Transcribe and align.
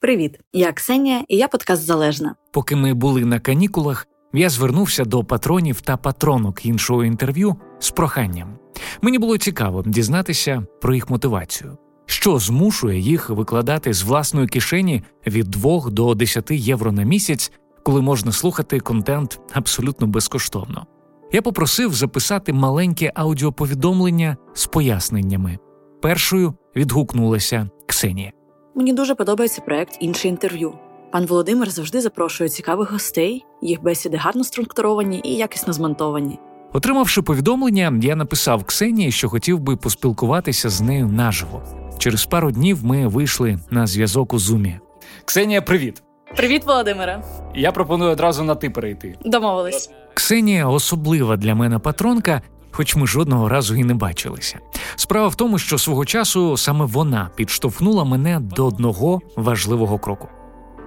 Привіт, 0.00 0.40
я 0.52 0.72
Ксенія, 0.72 1.24
і 1.28 1.36
я 1.36 1.48
подкаст 1.48 1.82
Залежна. 1.82 2.34
Поки 2.52 2.76
ми 2.76 2.94
були 2.94 3.24
на 3.24 3.40
канікулах, 3.40 4.06
я 4.32 4.50
звернувся 4.50 5.04
до 5.04 5.24
патронів 5.24 5.80
та 5.80 5.96
патронок 5.96 6.66
іншого 6.66 7.04
інтерв'ю 7.04 7.56
з 7.78 7.90
проханням. 7.90 8.58
Мені 9.02 9.18
було 9.18 9.38
цікаво 9.38 9.82
дізнатися 9.86 10.66
про 10.80 10.94
їх 10.94 11.10
мотивацію, 11.10 11.78
що 12.06 12.38
змушує 12.38 12.98
їх 12.98 13.30
викладати 13.30 13.92
з 13.92 14.02
власної 14.02 14.46
кишені 14.46 15.02
від 15.26 15.46
2 15.50 15.90
до 15.90 16.14
10 16.14 16.50
євро 16.50 16.92
на 16.92 17.02
місяць, 17.02 17.52
коли 17.82 18.02
можна 18.02 18.32
слухати 18.32 18.80
контент 18.80 19.40
абсолютно 19.52 20.06
безкоштовно. 20.06 20.86
Я 21.32 21.42
попросив 21.42 21.94
записати 21.94 22.52
маленьке 22.52 23.12
аудіоповідомлення 23.14 24.36
з 24.54 24.66
поясненнями. 24.66 25.58
Першою 26.02 26.54
відгукнулася 26.76 27.68
Ксенія. 27.86 28.32
Мені 28.78 28.92
дуже 28.92 29.14
подобається 29.14 29.60
проект 29.60 29.96
інше 30.00 30.28
інтерв'ю. 30.28 30.72
Пан 31.12 31.26
Володимир 31.26 31.70
завжди 31.70 32.00
запрошує 32.00 32.50
цікавих 32.50 32.92
гостей, 32.92 33.44
їх 33.62 33.82
бесіди 33.82 34.16
гарно 34.16 34.44
структуровані 34.44 35.20
і 35.24 35.36
якісно 35.36 35.72
змонтовані. 35.72 36.38
Отримавши 36.72 37.22
повідомлення, 37.22 38.00
я 38.02 38.16
написав 38.16 38.64
Ксенії, 38.64 39.12
що 39.12 39.28
хотів 39.28 39.58
би 39.58 39.76
поспілкуватися 39.76 40.68
з 40.68 40.80
нею 40.80 41.06
наживо. 41.06 41.62
Через 41.98 42.26
пару 42.26 42.50
днів 42.50 42.84
ми 42.84 43.06
вийшли 43.06 43.58
на 43.70 43.86
зв'язок 43.86 44.34
у 44.34 44.38
зумі. 44.38 44.78
Ксенія, 45.24 45.62
привіт. 45.62 46.02
Привіт, 46.36 46.64
Володимире. 46.66 47.22
Я 47.54 47.72
пропоную 47.72 48.10
одразу 48.12 48.44
на 48.44 48.54
ти 48.54 48.70
перейти. 48.70 49.18
Домовились. 49.24 49.90
Ксенія 50.14 50.68
особлива 50.68 51.36
для 51.36 51.54
мене 51.54 51.78
патронка, 51.78 52.42
хоч 52.78 52.96
ми 52.96 53.06
жодного 53.06 53.48
разу 53.48 53.76
і 53.76 53.84
не 53.84 53.94
бачилися. 53.94 54.58
Справа 54.96 55.28
в 55.28 55.34
тому, 55.34 55.58
що 55.58 55.78
свого 55.78 56.04
часу 56.04 56.56
саме 56.56 56.84
вона 56.84 57.30
підштовхнула 57.36 58.04
мене 58.04 58.40
до 58.40 58.66
одного 58.66 59.20
важливого 59.36 59.98
кроку. 59.98 60.28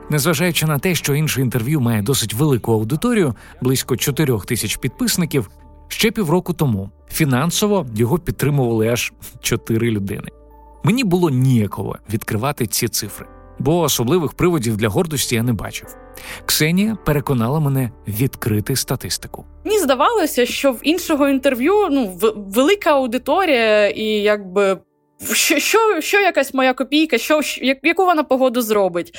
Незважаючи 0.09 0.65
на 0.65 0.79
те, 0.79 0.95
що 0.95 1.15
інше 1.15 1.41
інтерв'ю 1.41 1.81
має 1.81 2.01
досить 2.01 2.33
велику 2.33 2.73
аудиторію, 2.73 3.35
близько 3.61 3.97
4 3.97 4.39
тисяч 4.39 4.77
підписників, 4.77 5.49
ще 5.87 6.11
півроку 6.11 6.53
тому 6.53 6.89
фінансово 7.09 7.85
його 7.95 8.19
підтримували 8.19 8.87
аж 8.87 9.13
4 9.41 9.91
людини. 9.91 10.27
Мені 10.83 11.03
було 11.03 11.29
ніяково 11.29 11.95
відкривати 12.13 12.67
ці 12.67 12.87
цифри, 12.87 13.27
бо 13.61 13.79
особливих 13.79 14.33
приводів 14.33 14.77
для 14.77 14.87
гордості 14.87 15.35
я 15.35 15.43
не 15.43 15.53
бачив. 15.53 15.87
Ксенія 16.45 16.97
переконала 17.05 17.59
мене 17.59 17.91
відкрити 18.07 18.75
статистику. 18.75 19.45
Мені 19.65 19.79
здавалося, 19.79 20.45
що 20.45 20.71
в 20.71 20.79
іншого 20.83 21.29
інтерв'ю 21.29 21.73
ну 21.91 22.19
велика 22.35 22.91
аудиторія, 22.91 23.89
і 23.89 24.03
якби 24.03 24.77
що 25.33 25.59
що, 25.59 26.01
що 26.01 26.19
якась 26.19 26.53
моя 26.53 26.73
копійка, 26.73 27.17
що, 27.17 27.41
яку 27.83 28.05
вона 28.05 28.23
погоду 28.23 28.61
зробить. 28.61 29.15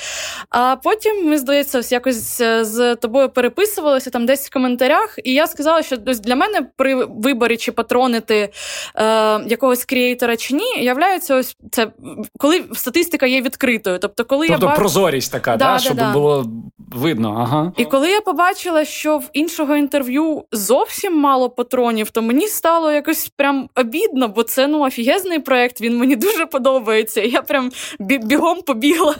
А 0.49 0.75
потім 0.75 1.29
ми, 1.29 1.37
здається, 1.37 1.81
якось 1.89 2.41
е, 2.41 2.65
з 2.65 2.95
тобою 2.95 3.29
переписувалися 3.29 4.09
там 4.09 4.25
десь 4.25 4.47
в 4.47 4.53
коментарях, 4.53 5.19
і 5.23 5.33
я 5.33 5.47
сказала, 5.47 5.83
що 5.83 5.97
для 5.97 6.35
мене 6.35 6.67
при 6.75 6.95
виборі 7.05 7.57
чи 7.57 7.71
патронити 7.71 8.49
е, 8.95 9.39
якогось 9.47 9.85
креатора 9.85 10.37
чи 10.37 10.53
ні, 10.53 10.83
являється 10.83 11.35
ось 11.35 11.57
це 11.71 11.87
коли 12.39 12.63
статистика 12.73 13.25
є 13.25 13.41
відкритою. 13.41 13.99
Тобто, 13.99 14.25
коли 14.25 14.47
тобто 14.47 14.65
я 14.65 14.69
бач... 14.69 14.79
прозорість 14.79 15.31
така, 15.31 15.57
да, 15.57 15.73
да, 15.73 15.79
щоб 15.79 15.97
да. 15.97 16.13
було 16.13 16.45
видно. 16.77 17.35
Ага. 17.39 17.71
І 17.77 17.85
коли 17.85 18.09
я 18.09 18.21
побачила, 18.21 18.85
що 18.85 19.17
в 19.17 19.29
іншого 19.33 19.75
інтерв'ю 19.75 20.43
зовсім 20.51 21.19
мало 21.19 21.49
патронів, 21.49 22.09
то 22.09 22.21
мені 22.21 22.47
стало 22.47 22.91
якось 22.91 23.29
прям 23.37 23.69
обідно, 23.75 24.27
бо 24.27 24.43
це 24.43 24.67
ну 24.67 24.79
офігезний 24.79 25.39
проект. 25.39 25.81
Він 25.81 25.92
мені 25.97 26.15
дуже 26.15 26.45
подобається. 26.45 27.21
Я 27.21 27.41
прям 27.41 27.71
бігом 27.99 28.61
побігла 28.61 29.15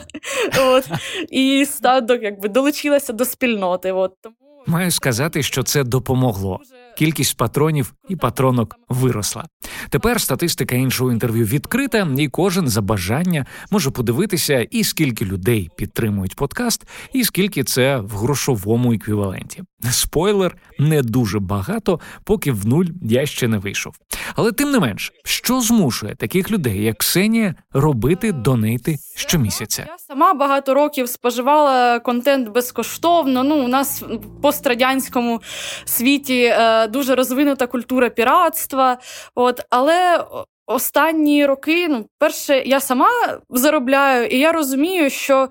от, 0.60 0.88
і 1.30 1.66
стадо 1.66 2.14
якби 2.14 2.48
долучилася 2.48 3.12
до 3.12 3.24
спільноти. 3.24 3.92
От. 3.92 4.12
Тому 4.22 4.36
Маю 4.66 4.90
сказати, 4.90 5.42
що 5.42 5.62
це 5.62 5.84
допомогло. 5.84 6.60
Кількість 6.98 7.36
патронів 7.36 7.94
і 8.08 8.16
патронок 8.16 8.76
виросла. 8.88 9.44
Тепер 9.90 10.20
статистика 10.20 10.76
іншого 10.76 11.12
інтерв'ю 11.12 11.44
відкрита, 11.44 12.08
і 12.18 12.28
кожен 12.28 12.68
за 12.68 12.82
бажання 12.82 13.46
може 13.70 13.90
подивитися, 13.90 14.60
і 14.70 14.84
скільки 14.84 15.24
людей 15.24 15.70
підтримують 15.76 16.36
подкаст, 16.36 16.86
і 17.12 17.24
скільки 17.24 17.64
це 17.64 17.96
в 17.96 18.10
грошовому 18.10 18.92
еквіваленті. 18.92 19.62
Спойлер 19.92 20.56
не 20.78 21.02
дуже 21.02 21.38
багато, 21.38 22.00
поки 22.24 22.52
в 22.52 22.66
нуль 22.66 22.86
я 23.02 23.26
ще 23.26 23.48
не 23.48 23.58
вийшов. 23.58 23.94
Але 24.36 24.52
тим 24.52 24.70
не 24.70 24.78
менш, 24.78 25.12
що 25.24 25.60
змушує 25.60 26.14
таких 26.14 26.50
людей, 26.50 26.82
як 26.82 26.98
Ксенія, 26.98 27.54
робити 27.72 28.32
донейти 28.32 28.96
щомісяця? 29.16 29.84
Я 29.88 29.98
сама 29.98 30.34
багато 30.34 30.74
років 30.74 31.08
споживала 31.08 32.00
контент 32.00 32.48
безкоштовно. 32.48 33.44
Ну 33.44 33.64
у 33.64 33.68
нас 33.68 34.02
в 34.02 34.42
пострадянському 34.42 35.42
світі 35.84 36.42
е, 36.44 36.88
дуже 36.88 37.14
розвинута 37.14 37.66
культура 37.66 38.08
піратства. 38.08 38.98
От 39.34 39.60
але. 39.70 40.24
Останні 40.66 41.46
роки, 41.46 41.88
ну, 41.88 42.06
перше, 42.18 42.62
я 42.66 42.80
сама 42.80 43.08
заробляю, 43.50 44.26
і 44.26 44.38
я 44.38 44.52
розумію, 44.52 45.10
що 45.10 45.48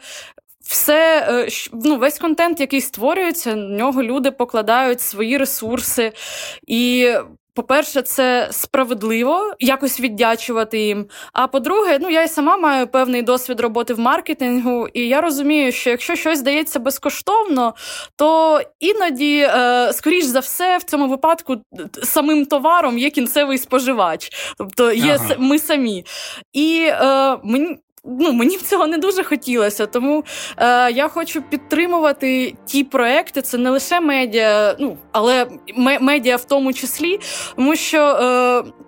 все, 0.64 1.28
е, 1.30 1.48
ну, 1.74 1.98
весь 1.98 2.20
контент, 2.20 2.60
який 2.60 2.82
створюється, 2.82 3.56
на 3.56 3.78
нього 3.78 4.04
люди 4.04 4.32
покладають 4.32 5.02
свої 5.02 5.38
ресурси. 5.38 6.12
І 6.68 7.14
по-перше, 7.56 8.02
це 8.02 8.48
справедливо 8.52 9.54
якось 9.60 10.00
віддячувати 10.00 10.80
їм. 10.80 11.06
А 11.34 11.48
по-друге, 11.48 11.98
ну 12.02 12.10
я 12.10 12.24
й 12.24 12.28
сама 12.28 12.58
маю 12.58 12.88
певний 12.88 13.22
досвід 13.22 13.60
роботи 13.60 13.94
в 13.94 14.00
маркетингу, 14.00 14.88
і 14.94 15.08
я 15.08 15.22
розумію, 15.22 15.72
що 15.72 15.90
якщо 15.90 16.16
щось 16.16 16.40
здається 16.40 16.80
безкоштовно, 16.80 17.74
то 18.16 18.62
іноді, 18.80 19.48
е, 19.50 19.94
скоріш 19.94 20.24
за 20.24 20.40
все, 20.40 20.78
в 20.78 20.84
цьому 20.84 21.08
випадку 21.08 21.56
самим 22.04 22.46
товаром 22.46 22.98
є 22.98 23.10
кінцевий 23.10 23.58
споживач, 23.58 24.30
тобто 24.58 24.92
є 24.92 25.20
ага. 25.20 25.36
ми 25.38 25.60
самі. 25.60 26.06
І 26.54 26.88
е, 26.90 27.38
мені 27.44 27.78
ну, 28.06 28.34
мені 28.34 28.58
б 28.58 28.62
цього 28.62 28.88
не 28.88 28.98
дуже 28.98 29.24
хотілося. 29.24 29.86
Тому 29.86 30.24
е, 30.58 30.92
я 30.92 31.08
хочу 31.08 31.42
підтримувати 31.42 32.56
ті 32.66 32.84
проекти. 32.84 33.42
Це 33.42 33.58
не 33.58 33.70
лише 33.70 34.00
медіа, 34.00 34.76
ну 34.80 34.98
але 35.12 35.48
медіа 36.02 36.36
в 36.36 36.46
тому 36.46 36.74
числі, 36.74 37.20
тому 37.56 37.76
що. 37.76 38.00
Е, 38.00 38.83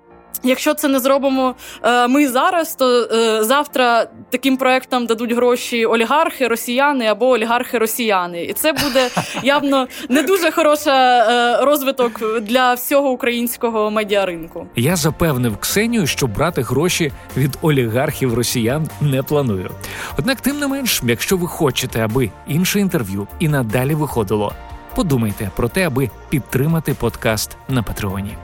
Якщо 0.45 0.73
це 0.73 0.87
не 0.87 0.99
зробимо 0.99 1.55
е, 1.83 2.07
ми 2.07 2.27
зараз, 2.27 2.75
то 2.75 3.01
е, 3.03 3.43
завтра 3.43 4.07
таким 4.29 4.57
проектам 4.57 5.05
дадуть 5.05 5.31
гроші 5.31 5.85
олігархи, 5.85 6.47
росіяни 6.47 7.05
або 7.05 7.29
олігархи 7.29 7.77
росіяни, 7.77 8.43
і 8.43 8.53
це 8.53 8.73
буде 8.73 9.09
явно 9.43 9.87
не 10.09 10.23
дуже 10.23 10.51
хороший 10.51 10.93
е, 10.93 11.57
розвиток 11.61 12.41
для 12.41 12.73
всього 12.73 13.09
українського 13.09 13.91
медіаринку. 13.91 14.67
Я 14.75 14.95
запевнив 14.95 15.57
Ксенію, 15.57 16.07
що 16.07 16.27
брати 16.27 16.61
гроші 16.61 17.11
від 17.37 17.57
олігархів 17.61 18.33
росіян 18.33 18.89
не 19.01 19.23
планую. 19.23 19.71
Однак, 20.19 20.41
тим 20.41 20.59
не 20.59 20.67
менш, 20.67 21.01
якщо 21.03 21.37
ви 21.37 21.47
хочете, 21.47 21.99
аби 21.99 22.29
інше 22.47 22.79
інтерв'ю 22.79 23.27
і 23.39 23.47
надалі 23.47 23.95
виходило, 23.95 24.53
подумайте 24.95 25.51
про 25.55 25.67
те, 25.67 25.87
аби 25.87 26.09
підтримати 26.29 26.93
подкаст 26.93 27.57
на 27.69 27.83
Патреоні. 27.83 28.37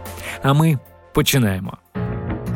А 0.44 0.54
ми 0.54 0.80
починаємо. 1.14 1.81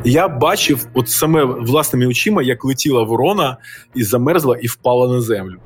Я 0.07 0.27
бачив, 0.27 0.87
от 0.93 1.09
саме 1.09 1.43
власними 1.43 2.07
очима, 2.07 2.43
як 2.43 2.65
летіла 2.65 3.03
ворона 3.03 3.57
і 3.95 4.03
замерзла 4.03 4.57
і 4.61 4.67
впала 4.67 5.13
на 5.13 5.21
землю. 5.21 5.59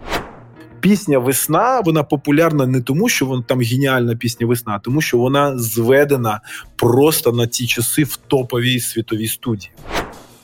Пісня 0.80 1.20
Весна 1.20 1.82
вона 1.86 2.04
популярна 2.04 2.66
не 2.66 2.82
тому, 2.82 3.10
що 3.10 3.26
вона 3.26 3.44
там 3.48 3.62
геніальна 3.62 4.16
пісня 4.16 4.48
весна, 4.48 4.74
а 4.76 4.80
тому 4.80 5.02
що 5.02 5.18
вона 5.18 5.58
зведена 5.58 6.42
просто 6.76 7.32
на 7.32 7.48
ті 7.48 7.68
часи 7.68 8.04
в 8.04 8.16
топовій 8.16 8.80
світовій 8.80 9.28
студії. 9.28 9.72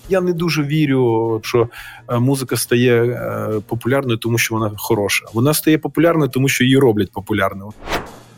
Я 0.09 0.21
не 0.21 0.33
дуже 0.33 0.63
вірю, 0.63 1.39
що 1.43 1.69
е, 2.09 2.19
музика 2.19 2.57
стає 2.57 3.03
е, 3.03 3.49
популярною, 3.67 4.17
тому 4.17 4.37
що 4.37 4.55
вона 4.55 4.71
хороша. 4.77 5.25
Вона 5.33 5.53
стає 5.53 5.77
популярною, 5.77 6.31
тому 6.31 6.47
що 6.47 6.63
її 6.63 6.77
роблять 6.77 7.11
популярною. 7.11 7.71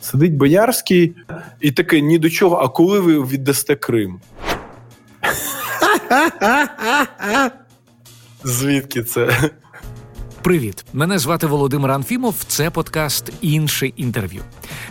Сидить 0.01 0.33
Боярський 0.33 1.15
і 1.61 1.71
таке 1.71 2.01
ні 2.01 2.19
до 2.19 2.29
чого. 2.29 2.55
А 2.55 2.67
коли 2.67 2.99
ви 2.99 3.23
віддасте 3.23 3.75
Крим? 3.75 4.19
Звідки 8.43 9.03
це? 9.03 9.51
Привіт, 10.41 10.85
мене 10.93 11.19
звати 11.19 11.47
Володимир 11.47 11.91
Анфімов. 11.91 12.35
Це 12.47 12.69
подкаст 12.69 13.31
Інше 13.41 13.87
інтерв'ю. 13.87 14.41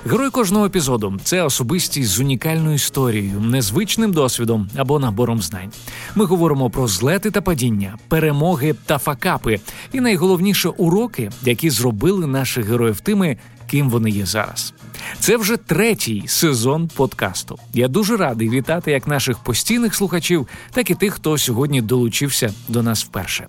Герой 0.06 0.30
кожного 0.30 0.66
епізоду 0.66 1.18
це 1.24 1.42
особистість 1.42 2.10
з 2.10 2.20
унікальною 2.20 2.74
історією, 2.74 3.40
незвичним 3.40 4.12
досвідом 4.12 4.70
або 4.76 4.98
набором 4.98 5.42
знань. 5.42 5.72
Ми 6.14 6.24
говоримо 6.24 6.70
про 6.70 6.88
злети 6.88 7.30
та 7.30 7.40
падіння, 7.40 7.98
перемоги 8.08 8.74
та 8.86 8.98
факапи, 8.98 9.60
і 9.92 10.00
найголовніше 10.00 10.68
уроки, 10.68 11.30
які 11.42 11.70
зробили 11.70 12.26
наших 12.26 12.66
героїв 12.66 13.00
тими, 13.00 13.38
ким 13.66 13.90
вони 13.90 14.10
є 14.10 14.26
зараз. 14.26 14.74
Це 15.20 15.36
вже 15.36 15.56
третій 15.56 16.24
сезон 16.26 16.88
подкасту. 16.88 17.58
Я 17.74 17.88
дуже 17.88 18.16
радий 18.16 18.50
вітати 18.50 18.90
як 18.90 19.06
наших 19.06 19.38
постійних 19.38 19.94
слухачів, 19.94 20.48
так 20.70 20.90
і 20.90 20.94
тих, 20.94 21.14
хто 21.14 21.38
сьогодні 21.38 21.82
долучився 21.82 22.54
до 22.68 22.82
нас 22.82 23.04
вперше. 23.04 23.46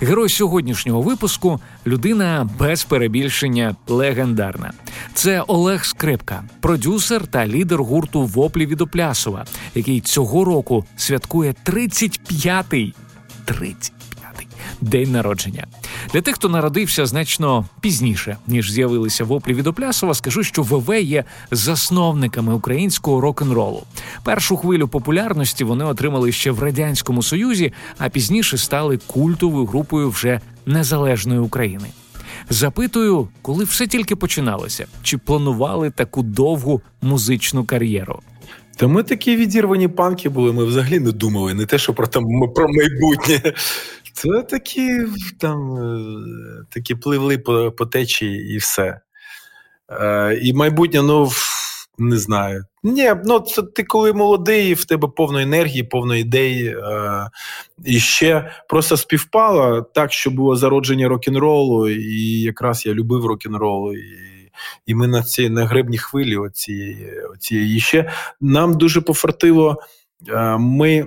Герой 0.00 0.28
сьогоднішнього 0.28 1.02
випуску 1.02 1.60
людина 1.86 2.50
без 2.58 2.84
перебільшення 2.84 3.76
легендарна. 3.88 4.72
Це 5.14 5.40
Олег 5.40 5.84
Скрипка, 5.84 6.44
продюсер 6.60 7.26
та 7.26 7.46
лідер 7.46 7.82
гурту 7.82 8.22
Воплі 8.22 8.66
від 8.66 8.80
Оплясова, 8.80 9.46
який 9.74 10.00
цього 10.00 10.44
року 10.44 10.84
святкує 10.96 11.54
35-й 11.66 12.94
35-й 13.46 13.97
день 14.80 15.12
народження. 15.12 15.66
Для 16.12 16.20
тих, 16.20 16.34
хто 16.34 16.48
народився 16.48 17.06
значно 17.06 17.66
пізніше, 17.80 18.36
ніж 18.46 18.70
з'явилися 18.70 19.24
воплі 19.24 19.54
від 19.54 19.66
Оплясова, 19.66 20.14
скажу, 20.14 20.42
що 20.42 20.62
ВВ 20.62 21.02
є 21.02 21.24
засновниками 21.50 22.54
українського 22.54 23.20
рок-н-ролу. 23.20 23.82
Першу 24.24 24.56
хвилю 24.56 24.88
популярності 24.88 25.64
вони 25.64 25.84
отримали 25.84 26.32
ще 26.32 26.50
в 26.50 26.62
радянському 26.62 27.22
союзі, 27.22 27.72
а 27.98 28.08
пізніше 28.08 28.58
стали 28.58 28.98
культовою 29.06 29.66
групою 29.66 30.10
вже 30.10 30.40
незалежної 30.66 31.40
України. 31.40 31.88
Запитую, 32.50 33.28
коли 33.42 33.64
все 33.64 33.86
тільки 33.86 34.16
починалося, 34.16 34.86
чи 35.02 35.18
планували 35.18 35.90
таку 35.90 36.22
довгу 36.22 36.82
музичну 37.02 37.64
кар'єру. 37.64 38.20
Та 38.76 38.86
ми 38.86 39.02
такі 39.02 39.36
відірвані 39.36 39.88
панки 39.88 40.28
були. 40.28 40.52
Ми 40.52 40.64
взагалі 40.64 41.00
не 41.00 41.12
думали, 41.12 41.54
не 41.54 41.66
те, 41.66 41.78
що 41.78 41.94
про 41.94 42.06
там 42.06 42.24
про 42.54 42.66
майбутнє. 42.68 43.52
Це 44.18 44.42
такі 44.42 45.04
там 45.40 45.76
е, 45.76 46.64
такі 46.70 46.94
пливли 46.94 47.38
по, 47.38 47.72
по 47.72 47.86
течії 47.86 48.54
і 48.54 48.56
все. 48.56 49.00
Е, 49.90 50.38
І 50.42 50.52
майбутнє, 50.52 51.02
ну 51.02 51.30
не 51.98 52.16
знаю. 52.16 52.64
Ні, 52.82 53.12
ну 53.24 53.40
це 53.40 53.62
ти 53.62 53.84
коли 53.84 54.12
молодий, 54.12 54.74
в 54.74 54.84
тебе 54.84 55.08
повно 55.16 55.38
енергії, 55.38 55.82
повно 55.82 56.16
ідей. 56.16 56.66
Е, 56.66 57.30
І 57.84 58.00
ще 58.00 58.52
просто 58.68 58.96
співпало 58.96 59.82
так, 59.82 60.12
що 60.12 60.30
було 60.30 60.56
зародження 60.56 61.08
рок-н-ролу, 61.08 61.88
і 61.88 62.40
якраз 62.40 62.86
я 62.86 62.94
любив 62.94 63.26
рок-н-рол. 63.26 63.94
І 63.94 64.04
і 64.86 64.94
ми 64.94 65.06
на 65.06 65.22
цій 65.22 65.50
на 65.50 65.66
гребні 65.66 65.98
хвилі 65.98 66.36
оцієї, 66.36 67.22
оцієї. 67.34 67.80
Ще 67.80 68.12
нам 68.40 68.78
дуже 68.78 69.00
пофартило, 69.00 69.82
е, 70.28 70.56
ми 70.58 71.06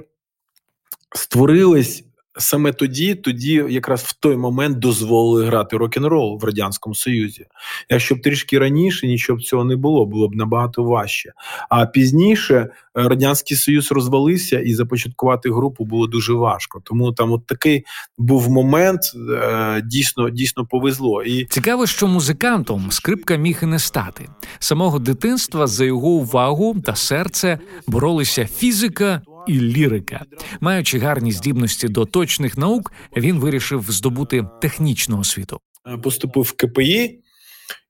створились 1.16 2.04
Саме 2.38 2.74
тоді, 2.74 3.16
тоді 3.16 3.66
якраз 3.70 4.02
в 4.02 4.14
той 4.14 4.38
момент 4.38 4.80
дозволили 4.80 5.46
грати 5.46 5.78
рок-н-рол 5.78 6.40
в 6.42 6.44
радянському 6.44 6.96
союзі. 6.96 7.46
Якщо 7.90 8.16
б 8.16 8.22
трішки 8.22 8.60
раніше 8.60 9.08
нічого 9.08 9.40
б 9.40 9.42
цього 9.42 9.64
не 9.64 9.76
було, 9.76 10.06
було 10.06 10.30
б 10.30 10.36
набагато 10.36 10.84
важче. 10.84 11.34
А 11.70 11.86
пізніше 11.86 12.56
е, 12.56 12.70
радянський 12.94 13.58
союз 13.58 13.92
розвалився 13.92 14.60
і 14.60 14.74
започаткувати 14.74 15.52
групу 15.52 15.86
було 15.86 16.08
дуже 16.08 16.34
важко. 16.34 16.82
Тому 16.84 17.12
там, 17.12 17.32
от 17.32 17.46
такий 17.46 17.86
був 18.18 18.50
момент, 18.50 19.02
е, 19.32 19.82
дійсно 19.86 20.30
дійсно 20.30 20.66
повезло. 20.66 21.24
І 21.24 21.46
цікаво, 21.46 21.88
що 21.88 22.08
музикантом 22.08 22.92
скрипка 22.92 23.36
міг 23.36 23.60
і 23.64 23.66
не 23.66 23.80
стати 23.80 24.30
самого 24.60 25.00
дитинства 25.00 25.68
за 25.68 25.86
його 25.86 26.08
увагу 26.08 26.76
та 26.86 26.96
серце 26.96 27.60
боролися 27.88 28.46
фізика 28.46 29.22
і 29.48 29.60
лірика. 29.60 30.26
Маючи 30.62 31.00
гарні 31.00 31.32
здібності 31.32 31.88
до 31.88 32.06
точних 32.06 32.58
наук, 32.58 32.92
він 33.18 33.40
вирішив 33.40 33.86
здобути 33.90 34.48
технічну 34.62 35.20
освіту. 35.20 35.60
Е, 35.88 35.98
поступив 35.98 36.44
в 36.44 36.52
КПІ. 36.52 37.22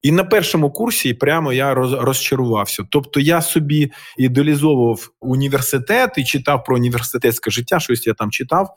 І 0.01 0.11
на 0.11 0.23
першому 0.23 0.71
курсі 0.71 1.13
прямо 1.13 1.53
я 1.53 1.73
розчарувався. 1.73 2.83
Тобто 2.89 3.19
я 3.19 3.41
собі 3.41 3.91
ідеалізовував 4.17 5.09
університет 5.19 6.13
і 6.17 6.23
читав 6.23 6.63
про 6.63 6.75
університетське 6.75 7.51
життя, 7.51 7.79
щось 7.79 8.07
я 8.07 8.13
там 8.13 8.31
читав. 8.31 8.69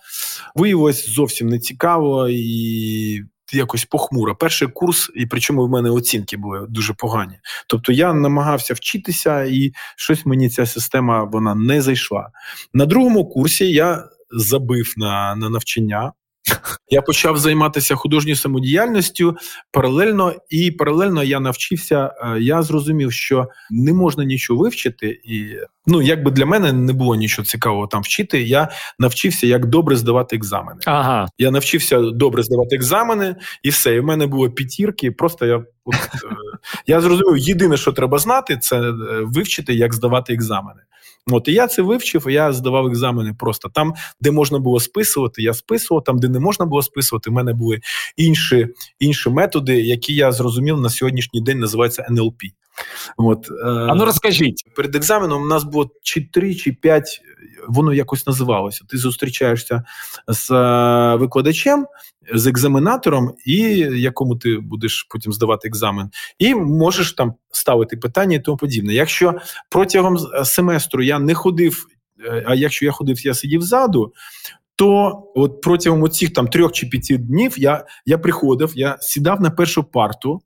Виявилось 0.55 1.09
зовсім 1.09 1.49
не 1.49 1.59
цікаво 1.59 2.29
і 2.31 3.23
якось 3.53 3.85
похмуро. 3.85 4.37
Перший 4.37 4.69
курс, 4.69 5.11
і 5.15 5.27
причому 5.27 5.67
в 5.67 5.71
мене 5.71 5.91
оцінки 5.91 6.37
були 6.37 6.67
дуже 6.69 6.95
погані. 6.95 7.39
Тобто 7.69 7.93
я 7.93 8.13
намагався 8.13 8.75
вчитися, 8.75 9.45
і 9.45 9.73
щось 9.97 10.27
мені 10.27 10.49
ця 10.49 10.67
система 10.67 11.25
вона 11.25 11.55
не 11.55 11.83
зайшла. 11.83 12.31
На 12.73 12.87
другому 12.87 13.29
курсі 13.29 13.73
я 13.73 14.05
забив 14.31 14.95
на, 14.97 15.37
на 15.37 15.51
навчання. 15.51 16.13
Я 16.89 17.03
почав 17.03 17.39
займатися 17.39 17.95
художньою 17.95 18.37
самодіяльністю 18.37 19.37
паралельно, 19.73 20.35
і 20.51 20.71
паралельно 20.71 21.23
я 21.23 21.41
навчився. 21.41 22.15
Е, 22.21 22.41
я 22.41 22.63
зрозумів, 22.63 23.13
що 23.13 23.49
не 23.71 23.93
можна 23.93 24.25
нічого 24.25 24.63
вивчити, 24.63 25.21
і 25.25 25.57
ну 25.87 26.03
якби 26.03 26.31
для 26.31 26.47
мене 26.47 26.73
не 26.73 26.93
було 26.93 27.15
нічого 27.15 27.47
цікавого 27.47 27.87
там 27.87 28.03
вчити. 28.03 28.43
Я 28.43 28.69
навчився, 28.99 29.47
як 29.47 29.67
добре 29.67 29.97
здавати 29.97 30.37
екзамени. 30.37 30.81
Ага, 30.87 31.29
я 31.39 31.51
навчився 31.51 32.01
добре 32.01 32.43
здавати 32.43 32.77
екзамени, 32.77 33.37
і 33.63 33.69
все. 33.69 33.95
І 33.95 34.01
в 34.01 34.05
мене 34.05 34.27
було 34.27 34.51
п'ятірки. 34.51 35.11
Просто 35.11 35.47
я 35.47 35.65
от, 35.85 35.95
е, 35.95 36.37
я 36.87 37.01
зрозумів, 37.01 37.39
єдине, 37.39 37.77
що 37.77 37.93
треба 37.93 38.19
знати, 38.19 38.57
це 38.57 38.81
е, 38.81 38.93
вивчити, 39.25 39.75
як 39.75 39.95
здавати 39.95 40.35
екзамени. 40.35 40.81
От 41.27 41.49
і 41.49 41.53
я 41.53 41.67
це 41.67 41.83
вивчив, 41.83 42.27
я 42.29 42.53
здавав 42.53 42.87
екзамени 42.87 43.35
просто 43.39 43.69
там, 43.69 43.95
де 44.21 44.31
можна 44.31 44.59
було 44.59 44.81
списувати, 44.81 45.43
я 45.43 45.55
списував, 45.55 46.05
там, 46.05 46.19
де 46.19 46.29
не 46.29 46.41
можна 46.41 46.67
було 46.67 46.83
списувати, 46.83 47.31
в 47.31 47.33
мене 47.33 47.53
були 47.53 47.81
інші 48.17 48.69
інші 48.99 49.31
методи, 49.31 49.81
які 49.81 50.15
я 50.15 50.33
зрозумів 50.33 50.81
на 50.81 50.91
сьогоднішній 50.91 51.41
день 51.41 51.59
називаються 51.59 52.07
НЛП. 52.11 52.43
От, 53.17 53.49
е, 53.51 53.67
А 53.67 53.95
ну 53.95 54.05
розкажіть. 54.05 54.65
Перед 54.77 54.95
екзаменом 54.95 55.43
у 55.43 55.47
нас 55.47 55.65
було 55.65 55.91
чи 56.03 56.29
три, 56.33 56.55
чи 56.55 56.73
п'ять, 56.73 57.21
воно 57.69 57.93
якось 57.93 58.27
називалося. 58.27 58.85
Ти 58.89 58.99
зустрічаєшся 58.99 59.85
з 60.29 60.51
е, 60.51 61.17
викладачем, 61.17 61.87
з 62.35 62.47
екзаменатором, 62.47 63.35
і 63.47 63.61
якому 64.01 64.37
ти 64.37 64.59
будеш 64.59 65.07
потім 65.11 65.33
здавати 65.33 65.69
екзамен, 65.69 66.11
і 66.39 66.55
можеш 66.55 67.13
там 67.13 67.35
ставити 67.51 67.97
питання 67.97 68.37
і 68.37 68.41
тому 68.41 68.57
подібне. 68.57 68.95
Якщо 68.95 69.35
протягом 69.71 70.19
семестру 70.45 71.03
я 71.03 71.19
не 71.19 71.35
ходив, 71.35 71.87
е, 72.27 72.45
а 72.47 72.55
якщо 72.55 72.85
я 72.85 72.93
ходив, 72.93 73.27
я 73.27 73.35
сидів 73.35 73.63
ззаду. 73.63 74.13
То 74.77 75.23
от 75.35 75.61
протягом 75.61 76.11
цих 76.11 76.33
там 76.33 76.49
трьох 76.49 76.73
чи 76.73 76.87
п'яти 76.87 77.17
днів 77.19 77.59
я 77.59 77.85
я 78.07 78.19
приходив, 78.19 78.73
я 78.75 78.97
сідав 79.01 79.41
на 79.41 79.51
першу 79.51 79.85
парту, 79.85 80.41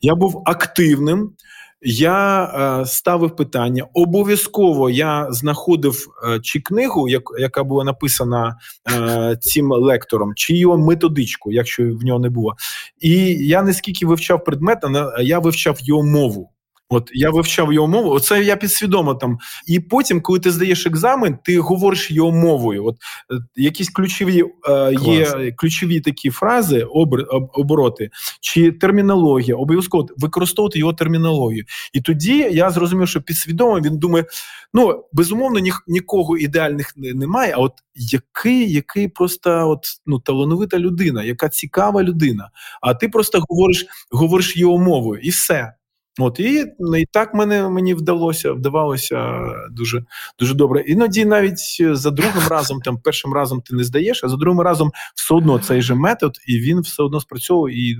я 0.00 0.14
був 0.14 0.42
активним, 0.46 1.32
я 1.82 2.44
е, 2.44 2.86
ставив 2.86 3.36
питання. 3.36 3.86
Обов'язково 3.94 4.90
я 4.90 5.26
знаходив 5.30 6.06
е, 6.28 6.40
чи 6.40 6.60
книгу, 6.60 7.08
як, 7.08 7.22
яка 7.38 7.64
була 7.64 7.84
написана 7.84 8.56
е, 8.92 9.36
цим 9.40 9.72
лектором, 9.72 10.32
чи 10.36 10.56
його 10.56 10.78
методичку, 10.78 11.52
якщо 11.52 11.82
в 11.82 12.04
нього 12.04 12.18
не 12.18 12.30
було. 12.30 12.54
І 13.00 13.16
я 13.46 13.62
не 13.62 13.74
скільки 13.74 14.06
вивчав 14.06 14.44
предмет, 14.44 14.78
а 14.84 15.22
я 15.22 15.38
вивчав 15.38 15.78
його 15.80 16.02
мову. 16.02 16.50
От 16.90 17.10
я 17.14 17.30
вивчав 17.30 17.72
його 17.72 17.88
мову, 17.88 18.10
оце 18.10 18.44
я 18.44 18.56
підсвідомо 18.56 19.14
там. 19.14 19.38
І 19.66 19.80
потім, 19.80 20.20
коли 20.20 20.40
ти 20.40 20.50
здаєш 20.50 20.86
екзамен, 20.86 21.38
ти 21.44 21.58
говориш 21.58 22.10
його 22.10 22.32
мовою. 22.32 22.86
От 22.86 22.96
е, 23.32 23.34
якісь 23.56 23.90
ключові 23.90 24.44
е, 24.68 24.94
є 25.02 25.52
ключові 25.56 26.00
такі 26.00 26.30
фрази, 26.30 26.82
обр, 26.82 27.26
об, 27.28 27.50
обороти 27.52 28.10
чи 28.40 28.72
термінологія, 28.72 29.56
обов'язково 29.56 30.06
використовувати 30.16 30.78
його 30.78 30.92
термінологію. 30.92 31.64
І 31.92 32.00
тоді 32.00 32.36
я 32.52 32.70
зрозумів, 32.70 33.08
що 33.08 33.22
підсвідомо 33.22 33.80
він 33.80 33.98
думає: 33.98 34.24
ну 34.74 35.04
безумовно, 35.12 35.58
ні, 35.58 35.72
нікого 35.86 36.36
ідеальних 36.36 36.92
немає. 36.96 37.52
А 37.56 37.58
от 37.58 37.72
який, 37.94 38.72
який 38.72 39.08
просто 39.08 39.70
от 39.70 39.84
ну 40.06 40.20
талановита 40.20 40.78
людина, 40.78 41.24
яка 41.24 41.48
цікава 41.48 42.02
людина. 42.02 42.50
А 42.80 42.94
ти 42.94 43.08
просто 43.08 43.44
говориш, 43.48 43.86
говориш 44.10 44.56
його 44.56 44.78
мовою, 44.78 45.20
і 45.20 45.30
все. 45.30 45.72
От 46.18 46.40
і 46.40 46.66
і 46.98 47.06
так 47.12 47.34
мене 47.34 47.68
мені 47.68 47.94
вдалося, 47.94 48.52
вдавалося 48.52 49.40
дуже 49.70 50.04
дуже 50.38 50.54
добре. 50.54 50.80
Іноді 50.80 51.24
навіть 51.24 51.82
за 51.92 52.10
другим 52.10 52.42
разом, 52.50 52.80
там 52.80 52.98
першим 52.98 53.32
разом 53.32 53.60
ти 53.60 53.76
не 53.76 53.84
здаєш, 53.84 54.24
а 54.24 54.28
за 54.28 54.36
другим 54.36 54.60
разом 54.60 54.92
все 55.14 55.34
одно 55.34 55.58
цей 55.58 55.82
же 55.82 55.94
метод, 55.94 56.32
і 56.46 56.60
він 56.60 56.80
все 56.80 57.02
одно 57.02 57.20
спрацьовує, 57.20 57.90
і 57.90 57.98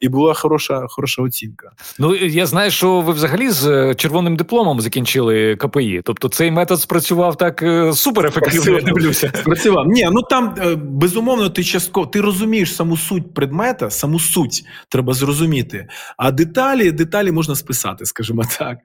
і 0.00 0.08
була 0.08 0.34
хороша 0.34 0.86
хороша 0.88 1.22
оцінка. 1.22 1.70
Ну 1.98 2.14
я 2.16 2.46
знаю, 2.46 2.70
що 2.70 3.00
ви 3.00 3.12
взагалі 3.12 3.50
з 3.50 3.66
е, 3.66 3.94
червоним 3.94 4.36
дипломом 4.36 4.80
закінчили 4.80 5.56
КПІ. 5.56 6.00
Тобто 6.04 6.28
цей 6.28 6.50
метод 6.50 6.80
спрацював 6.80 7.36
так 7.36 7.62
е, 7.62 7.92
супер 7.92 8.26
ефективно. 8.26 8.72
Я 8.72 8.80
дивлюся. 8.80 9.32
Спрацював. 9.34 9.86
Ні, 9.86 10.08
ну 10.12 10.22
там 10.22 10.54
е, 10.58 10.74
безумовно 10.74 11.48
ти 11.48 11.64
частково 11.64 12.06
ти 12.06 12.20
розумієш 12.20 12.74
саму 12.74 12.96
суть 12.96 13.34
предмета, 13.34 13.90
саму 13.90 14.20
суть 14.20 14.64
треба 14.88 15.14
зрозуміти. 15.14 15.88
А 16.16 16.30
деталі, 16.30 16.90
деталі 16.90 17.32
можна 17.32 17.54
списати, 17.58 18.06
скажімо 18.06 18.42
так. 18.58 18.78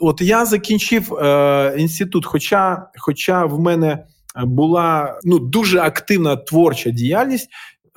От 0.00 0.20
я 0.20 0.44
закінчив 0.44 1.14
е, 1.14 1.74
інститут, 1.78 2.26
хоча, 2.26 2.86
хоча 2.98 3.44
в 3.44 3.60
мене 3.60 4.04
була 4.36 5.18
ну 5.24 5.38
дуже 5.38 5.78
активна 5.78 6.36
творча 6.36 6.90
діяльність. 6.90 7.48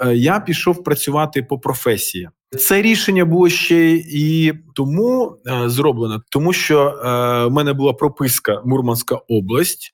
Е, 0.06 0.16
я 0.16 0.40
пішов 0.40 0.84
працювати 0.84 1.44
по 1.44 1.60
професії. 1.60 2.30
Це 2.60 2.82
рішення 2.82 3.26
було 3.26 3.50
ще 3.50 3.92
і 3.96 4.54
тому 4.76 5.38
е, 5.48 5.70
зроблено, 5.70 6.22
тому 6.30 6.54
що 6.54 6.88
е, 6.88 7.46
в 7.46 7.52
мене 7.52 7.74
була 7.74 7.94
прописка 7.94 8.62
Мурманська 8.66 9.16
область, 9.28 9.92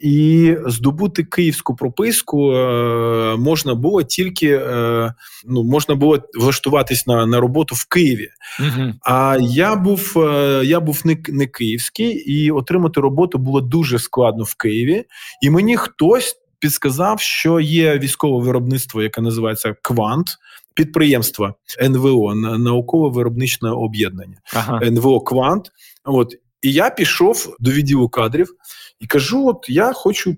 І 0.00 0.56
здобути 0.66 1.24
київську 1.24 1.76
прописку 1.76 2.52
е, 2.52 3.36
можна 3.36 3.74
було 3.74 4.02
тільки 4.02 4.48
е, 4.48 5.14
ну 5.46 5.64
можна 5.64 5.94
було 5.94 6.18
влаштуватись 6.34 7.06
на 7.06 7.26
на 7.26 7.40
роботу 7.40 7.74
в 7.74 7.84
Києві. 7.84 8.28
Угу. 8.60 8.92
А 9.02 9.36
я 9.40 9.76
був 9.76 10.14
е, 10.16 10.62
я 10.64 10.80
був 10.80 11.00
не, 11.04 11.16
не 11.28 11.46
київський, 11.46 12.12
і 12.12 12.50
отримати 12.50 13.00
роботу 13.00 13.38
було 13.38 13.60
дуже 13.60 13.98
складно 13.98 14.44
в 14.44 14.54
Києві. 14.54 15.04
І 15.42 15.50
мені 15.50 15.76
хтось 15.76 16.36
підсказав, 16.58 17.20
що 17.20 17.60
є 17.60 17.98
військове 17.98 18.44
виробництво, 18.44 19.02
яке 19.02 19.20
називається 19.20 19.74
Квант. 19.82 20.26
Підприємство 20.74 21.54
НВО 21.82 22.34
науково-виробничне 22.34 23.70
об'єднання 23.70 24.36
ага. 24.54 24.80
НВО 24.82 25.20
Квант. 25.20 25.70
От 26.04 26.34
і 26.62 26.72
я 26.72 26.90
пішов 26.90 27.56
до 27.60 27.70
відділу 27.70 28.08
кадрів 28.08 28.54
і 29.00 29.06
кажу: 29.06 29.48
от 29.48 29.66
я 29.68 29.92
хочу 29.92 30.36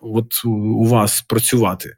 от 0.00 0.44
у 0.44 0.84
вас 0.84 1.22
працювати. 1.22 1.96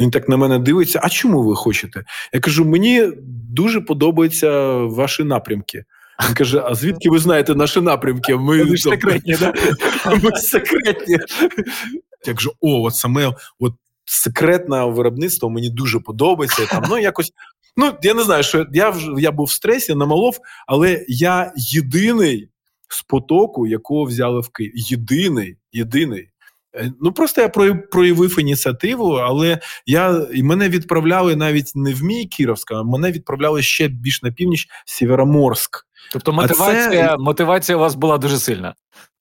Він 0.00 0.10
так 0.10 0.28
на 0.28 0.36
мене 0.36 0.58
дивиться: 0.58 1.00
а 1.02 1.08
чому 1.08 1.42
ви 1.42 1.56
хочете? 1.56 2.04
Я 2.32 2.40
кажу: 2.40 2.64
мені 2.64 3.12
дуже 3.50 3.80
подобаються 3.80 4.70
ваші 4.74 5.24
напрямки. 5.24 5.84
Він 6.28 6.34
каже: 6.34 6.62
А 6.64 6.74
звідки 6.74 7.10
ви 7.10 7.18
знаєте 7.18 7.54
наші 7.54 7.80
напрямки? 7.80 8.36
Ми 8.36 8.76
ж 8.76 8.82
секретні, 8.82 9.36
да? 9.36 9.54
Ми 10.22 10.30
секретні. 10.36 11.18
Я 12.26 12.34
кажу, 12.34 12.52
о, 12.60 12.82
от 12.82 12.94
саме 12.96 13.32
от 13.58 13.74
секретне 14.04 14.84
виробництво 14.84 15.50
мені 15.50 15.70
дуже 15.70 16.00
подобається. 16.00 16.66
Там, 16.66 16.84
Ну, 16.88 16.98
якось, 16.98 17.32
ну, 17.76 17.92
я 18.02 18.14
не 18.14 18.22
знаю, 18.22 18.42
що 18.42 18.66
я 18.72 18.94
я 19.18 19.32
був 19.32 19.46
в 19.46 19.50
стресі, 19.50 19.94
намалов, 19.94 20.38
але 20.66 21.04
я 21.08 21.52
єдиний 21.56 22.48
з 22.90 23.02
потоку, 23.02 23.66
якого 23.66 24.04
взяли 24.04 24.40
в 24.40 24.48
Київ. 24.48 24.72
Єдиний, 24.74 25.56
єдиний. 25.72 26.28
Е, 26.74 26.92
ну 27.00 27.12
просто 27.12 27.40
я 27.40 27.48
проявив 27.92 28.40
ініціативу, 28.40 29.12
але 29.12 29.58
я 29.86 30.26
і 30.34 30.42
мене 30.42 30.68
відправляли 30.68 31.36
навіть 31.36 31.72
не 31.74 31.94
в 31.94 32.02
мій 32.02 32.26
Кіровська, 32.26 32.74
а 32.74 32.82
мене 32.82 33.12
відправляли 33.12 33.62
ще 33.62 33.88
більш 33.88 34.22
на 34.22 34.32
північ 34.32 34.68
Сєвєроморськ. 34.86 35.86
Тобто 36.12 36.32
мотивація 36.32 37.08
це... 37.08 37.16
мотивація 37.18 37.78
у 37.78 37.80
вас 37.80 37.94
була 37.94 38.18
дуже 38.18 38.38
сильна. 38.38 38.74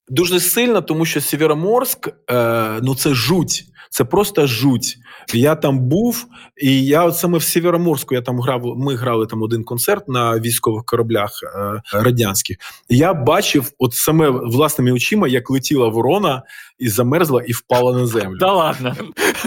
Дуже 0.08 0.40
сильна, 0.40 0.82
тому 0.82 1.06
що 1.06 1.22
Сєвєроморськ 1.22 2.10
е, 2.32 2.80
ну 2.82 2.96
це 2.96 3.14
жуть. 3.14 3.66
Це 3.90 4.06
просто 4.06 4.48
жуть. 4.48 4.98
Я 5.34 5.56
там 5.56 5.80
був, 5.80 6.26
і 6.62 6.86
я 6.86 7.04
от 7.04 7.18
саме 7.18 7.38
в 7.38 7.44
Сєвєроморську 7.44 8.16
я 8.16 8.22
там 8.22 8.40
грав. 8.40 8.78
Ми 8.78 8.96
грали 8.96 9.28
там 9.28 9.42
один 9.42 9.64
концерт 9.64 10.08
на 10.08 10.40
військових 10.40 10.86
кораблях 10.86 11.32
е, 11.44 11.82
радянських. 11.94 12.58
Я 12.90 13.14
бачив, 13.14 13.72
от 13.80 13.94
саме 13.94 14.30
власними 14.30 14.92
очима, 14.92 15.28
як 15.28 15.50
летіла 15.50 15.88
ворона 15.88 16.44
і 16.80 16.90
замерзла, 16.90 17.42
і 17.42 17.52
впала 17.52 17.94
на 17.94 18.08
землю. 18.08 18.38
Та 18.38 18.54
ладно. 18.54 18.96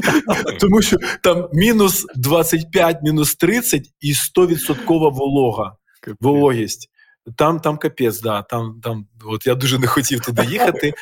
Тому 0.60 0.82
що 0.82 0.96
там 1.22 1.48
мінус 1.52 2.06
25, 2.16 3.02
мінус 3.02 3.34
30 3.34 3.82
і 4.00 4.12
100% 4.12 5.12
волога. 5.12 5.76
Вологість. 6.20 6.91
Там 7.36 7.60
там 7.60 7.76
капець, 7.76 8.20
да, 8.20 8.42
там 8.42 8.80
там 8.82 9.06
от 9.24 9.46
я 9.46 9.54
дуже 9.54 9.78
не 9.78 9.86
хотів 9.86 10.20
туди 10.20 10.44
їхати. 10.50 10.94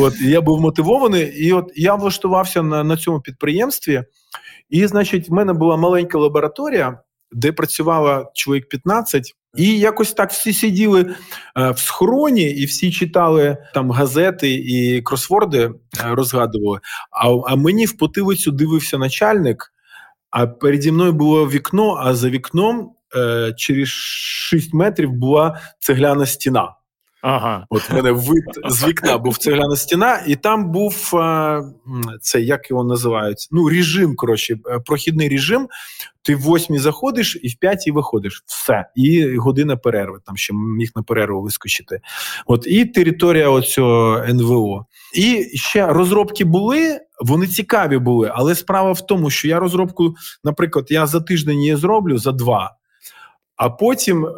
От 0.00 0.20
я 0.20 0.40
був 0.40 0.60
мотивований, 0.60 1.46
і 1.46 1.52
от 1.52 1.72
я 1.74 1.94
влаштувався 1.94 2.62
на 2.62 2.84
на 2.84 2.96
цьому 2.96 3.20
підприємстві. 3.20 4.04
І, 4.70 4.86
значить, 4.86 5.28
в 5.28 5.32
мене 5.32 5.52
була 5.52 5.76
маленька 5.76 6.18
лабораторія, 6.18 7.00
де 7.32 7.52
працювала 7.52 8.30
чоловік 8.34 8.68
15, 8.68 9.34
і 9.56 9.78
якось 9.78 10.12
так 10.12 10.30
всі 10.30 10.52
сиділи 10.52 11.14
е, 11.58 11.70
в 11.70 11.78
схороні, 11.78 12.50
і 12.50 12.64
всі 12.64 12.92
читали 12.92 13.56
там 13.74 13.90
газети 13.90 14.54
і 14.54 15.02
кросворди 15.02 15.58
е, 15.60 15.72
розгадували. 16.04 16.80
А 17.10 17.30
а 17.46 17.56
мені 17.56 17.86
в 17.86 17.96
потилицю 17.96 18.50
дивився 18.50 18.98
начальник. 18.98 19.72
А 20.30 20.46
переді 20.46 20.92
мною 20.92 21.12
було 21.12 21.48
вікно, 21.48 21.96
а 22.00 22.14
за 22.14 22.30
вікном 22.30 22.92
е, 23.16 23.52
через 23.56 23.88
6 23.88 24.74
метрів 24.74 25.12
була 25.12 25.60
цегляна 25.80 26.26
стіна. 26.26 26.76
Ага. 27.22 27.66
От 27.70 27.90
в 27.90 27.94
мене 27.94 28.12
вид 28.12 28.44
з 28.68 28.88
вікна 28.88 29.18
був 29.24 29.38
цегляна 29.38 29.76
стіна, 29.76 30.22
і 30.26 30.36
там 30.36 30.70
був 30.72 31.10
е, 31.14 31.62
це 32.20 32.40
як 32.40 32.70
його 32.70 32.84
називають? 32.84 33.48
Ну, 33.50 33.68
режим, 33.68 34.16
коротше, 34.16 34.58
е, 34.70 34.78
прохідний 34.78 35.28
режим. 35.28 35.68
Ти 36.22 36.34
в 36.34 36.40
восьмій 36.40 36.78
заходиш 36.78 37.38
і 37.42 37.48
в 37.48 37.54
п'ятій 37.54 37.90
виходиш. 37.90 38.44
Все. 38.46 38.84
І 38.94 39.36
година 39.36 39.76
перерви. 39.76 40.18
Там 40.26 40.36
ще 40.36 40.54
міг 40.54 40.90
на 40.96 41.02
перерву 41.02 41.42
вискочити. 41.42 42.00
От 42.46 42.66
і 42.66 42.84
територія 42.84 43.50
оцього 43.50 44.24
НВО. 44.28 44.86
І 45.14 45.50
ще 45.54 45.86
розробки 45.86 46.44
були, 46.44 47.00
вони 47.20 47.46
цікаві 47.46 47.98
були, 47.98 48.32
але 48.34 48.54
справа 48.54 48.92
в 48.92 49.06
тому, 49.06 49.30
що 49.30 49.48
я 49.48 49.58
розробку, 49.58 50.14
наприклад, 50.44 50.86
я 50.90 51.06
за 51.06 51.20
тиждень 51.20 51.60
її 51.60 51.76
зроблю 51.76 52.18
за 52.18 52.32
два. 52.32 52.76
А 53.56 53.70
потім, 53.70 54.26
е, 54.26 54.32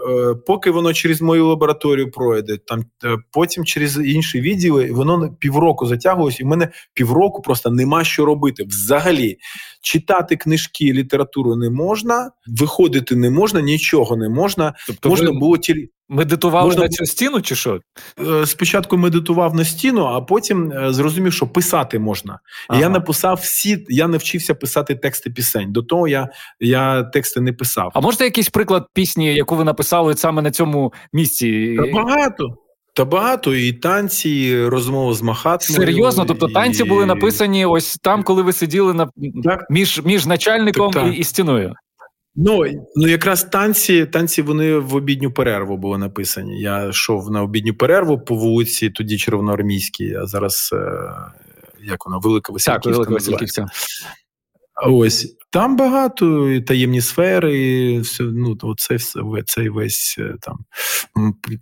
поки 0.47 0.71
воно 0.71 0.93
через 0.93 1.23
мою 1.23 1.47
лабораторію 1.47 2.11
пройде, 2.11 2.59
там 2.67 2.85
е, 3.05 3.17
потім 3.31 3.65
через 3.65 3.99
інші 3.99 4.41
відділи, 4.41 4.93
воно 4.93 5.37
півроку 5.39 5.87
затягувалось, 5.87 6.41
і 6.41 6.45
в 6.45 6.47
мене 6.47 6.69
півроку 6.95 7.43
просто 7.43 7.71
нема 7.71 8.05
що 8.05 8.25
робити. 8.25 8.65
Взагалі 8.65 9.37
читати 9.83 10.37
книжки, 10.37 10.93
літературу 10.93 11.57
не 11.57 11.71
можна, 11.71 12.31
виходити 12.47 13.17
не 13.17 13.31
можна, 13.31 13.61
нічого 13.61 14.17
не 14.17 14.29
можна. 14.29 14.75
Тобто 14.87 15.09
можна 15.09 15.31
ви... 15.31 15.39
було 15.39 15.59
тільки. 15.59 15.89
Медитували 16.09 16.67
Можна... 16.67 16.83
на 16.83 16.89
цю 16.89 17.07
стіну, 17.07 17.41
чи 17.41 17.55
що? 17.55 17.81
Е, 18.21 18.47
спочатку 18.47 18.97
медитував 18.97 19.55
на 19.55 19.65
стіну, 19.65 20.05
а 20.05 20.21
потім 20.21 20.73
е, 20.73 20.93
зрозумів, 20.93 21.33
що 21.33 21.47
писати 21.47 21.99
можна. 21.99 22.39
Ага. 22.69 22.81
Я 22.81 22.89
написав 22.89 23.39
всі, 23.43 23.87
я 23.89 24.09
навчився 24.09 24.55
писати 24.55 24.95
тексти 24.95 25.31
пісень. 25.31 25.73
До 25.73 25.83
того 25.83 26.09
я 26.09 26.29
я 26.61 27.03
тексти 27.03 27.41
не 27.41 27.53
писав. 27.53 27.91
А 27.95 28.01
можете 28.01 28.25
якийсь 28.25 28.49
приклад 28.49 28.87
пісні, 28.95 29.35
яку 29.35 29.57
ви 29.57 29.65
написали 29.65 30.17
саме 30.17 30.43
на 30.43 30.51
цьому 30.51 30.93
місці? 31.13 31.77
Та 31.77 31.93
багато. 31.93 32.45
Та 32.95 33.05
багато 33.05 33.55
і 33.55 33.73
танці, 33.73 34.31
і 34.31 34.67
розмова 34.67 35.15
з 35.15 35.23
Махатмою. 35.23 35.81
Серйозно, 35.81 36.25
тобто 36.25 36.49
танці 36.49 36.85
були 36.85 37.07
написані 37.07 37.67
ось 37.67 37.97
там, 37.97 38.23
коли 38.23 38.43
ви 38.43 38.53
сиділи 38.53 38.95
на 38.95 39.09
так. 39.45 39.67
між 39.71 40.03
між 40.05 40.27
начальником 40.27 40.93
так, 40.93 41.05
так. 41.05 41.15
І, 41.15 41.19
і 41.19 41.25
стіною. 41.25 41.75
Ну 42.41 42.65
ну 42.97 43.09
якраз 43.09 43.45
танці 43.45 44.07
танці 44.07 44.43
вони 44.43 44.79
в 44.79 44.95
обідню 44.95 45.33
перерву 45.33 45.77
були 45.77 45.99
написані. 45.99 46.61
Я 46.61 46.89
йшов 46.89 47.31
на 47.31 47.43
обідню 47.43 47.75
перерву 47.75 48.19
по 48.19 48.35
вулиці, 48.35 48.91
тоді 48.91 49.19
червоноармійській, 49.19 50.15
а 50.15 50.27
зараз 50.27 50.71
е, 50.73 50.77
як 51.85 52.07
вона 52.07 52.19
велика 52.19 52.53
Васильківська. 52.53 52.91
Так, 52.91 52.93
велика 52.93 53.15
Васильківська. 53.15 53.67
Ось 54.87 55.39
там 55.51 55.77
багато 55.77 56.51
і 56.51 56.61
таємні 56.61 57.01
сфери, 57.01 57.59
і 57.59 58.01
все, 58.01 58.25
ну, 58.25 58.59
оце 58.63 58.97
все, 58.97 59.21
цей 59.47 59.69
весь 59.69 60.17
е, 60.19 60.35
там 60.41 60.59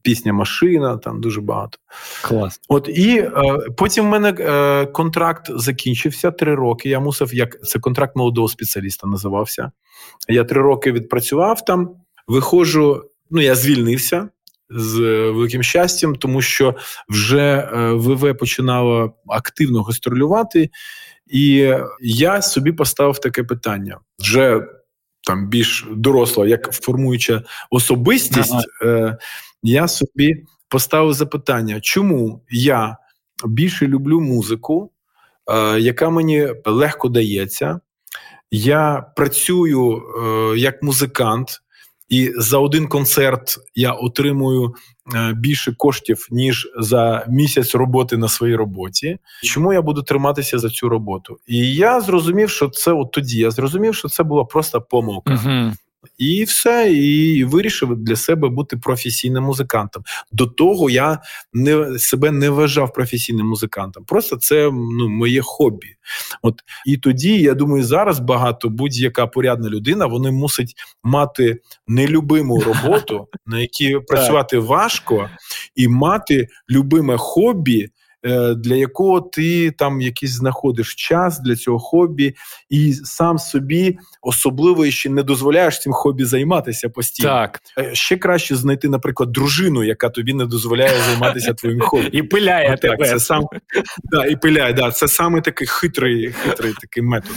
пісня 0.03 0.33
машина, 0.33 0.97
там 0.97 1.21
дуже 1.21 1.41
багато. 1.41 1.79
Клас. 2.23 2.61
От 2.69 2.89
і 2.89 3.19
е, 3.19 3.33
потім 3.77 4.05
в 4.05 4.09
мене 4.09 4.35
е, 4.39 4.87
контракт 4.87 5.51
закінчився 5.51 6.31
три 6.31 6.55
роки. 6.55 6.89
Я 6.89 7.01
мусив, 7.01 7.35
як 7.35 7.67
це 7.67 7.79
контракт 7.79 8.17
молодого 8.17 8.49
спеціаліста 8.49 9.07
називався. 9.07 9.71
Я 10.29 10.45
три 10.45 10.61
роки 10.61 10.93
відпрацював 10.93 11.65
там, 11.65 11.91
виходжу, 12.29 13.03
ну 13.31 13.41
я 13.41 13.55
звільнився. 13.55 14.29
З 14.71 14.99
великим 15.31 15.63
щастям, 15.63 16.17
тому 16.17 16.43
що 16.43 16.75
вже 17.09 17.71
е, 17.73 17.93
ВВ 17.93 18.39
починало 18.39 19.15
активно 19.29 19.83
гастролювати, 19.83 20.71
і 21.27 21.75
я 22.01 22.43
собі 22.43 22.73
поставив 22.73 23.19
таке 23.19 23.43
питання 23.45 23.99
вже 24.19 24.67
там 25.27 25.49
більш 25.49 25.87
доросла, 25.91 26.47
як 26.47 26.73
формуюча 26.73 27.43
особистість. 27.71 28.69
Е, 28.85 29.19
Я 29.63 29.89
собі 29.89 30.45
поставив 30.69 31.13
запитання, 31.13 31.81
чому 31.81 32.43
я 32.51 32.97
більше 33.45 33.87
люблю 33.87 34.21
музику, 34.21 34.91
е, 35.51 35.81
яка 35.81 36.11
мені 36.11 36.49
легко 36.65 37.09
дається. 37.09 37.81
Я 38.51 39.13
працюю 39.17 39.97
е, 39.97 40.59
як 40.59 40.83
музикант, 40.83 41.61
і 42.09 42.33
за 42.37 42.59
один 42.59 42.89
концерт 42.89 43.59
я 43.75 43.93
отримую 43.93 44.75
Е, 45.15 45.33
більше 45.33 45.73
коштів 45.73 46.29
ніж 46.31 46.69
за 46.79 47.27
місяць 47.29 47.75
роботи 47.75 48.17
на 48.17 48.29
своїй 48.29 48.57
роботі. 48.57 49.19
Чому 49.43 49.73
я 49.73 49.83
буду 49.83 50.03
триматися 50.03 50.59
за 50.59 50.71
цю 50.71 50.89
роботу? 50.89 51.37
І 51.47 51.75
я 51.75 52.01
зрозумів, 52.01 52.51
що 52.51 52.69
це 52.69 52.93
от 52.93 53.13
тоді. 53.13 53.39
Я 53.39 53.51
зрозумів, 53.51 53.95
що 53.95 54.09
це 54.09 54.23
була 54.23 54.45
просто 54.45 54.81
помилка. 54.81 55.33
Uh-huh. 55.33 55.73
І 56.19 56.45
все, 56.45 56.93
і 56.93 57.45
вирішив 57.45 57.97
для 57.97 58.17
себе 58.17 58.49
бути 58.49 58.77
професійним 58.77 59.45
музикантом. 59.45 60.03
До 60.33 60.47
того 60.47 60.91
я 60.91 61.19
не 61.53 61.99
себе 61.99 62.31
не 62.31 62.51
вважав 62.51 62.93
професійним 62.93 63.47
музикантом. 63.47 64.05
Просто 64.05 64.37
це 64.37 64.71
ну 64.73 65.09
моє 65.09 65.43
хобі. 65.43 65.97
От 66.43 66.55
і 66.87 66.97
тоді 66.97 67.39
я 67.39 67.55
думаю, 67.55 67.85
зараз 67.85 68.19
багато 68.19 68.69
будь-яка 68.69 69.27
порядна 69.27 69.69
людина 69.69 70.07
вони 70.07 70.31
мусить 70.31 70.75
мати 71.05 71.61
нелюбиму 71.87 72.61
роботу, 72.61 73.29
на 73.47 73.61
якій 73.61 73.99
працювати 74.09 74.59
важко, 74.59 75.31
і 75.75 75.89
мати 75.89 76.49
любиме 76.71 77.17
хобі. 77.17 77.89
Е, 78.27 78.55
для 78.55 78.75
якого 78.75 79.21
ти 79.21 79.71
там 79.71 80.01
якийсь 80.01 80.33
знаходиш 80.33 80.95
час 80.95 81.41
для 81.41 81.57
цього 81.57 81.79
хобі, 81.79 82.35
і 82.71 82.93
сам 82.93 83.39
собі 83.39 83.99
особливо 84.23 84.91
ще 84.91 85.11
не 85.11 85.23
дозволяєш 85.23 85.81
цим 85.81 85.93
хобі 85.93 86.25
займатися 86.25 86.89
постійно. 86.89 87.29
Так. 87.29 87.61
Е, 87.79 87.95
Ще 87.95 88.17
краще 88.17 88.57
знайти, 88.57 88.89
наприклад, 88.89 89.33
дружину, 89.33 89.85
яка 89.85 90.09
тобі 90.09 90.35
не 90.35 90.47
дозволяє 90.47 91.01
займатися 91.07 91.55
твоїм 91.55 91.81
хобі. 91.81 92.07
І 92.13 92.23
пиляє 92.23 92.77
тебе. 92.77 93.09
це 93.09 93.21
сам 93.21 93.47
да, 94.05 94.27
і 94.27 94.37
пиляє. 94.37 94.73
Да, 94.73 94.91
це 94.91 95.09
саме 95.09 95.41
такий 95.41 95.67
хитрий, 95.67 96.33
хитрий 96.33 96.75
такий 96.81 97.03
метод. 97.03 97.37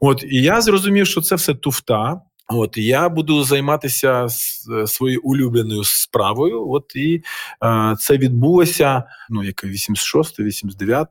От 0.00 0.24
і 0.24 0.42
я 0.42 0.60
зрозумів, 0.60 1.06
що 1.06 1.20
це 1.20 1.34
все 1.34 1.54
туфта. 1.54 2.20
От 2.48 2.76
я 2.78 3.08
буду 3.08 3.44
займатися 3.44 4.26
своєю 4.86 5.20
улюбленою 5.22 5.84
справою. 5.84 6.70
От 6.70 6.96
і 6.96 7.22
е, 7.64 7.96
це 7.98 8.16
відбулося. 8.16 9.04
Ну 9.30 9.44
яке 9.44 9.66
86, 9.66 10.40
89, 10.40 11.08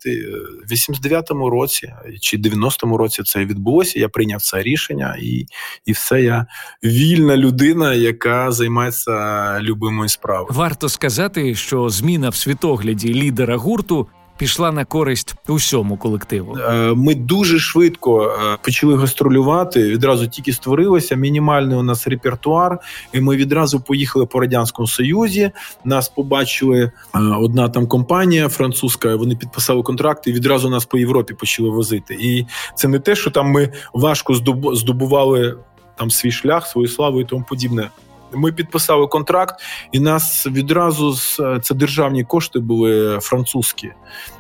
89-му 0.72 1.50
році 1.50 1.94
чи 2.22 2.38
90-му 2.38 2.98
році 2.98 3.24
це 3.24 3.46
відбулося. 3.46 4.00
Я 4.00 4.10
прийняв 4.10 4.42
це 4.42 4.62
рішення, 4.62 5.18
і 5.22 5.46
і 5.86 5.92
все 5.92 6.22
я 6.22 6.46
вільна 6.84 7.38
людина, 7.38 7.94
яка 7.94 8.52
займається 8.52 9.60
любимою 9.62 10.10
справою. 10.10 10.48
Варто 10.52 10.90
сказати, 10.90 11.56
що 11.56 11.90
зміна 11.90 12.30
в 12.30 12.36
світогляді 12.36 13.14
лідера 13.14 13.58
гурту 13.58 14.08
пішла 14.38 14.72
на 14.72 14.86
користь 14.86 15.36
усьому 15.48 15.98
колективу. 15.98 16.58
Ми 16.96 17.16
дуже 17.16 17.60
швидко 17.60 18.38
почали 18.64 18.98
гастролювати. 18.98 19.90
Відразу 19.90 20.28
тільки 20.28 20.54
створилося 20.54 21.16
мінімальний 21.16 21.78
у 21.78 21.84
нас 21.84 22.08
репертуар, 22.08 22.80
і 23.14 23.22
ми 23.22 23.36
відразу 23.36 23.80
поїхали 23.80 24.26
по 24.26 24.40
радянському 24.40 24.88
союзі. 24.88 25.52
Нас 25.86 26.10
побачили 26.10 26.92
одна 27.40 27.70
там 27.70 27.88
компанія 27.88 28.50
французька. 28.50 29.16
Вони 29.16 29.36
підписали 29.36 29.84
контракти. 29.84 30.30
і 30.30 30.34
Відразу 30.34 30.70
нас 30.70 30.86
по 30.86 30.98
Європі 30.98 31.34
почали 31.34 31.70
возити. 31.70 32.18
І 32.20 32.46
це 32.76 32.88
не 32.88 33.00
те, 33.00 33.16
що 33.16 33.32
там 33.32 33.48
ми 33.48 33.70
важко 33.94 34.34
здобували 34.74 35.58
там 35.98 36.12
свій 36.12 36.32
шлях, 36.32 36.68
свою 36.68 36.88
славу 36.88 37.22
і 37.22 37.26
тому 37.26 37.46
подібне. 37.50 37.90
Ми 38.34 38.52
підписали 38.52 39.08
контракт, 39.08 39.56
і 39.92 40.00
нас 40.00 40.48
відразу 40.48 41.16
це 41.62 41.76
державні 41.76 42.24
кошти 42.24 42.60
були 42.60 43.20
французькі. 43.22 43.92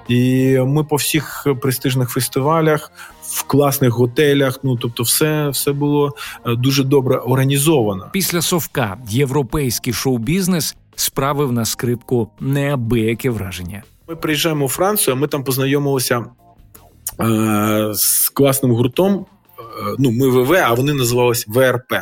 І 0.07 0.57
ми 0.59 0.83
по 0.83 0.95
всіх 0.95 1.47
престижних 1.61 2.09
фестивалях, 2.09 2.91
в 3.21 3.43
класних 3.43 3.93
готелях. 3.93 4.59
Ну 4.63 4.75
тобто, 4.75 5.03
все, 5.03 5.49
все 5.49 5.71
було 5.71 6.15
дуже 6.45 6.83
добре 6.83 7.17
організовано. 7.17 8.09
Після 8.13 8.41
совка 8.41 8.97
європейський 9.09 9.93
шоу-бізнес 9.93 10.75
справив 10.95 11.51
на 11.51 11.65
скрипку 11.65 12.29
неабияке 12.39 13.29
враження. 13.29 13.83
Ми 14.07 14.15
приїжджаємо 14.15 14.65
у 14.65 14.69
Францію. 14.69 15.15
Ми 15.15 15.27
там 15.27 15.43
познайомилися 15.43 16.25
е- 17.21 17.89
з 17.93 18.29
класним 18.29 18.71
гуртом. 18.71 19.25
Ну, 19.99 20.11
ми 20.11 20.27
ВВ, 20.27 20.53
а 20.53 20.73
вони 20.73 20.93
називалися 20.93 21.45
ВРП. 21.47 21.93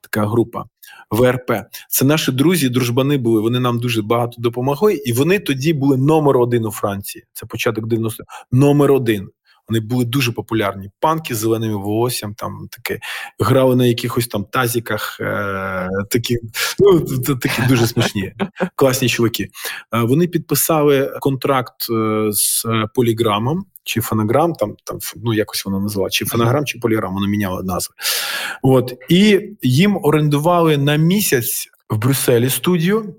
Така 0.00 0.26
група. 0.26 0.64
ВРП. 1.10 1.50
Це 1.88 2.04
наші 2.04 2.32
друзі, 2.32 2.68
дружбани 2.68 3.16
були. 3.16 3.40
Вони 3.40 3.60
нам 3.60 3.78
дуже 3.78 4.02
багато 4.02 4.42
допомогли, 4.42 4.94
і 4.94 5.12
вони 5.12 5.38
тоді 5.38 5.72
були 5.72 5.96
номер 5.96 6.36
один 6.36 6.64
у 6.64 6.70
Франції. 6.70 7.24
Це 7.32 7.46
початок 7.46 7.86
90 7.86 8.24
номер 8.52 8.92
один. 8.92 9.28
Вони 9.68 9.80
були 9.80 10.04
дуже 10.04 10.32
популярні. 10.32 10.90
Панки 11.00 11.34
з 11.34 11.38
зеленим 11.38 11.72
волоссям, 11.72 12.34
там 12.34 12.68
таке 12.70 12.98
грали 13.38 13.76
на 13.76 13.86
якихось 13.86 14.26
там 14.26 14.44
тазіках, 14.44 15.16
е, 15.20 15.88
такі 16.10 16.38
ну 16.78 17.00
такі 17.36 17.62
дуже 17.68 17.86
смішні, 17.86 18.32
класні 18.74 19.08
чуваки. 19.08 19.48
Е, 19.94 20.00
вони 20.00 20.26
підписали 20.26 21.18
контракт 21.20 21.74
е, 21.90 22.28
з 22.32 22.66
поліграмом. 22.94 23.64
Чи 23.86 24.00
фонограм, 24.00 24.52
там 24.52 24.76
там 24.84 24.98
ну 25.16 25.34
якось 25.34 25.64
воно 25.64 25.80
називала, 25.80 26.10
чи 26.10 26.24
фонограм, 26.24 26.64
чи 26.64 26.78
поліграм, 26.78 27.14
воно 27.14 27.26
міняло 27.26 27.62
назви. 27.62 27.94
От 28.62 28.94
і 29.08 29.40
їм 29.62 29.98
орендували 30.02 30.76
на 30.76 30.96
місяць 30.96 31.68
в 31.90 31.98
Брюсселі 31.98 32.50
студію. 32.50 33.14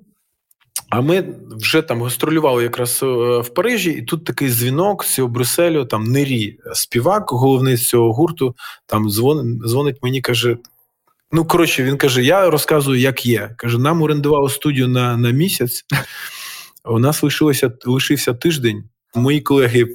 А 0.89 1.01
ми 1.01 1.23
вже 1.51 1.81
там 1.81 2.03
гастролювали 2.03 2.63
якраз 2.63 2.99
в 3.01 3.49
Парижі, 3.55 3.91
і 3.91 4.01
тут 4.01 4.25
такий 4.25 4.49
дзвінок 4.49 5.03
з 5.03 5.13
цього 5.13 5.27
Брюсселю, 5.27 5.85
там 5.85 6.03
Нері, 6.03 6.59
співак, 6.73 7.31
головний 7.31 7.75
з 7.75 7.87
цього 7.87 8.13
гурту, 8.13 8.55
там 8.85 9.09
дзвонить, 9.09 9.67
дзвонить 9.67 9.97
мені, 10.03 10.21
каже. 10.21 10.57
Ну, 11.31 11.45
коротше, 11.45 11.83
він 11.83 11.97
каже: 11.97 12.23
я 12.23 12.49
розказую, 12.49 12.99
як 12.99 13.25
є. 13.25 13.55
Каже, 13.57 13.79
нам 13.79 14.01
орендували 14.01 14.49
студію 14.49 14.87
на 14.87 15.17
на 15.17 15.31
місяць. 15.31 15.85
У 16.85 16.99
нас 16.99 17.23
лишилося 17.23 17.71
лишився 17.85 18.33
тиждень. 18.33 18.83
Мої 19.15 19.41
колеги 19.41 19.87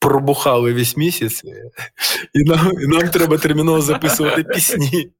пробухали 0.00 0.72
весь 0.72 0.96
місяць, 0.96 1.42
і 2.34 2.42
нам 2.42 2.70
і 2.82 2.86
нам 2.86 3.08
треба 3.08 3.38
терміново 3.38 3.80
записувати 3.80 4.44
пісні. 4.44 5.10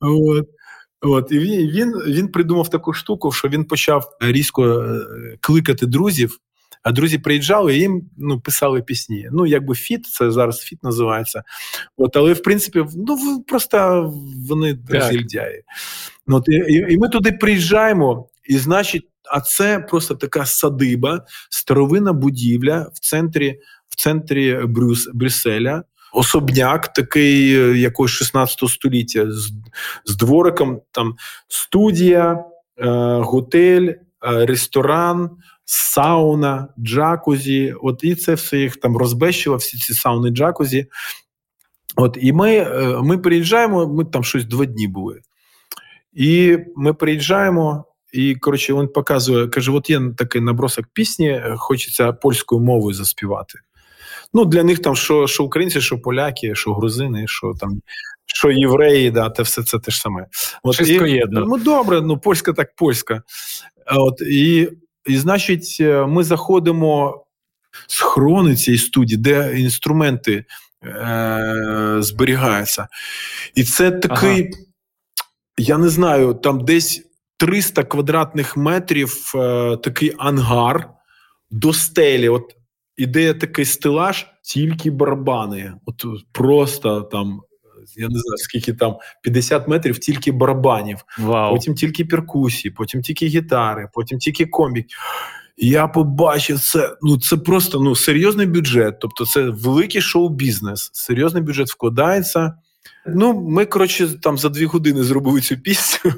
От. 0.00 0.46
От, 1.00 1.32
І 1.32 1.38
він 1.38 1.70
він, 1.70 1.92
він 2.06 2.28
придумав 2.28 2.70
таку 2.70 2.92
штуку, 2.92 3.32
що 3.32 3.48
він 3.48 3.64
почав 3.64 4.16
різко 4.20 4.86
кликати 5.40 5.86
друзів, 5.86 6.38
а 6.82 6.92
друзі 6.92 7.18
приїжджали 7.18 7.76
і 7.76 7.80
їм 7.80 8.02
ну, 8.16 8.40
писали 8.40 8.82
пісні. 8.82 9.28
Ну, 9.32 9.46
якби 9.46 9.74
фіт, 9.74 10.06
це 10.06 10.30
зараз 10.30 10.58
фіт 10.58 10.82
називається. 10.82 11.42
От, 11.96 12.16
Але 12.16 12.32
в 12.32 12.42
принципі, 12.42 12.84
ну 12.96 13.44
просто 13.48 14.10
вони 14.48 14.78
розгільдяї. 14.88 15.62
От, 16.26 16.48
і, 16.48 16.74
і 16.88 16.98
ми 16.98 17.08
туди 17.08 17.32
приїжджаємо, 17.32 18.28
і 18.48 18.58
значить, 18.58 19.08
а 19.32 19.40
це 19.40 19.78
просто 19.78 20.14
така 20.14 20.46
садиба, 20.46 21.24
старовинна 21.50 22.12
будівля 22.12 22.90
в 22.94 22.98
центрі 22.98 23.60
в 23.88 23.96
центрі 23.96 24.60
Брюс, 24.64 25.08
Брюсселя. 25.14 25.82
Особняк 26.16 26.92
такий 26.92 27.48
якогось 27.80 28.10
16 28.10 28.68
століття 28.68 29.30
з, 29.30 29.52
з 30.04 30.16
двориком, 30.16 30.80
там 30.90 31.14
студія, 31.48 32.44
е, 32.78 32.88
готель, 33.20 33.88
е, 33.88 33.96
ресторан, 34.46 35.30
сауна, 35.64 36.68
джакузі. 36.78 37.74
От 37.82 38.04
і 38.04 38.14
це 38.14 38.34
все 38.34 38.58
їх 38.58 38.76
там 38.76 38.96
розбещило, 38.96 39.56
всі 39.56 39.78
ці 39.78 39.94
сауни 39.94 40.30
джакузі. 40.30 40.86
От 41.96 42.18
і 42.20 42.32
ми 42.32 42.56
е, 42.56 42.98
ми 43.02 43.18
приїжджаємо, 43.18 43.88
ми 43.88 44.04
там 44.04 44.24
щось 44.24 44.44
два 44.44 44.64
дні 44.64 44.88
були. 44.88 45.20
І 46.12 46.58
ми 46.76 46.94
приїжджаємо, 46.94 47.84
і 48.12 48.34
коротше, 48.34 48.74
він 48.74 48.88
показує, 48.88 49.48
каже: 49.48 49.72
от 49.72 49.90
є 49.90 50.00
такий 50.16 50.40
набросок 50.40 50.86
пісні, 50.92 51.42
хочеться 51.56 52.12
польською 52.12 52.60
мовою 52.60 52.94
заспівати. 52.94 53.58
Ну, 54.36 54.44
для 54.44 54.62
них 54.62 54.78
там 54.78 54.96
що 54.96 55.26
що 55.26 55.44
українці, 55.44 55.80
що 55.80 55.98
поляки, 55.98 56.54
що 56.54 56.74
грузини, 56.74 57.24
що 57.26 57.52
там, 57.60 57.80
що 58.26 58.50
євреї, 58.50 59.10
да, 59.10 59.30
те 59.30 59.42
все 59.42 59.62
це 59.62 59.78
те 59.78 59.90
ж 59.90 60.00
саме. 60.00 60.26
От, 60.62 60.80
і, 60.80 60.98
Ну 61.46 61.58
добре, 61.58 62.00
ну 62.00 62.18
польська 62.18 62.52
так 62.52 62.74
польська. 62.76 63.22
От 63.86 64.20
і, 64.20 64.68
і 65.06 65.16
значить, 65.16 65.76
ми 66.08 66.24
заходимо 66.24 67.24
з 67.86 68.00
хрони 68.00 68.56
цієї 68.56 68.78
студії, 68.78 69.18
де 69.18 69.60
інструменти 69.60 70.44
е- 70.84 71.96
зберігаються. 71.98 72.88
І 73.54 73.64
це 73.64 73.90
такий, 73.90 74.42
ага. 74.42 74.64
я 75.58 75.78
не 75.78 75.88
знаю, 75.88 76.34
там 76.34 76.64
десь 76.64 77.02
300 77.36 77.84
квадратних 77.84 78.56
метрів 78.56 79.32
е- 79.34 79.76
такий 79.76 80.14
ангар 80.18 80.90
до 81.50 81.72
стелі. 81.72 82.28
От 82.28 82.56
Іде 82.96 83.34
такий 83.34 83.64
стелаж, 83.64 84.26
тільки 84.42 84.90
барабани. 84.90 85.72
От 85.86 86.04
просто 86.32 87.00
там, 87.00 87.40
я 87.96 88.08
не 88.08 88.18
знаю, 88.18 88.38
скільки 88.38 88.72
там 88.72 88.96
50 89.22 89.68
метрів, 89.68 89.98
тільки 89.98 90.32
барабанів. 90.32 90.98
Вау. 91.18 91.54
Потім 91.54 91.74
тільки 91.74 92.04
перкусії, 92.04 92.72
потім 92.72 93.02
тільки 93.02 93.26
гітари, 93.26 93.88
потім 93.94 94.18
тільки 94.18 94.46
комбік. 94.46 94.86
Я 95.56 95.88
побачив 95.88 96.60
це. 96.60 96.96
Ну 97.02 97.18
це 97.18 97.36
просто 97.36 97.80
ну 97.80 97.94
серйозний 97.96 98.46
бюджет. 98.46 99.00
Тобто, 99.00 99.26
це 99.26 99.42
великий 99.42 100.00
шоу-бізнес. 100.00 100.90
Серйозний 100.92 101.42
бюджет 101.42 101.70
вкладається. 101.70 102.54
Ну, 103.06 103.40
ми 103.40 103.66
коротше 103.66 104.08
там 104.22 104.38
за 104.38 104.48
дві 104.48 104.64
години 104.64 105.02
зробили 105.02 105.40
цю 105.40 105.56
пісню. 105.56 106.12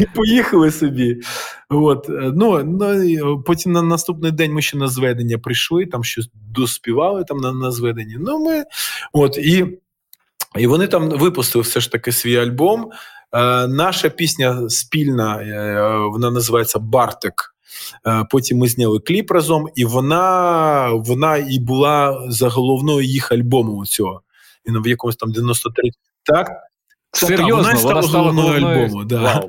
І 0.00 0.06
поїхали 0.14 0.70
собі. 0.70 1.20
От. 1.68 2.06
Ну, 2.08 2.64
ну, 2.64 3.42
Потім 3.42 3.72
на 3.72 3.82
наступний 3.82 4.32
день 4.32 4.52
ми 4.52 4.62
ще 4.62 4.76
на 4.76 4.88
зведення 4.88 5.38
прийшли, 5.38 5.86
там 5.86 6.04
щось 6.04 6.30
доспівали 6.34 7.24
там 7.24 7.36
на 7.38 7.52
на 7.52 7.70
зведенні. 7.70 8.16
Ну, 8.20 8.38
ми, 8.38 8.64
от, 9.12 9.38
І 9.38 9.78
і 10.58 10.66
вони 10.66 10.86
там 10.86 11.08
випустили 11.08 11.62
все 11.62 11.80
ж 11.80 11.92
таки 11.92 12.12
свій 12.12 12.36
альбом. 12.36 12.90
Е, 13.32 13.66
Наша 13.66 14.08
пісня 14.08 14.68
спільна, 14.68 15.42
е, 15.42 16.08
вона 16.10 16.30
називається 16.30 16.78
Бартик. 16.78 17.54
Е, 18.06 18.26
потім 18.30 18.58
ми 18.58 18.68
зняли 18.68 19.00
кліп 19.00 19.30
разом, 19.30 19.66
і 19.74 19.84
вона 19.84 20.90
вона 20.92 21.36
і 21.36 21.58
була 21.58 22.26
заголовною 22.28 23.06
їх 23.06 23.32
альбому 23.32 23.86
цього. 23.86 24.22
Він 24.68 24.82
в 24.82 24.88
якомусь 24.88 25.16
там 25.16 25.32
93 25.32 25.90
так 26.22 26.48
Серйозно, 27.12 27.56
вона 27.56 27.76
стала, 27.76 28.00
головною 28.00 28.48
головною 28.48 28.84
альбому. 28.84 29.04
Да. 29.04 29.42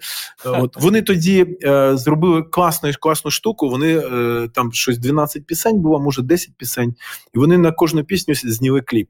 От 0.46 0.82
вони 0.82 1.02
тоді 1.02 1.58
е, 1.64 1.98
зробили 1.98 2.44
класну 2.44 2.92
класну 3.00 3.32
штуку. 3.32 3.70
Вони 3.70 3.98
е, 3.98 4.50
там 4.54 4.74
щось 4.74 4.98
12 4.98 5.46
пісень 5.46 5.80
було, 5.80 6.00
може 6.00 6.22
10 6.22 6.50
пісень, 6.58 6.96
і 7.34 7.40
вони 7.40 7.58
на 7.58 7.72
кожну 7.72 8.04
пісню 8.04 8.36
зняли 8.36 8.82
кліп. 8.82 9.10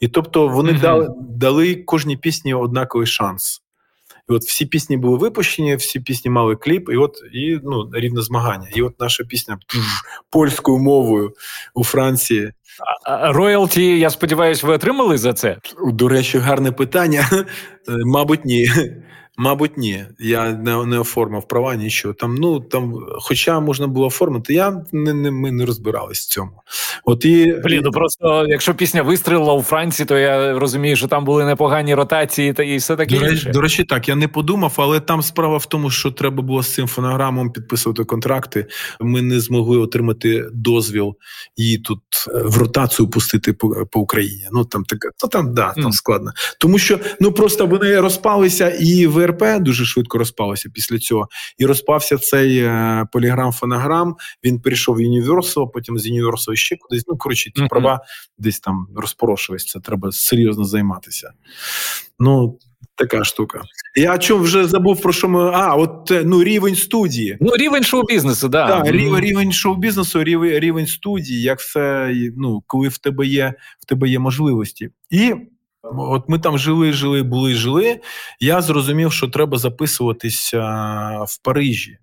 І 0.00 0.08
тобто 0.08 0.48
вони 0.48 0.72
mm 0.72 0.80
дали 0.80 1.08
дали 1.20 1.74
кожній 1.74 2.16
пісні 2.16 2.54
однаковий 2.54 3.06
шанс. 3.06 3.62
І 4.28 4.32
от 4.32 4.42
всі 4.42 4.66
пісні 4.66 4.96
були 4.96 5.18
випущені, 5.18 5.76
всі 5.76 6.00
пісні 6.00 6.30
мали 6.30 6.56
кліп, 6.56 6.88
і 6.92 6.96
от 6.96 7.14
і 7.32 7.58
ну 7.64 7.90
рівне 7.92 8.22
змагання. 8.22 8.68
І 8.74 8.82
от 8.82 9.00
наша 9.00 9.24
пісня 9.24 9.58
польською 10.30 10.78
мовою 10.78 11.32
у 11.74 11.84
Франції. 11.84 12.52
Роялті, 13.22 13.98
я 13.98 14.10
сподіваюся, 14.10 14.66
ви 14.66 14.74
отримали 14.74 15.18
за 15.18 15.32
це? 15.32 15.56
До 15.92 16.08
речі, 16.08 16.38
гарне 16.38 16.72
питання. 16.72 17.28
Е, 17.88 17.92
мабуть, 18.04 18.44
ні. 18.44 18.68
Мабуть, 19.38 19.76
ні. 19.76 20.04
Я 20.18 20.52
не 20.52 20.84
не 20.84 20.98
оформив 20.98 21.48
права, 21.48 21.74
нічого. 21.74 22.14
Там, 22.14 22.34
ну 22.34 22.60
там, 22.60 22.94
хоча 23.20 23.60
можна 23.60 23.86
було 23.86 24.06
оформити, 24.06 24.54
я 24.54 24.82
не, 24.92 25.14
не 25.14 25.30
ми 25.30 25.52
не 25.52 25.66
розбирались 25.66 26.18
в 26.18 26.28
цьому. 26.28 26.62
От 27.04 27.24
і 27.24 27.54
Блін, 27.64 27.80
ну 27.84 27.90
просто 27.90 28.46
якщо 28.48 28.74
пісня 28.74 29.02
вистрілила 29.02 29.54
у 29.54 29.62
Франції, 29.62 30.06
то 30.06 30.18
я 30.18 30.58
розумію, 30.58 30.96
що 30.96 31.08
там 31.08 31.24
були 31.24 31.44
непогані 31.44 31.94
ротації 31.94 32.52
та 32.52 32.62
і 32.62 32.76
все 32.76 32.96
таке. 32.96 33.18
До 33.18 33.24
речі, 33.24 33.50
до 33.50 33.60
речі, 33.60 33.84
так 33.84 34.08
я 34.08 34.14
не 34.14 34.28
подумав, 34.28 34.74
але 34.76 35.00
там 35.00 35.22
справа 35.22 35.56
в 35.56 35.66
тому, 35.66 35.90
що 35.90 36.10
треба 36.10 36.42
було 36.42 36.62
з 36.62 36.74
цим 36.74 36.86
фонограмом 36.86 37.50
підписувати 37.50 38.04
контракти. 38.04 38.66
Ми 39.00 39.22
не 39.22 39.40
змогли 39.40 39.78
отримати 39.78 40.46
дозвіл 40.52 41.14
її 41.56 41.78
тут 41.78 42.00
е, 42.28 42.42
в 42.44 42.58
ротацію 42.58 43.10
пустити 43.10 43.52
по 43.52 43.86
по 43.90 44.00
Україні. 44.00 44.48
Ну 44.52 44.64
там 44.64 44.84
таке, 44.84 45.08
ну 45.22 45.28
там 45.28 45.54
да, 45.54 45.72
там 45.72 45.84
mm. 45.84 45.92
складно, 45.92 46.32
тому 46.60 46.78
що 46.78 46.98
ну 47.20 47.32
просто 47.32 47.66
вони 47.66 48.00
розпалися 48.00 48.68
і 48.80 49.06
в. 49.06 49.25
ВРП 49.26 49.62
дуже 49.62 49.84
швидко 49.84 50.18
розпалося 50.18 50.70
після 50.74 50.98
цього. 50.98 51.28
І 51.58 51.66
розпався 51.66 52.18
цей 52.18 52.58
е, 52.58 53.04
поліграм-фонограм. 53.12 54.14
Він 54.44 54.60
перейшов 54.60 54.96
в 54.96 55.00
Universal, 55.00 55.70
потім 55.70 55.98
з 55.98 56.06
Universal 56.06 56.54
ще 56.54 56.76
кудись. 56.76 57.04
Ну, 57.08 57.16
коротше, 57.16 57.50
ці 57.54 57.62
mm-hmm. 57.62 57.68
права 57.68 58.00
десь 58.38 58.60
там 58.60 58.88
розпорошились. 58.96 59.64
Це 59.64 59.80
треба 59.80 60.12
серйозно 60.12 60.64
займатися. 60.64 61.32
Ну, 62.18 62.58
така 62.94 63.24
штука. 63.24 63.62
Я 63.96 64.18
чому 64.18 64.44
вже 64.44 64.66
забув 64.66 65.02
про 65.02 65.12
що 65.12 65.28
ми. 65.28 65.50
А, 65.54 65.74
от 65.74 66.10
е, 66.10 66.22
ну 66.24 66.44
рівень 66.44 66.76
студії. 66.76 67.38
Ну, 67.40 67.56
рівень 67.56 67.82
шоу-бізнесу, 67.82 68.48
да. 68.48 68.68
Так, 68.68 68.86
рівень 68.86 69.20
рівень 69.20 69.52
шоу-бізнесу, 69.52 70.24
рівень 70.24 70.58
рівень 70.58 70.86
студії, 70.86 71.42
як 71.42 71.60
все, 71.60 72.14
ну, 72.36 72.62
коли 72.66 72.88
в 72.88 72.98
тебе 72.98 73.26
є 73.26 73.54
в 73.80 73.84
тебе 73.84 74.08
є 74.08 74.18
можливості. 74.18 74.90
І 75.10 75.34
От 75.92 76.28
ми 76.28 76.38
там 76.38 76.58
жили, 76.58 76.92
жили, 76.92 77.22
були, 77.22 77.54
жили. 77.54 78.00
Я 78.40 78.62
зрозумів, 78.62 79.12
що 79.12 79.28
треба 79.28 79.58
записуватися 79.58 80.60
в 81.28 81.42
Парижі. 81.42 81.98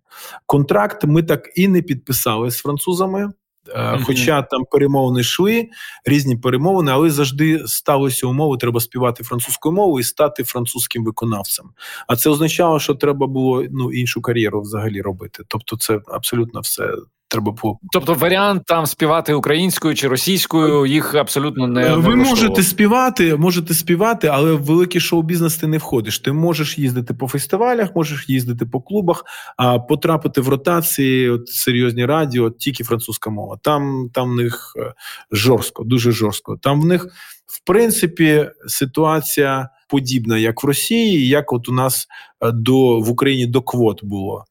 Контракт 0.46 1.04
ми 1.04 1.24
так 1.24 1.50
і 1.56 1.68
не 1.68 1.82
підписали 1.82 2.52
з 2.52 2.58
французами. 2.58 3.30
Mm-hmm. 3.76 4.04
Хоча 4.04 4.42
там 4.42 4.62
перемовини 4.72 5.22
йшли, 5.22 5.68
різні 6.06 6.38
перемовини, 6.38 6.92
але 6.92 7.10
завжди 7.10 7.68
сталося 7.68 8.28
умови, 8.28 8.58
треба 8.58 8.80
співати 8.80 9.24
французькою 9.24 9.76
мовою 9.76 10.00
і 10.00 10.04
стати 10.04 10.44
французьким 10.44 11.04
виконавцем. 11.04 11.66
А 12.08 12.16
це 12.16 12.30
означало, 12.30 12.80
що 12.80 12.96
треба 12.96 13.28
було 13.28 13.64
ну 13.72 13.92
іншу 13.92 14.22
кар'єру 14.22 14.62
взагалі 14.62 15.02
робити. 15.02 15.44
Тобто, 15.48 15.78
це 15.78 16.00
абсолютно 16.08 16.60
все 16.60 16.90
треба 17.34 17.52
було. 17.52 17.80
Тобто 17.92 18.14
варіант 18.14 18.64
там 18.66 18.86
співати 18.86 19.34
українською 19.34 19.96
чи 19.96 20.08
російською 20.08 20.86
їх 20.86 21.16
абсолютно 21.16 21.68
не 21.68 21.96
ви 21.96 22.16
можете 22.16 22.64
співати, 22.64 23.36
можете 23.36 23.74
співати, 23.74 24.28
але 24.28 24.54
в 24.54 24.64
великий 24.64 25.02
шоу-бізнес 25.02 25.58
ти 25.58 25.68
не 25.68 25.78
входиш. 25.78 26.20
Ти 26.20 26.32
можеш 26.32 26.78
їздити 26.78 27.14
по 27.14 27.28
фестивалях, 27.28 27.90
можеш 27.96 28.30
їздити 28.30 28.66
по 28.66 28.82
клубах, 28.82 29.24
а 29.58 29.80
потрапити 29.80 30.42
в 30.42 30.50
ротації, 30.50 31.30
от 31.30 31.48
серйозні 31.48 32.06
радіо, 32.06 32.50
тільки 32.50 32.84
французька 32.84 33.30
мова. 33.30 33.58
Там 33.62 34.10
там 34.14 34.32
в 34.32 34.36
них 34.36 34.74
е, 34.78 34.94
жорстко, 35.32 35.84
дуже 35.84 36.12
жорстко. 36.12 36.58
Там 36.62 36.82
в 36.82 36.86
них, 36.86 37.08
в 37.48 37.66
принципі, 37.66 38.50
ситуація 38.68 39.70
подібна, 39.90 40.38
як 40.38 40.64
в 40.64 40.68
Росії, 40.68 41.28
як 41.28 41.54
от 41.54 41.70
у 41.70 41.74
нас 41.74 42.08
е, 42.42 42.52
до 42.52 43.00
в 43.00 43.10
Україні 43.10 43.46
до 43.46 43.62
квот 43.62 44.04
було. 44.04 44.46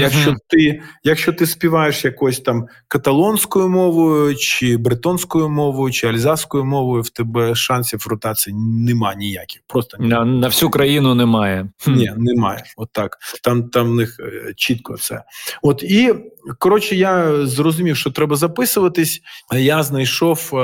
Якщо 0.00 0.34
ти 0.48 0.82
якщо 1.04 1.32
ти 1.32 1.46
співаєш 1.46 2.04
якось 2.04 2.40
там 2.40 2.66
каталонською 2.88 3.68
мовою, 3.68 4.36
чи 4.36 4.76
бритонською 4.76 5.48
мовою, 5.48 5.92
чи 5.92 6.06
альзаською 6.06 6.64
мовою, 6.64 7.02
в 7.02 7.10
тебе 7.10 7.54
шансів 7.54 8.06
ротації 8.06 8.56
нема 8.56 9.14
ніяких. 9.14 9.60
Просто 9.66 9.96
на 10.00 10.24
на 10.24 10.46
всю 10.46 10.70
країну 10.70 11.14
немає. 11.14 11.68
Ні, 11.86 12.12
немає. 12.16 12.64
От 12.76 12.88
так. 12.92 13.18
Там 13.42 13.68
там 13.68 13.90
в 13.90 13.94
них 13.94 14.16
е, 14.20 14.52
чітко 14.56 14.96
це. 14.96 15.22
От 15.62 15.82
і 15.82 16.14
коротше, 16.58 16.96
я 16.96 17.46
зрозумів, 17.46 17.96
що 17.96 18.10
треба 18.10 18.36
записуватись. 18.36 19.20
Я 19.54 19.82
знайшов 19.82 20.50
е, 20.52 20.56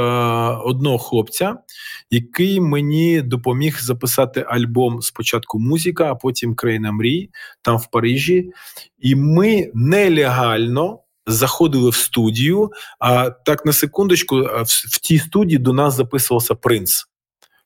одного 0.64 0.99
хлопця, 0.99 1.57
який 2.11 2.61
мені 2.61 3.21
допоміг 3.23 3.81
записати 3.81 4.45
альбом 4.49 5.03
спочатку 5.03 5.59
музика, 5.59 6.11
а 6.11 6.14
потім 6.14 6.55
країна 6.55 6.92
мрій 6.92 7.31
там 7.62 7.77
в 7.77 7.87
Парижі. 7.87 8.51
І 8.99 9.14
ми 9.14 9.71
нелегально 9.75 10.99
заходили 11.27 11.90
в 11.90 11.95
студію. 11.95 12.71
А 12.99 13.31
так 13.31 13.66
на 13.66 13.73
секундочку, 13.73 14.37
в, 14.37 14.64
в 14.66 14.99
тій 14.99 15.18
студії 15.18 15.59
до 15.59 15.73
нас 15.73 15.95
записувався 15.95 16.55
принц. 16.55 17.05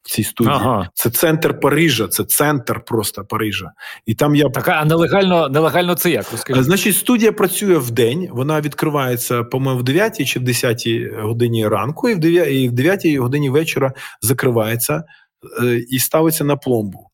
В 0.06 0.10
цій 0.10 0.24
студії 0.24 0.56
ага. 0.56 0.90
це 0.94 1.10
центр 1.10 1.60
Парижа, 1.60 2.08
це 2.08 2.24
центр 2.24 2.80
просто 2.84 3.24
Парижа. 3.24 3.72
І 4.06 4.14
там 4.14 4.34
я 4.34 4.48
так, 4.48 4.68
а 4.68 4.84
нелегально 4.84 5.48
нелегально 5.48 5.94
це 5.94 6.10
як? 6.10 6.32
Розкажіть? 6.32 6.64
Значить, 6.64 6.96
студія 6.96 7.32
працює 7.32 7.78
в 7.78 7.90
день. 7.90 8.28
Вона 8.32 8.60
відкривається, 8.60 9.44
по-моєму, 9.44 9.80
в 9.80 9.84
9 9.84 10.26
чи 10.26 10.38
в 10.38 10.42
10 10.42 10.88
годині 11.18 11.68
ранку, 11.68 12.08
і 12.08 12.14
в 12.14 12.18
9, 12.18 12.48
і 12.48 12.68
в 12.68 12.72
9 12.72 13.06
годині 13.06 13.50
вечора 13.50 13.92
закривається 14.22 15.04
е, 15.62 15.76
і 15.88 15.98
ставиться 15.98 16.44
на 16.44 16.56
пломбу. 16.56 17.10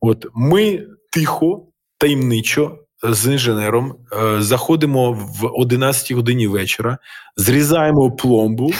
От 0.00 0.26
ми 0.34 0.86
тихо, 1.10 1.66
таємничо 1.98 2.78
з 3.02 3.32
інженером 3.32 3.94
е, 4.12 4.42
заходимо 4.42 5.12
в 5.12 5.50
11 5.52 6.12
годині 6.12 6.46
вечора, 6.46 6.98
зрізаємо 7.36 8.10
пломбу, 8.10 8.72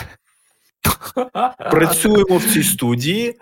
працюємо 1.70 2.36
в 2.36 2.52
цій 2.52 2.62
студії, 2.62 3.34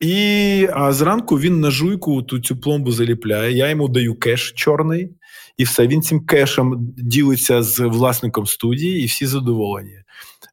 і 0.00 0.68
а 0.74 0.92
зранку 0.92 1.38
він 1.38 1.60
на 1.60 1.70
жуйку 1.70 2.22
ту 2.22 2.40
цю 2.40 2.56
пломбу 2.56 2.92
заліпляє. 2.92 3.56
Я 3.56 3.68
йому 3.68 3.88
даю 3.88 4.14
кеш 4.18 4.52
чорний, 4.52 5.10
і 5.56 5.64
все. 5.64 5.86
Він 5.86 6.02
цим 6.02 6.26
кешем 6.26 6.94
ділиться 6.96 7.62
з 7.62 7.78
власником 7.78 8.46
студії, 8.46 9.02
і 9.02 9.06
всі 9.06 9.26
задоволені. 9.26 9.98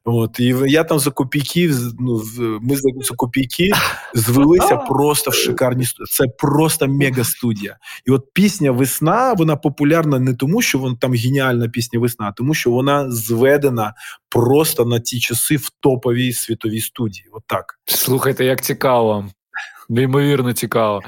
От 0.04 0.40
і 0.40 0.54
я 0.66 0.84
там 0.84 0.98
за 0.98 1.10
копійки, 1.10 1.70
ну 2.00 2.22
ми 2.60 2.76
за 2.76 3.14
копійки 3.16 3.70
звелися 4.14 4.76
просто 4.76 5.30
в 5.30 5.34
шикарні 5.34 5.84
студії. 5.84 6.06
Це 6.10 6.24
просто 6.38 6.88
мега 6.88 7.24
студія. 7.24 7.76
І 8.06 8.10
от 8.10 8.32
пісня 8.32 8.70
Весна 8.70 9.32
вона 9.32 9.56
популярна 9.56 10.18
не 10.18 10.34
тому, 10.34 10.62
що 10.62 10.78
вона 10.78 10.96
там 11.00 11.14
геніальна 11.14 11.68
пісня 11.68 11.98
Весна, 11.98 12.26
а 12.26 12.32
тому 12.32 12.54
що 12.54 12.70
вона 12.70 13.10
зведена 13.10 13.94
просто 14.28 14.84
на 14.84 15.00
ті 15.00 15.20
часи 15.20 15.56
в 15.56 15.70
топовій 15.80 16.32
світовій 16.32 16.80
студії. 16.80 17.28
От 17.32 17.42
так. 17.46 17.78
Слухайте, 17.84 18.44
як 18.44 18.60
цікаво. 18.60 19.28
Неймовірно 19.88 20.52
цікаво. 20.52 21.00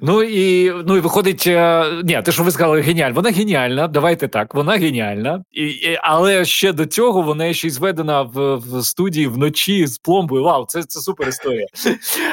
Ну 0.00 0.22
і 0.22 0.72
ну 0.86 0.96
і 0.96 1.00
виходить, 1.00 1.44
е, 1.46 1.84
ні, 2.04 2.22
те, 2.24 2.32
що 2.32 2.42
ви 2.42 2.50
сказали, 2.50 2.80
геніальна. 2.80 3.14
Вона 3.14 3.30
геніальна. 3.30 3.88
Давайте 3.88 4.28
так, 4.28 4.54
вона 4.54 4.72
геніальна, 4.72 5.44
І, 5.52 5.66
і, 5.66 5.98
але 6.02 6.44
ще 6.44 6.72
до 6.72 6.86
цього 6.86 7.22
вона 7.22 7.52
ще 7.52 7.66
й 7.66 7.70
зведена 7.70 8.22
в, 8.22 8.56
в 8.56 8.84
студії 8.84 9.26
вночі 9.26 9.86
з 9.86 9.98
пломбою. 9.98 10.44
Вау, 10.44 10.66
це 10.68 10.82
це 10.82 11.00
супер 11.00 11.28
історія. 11.28 11.66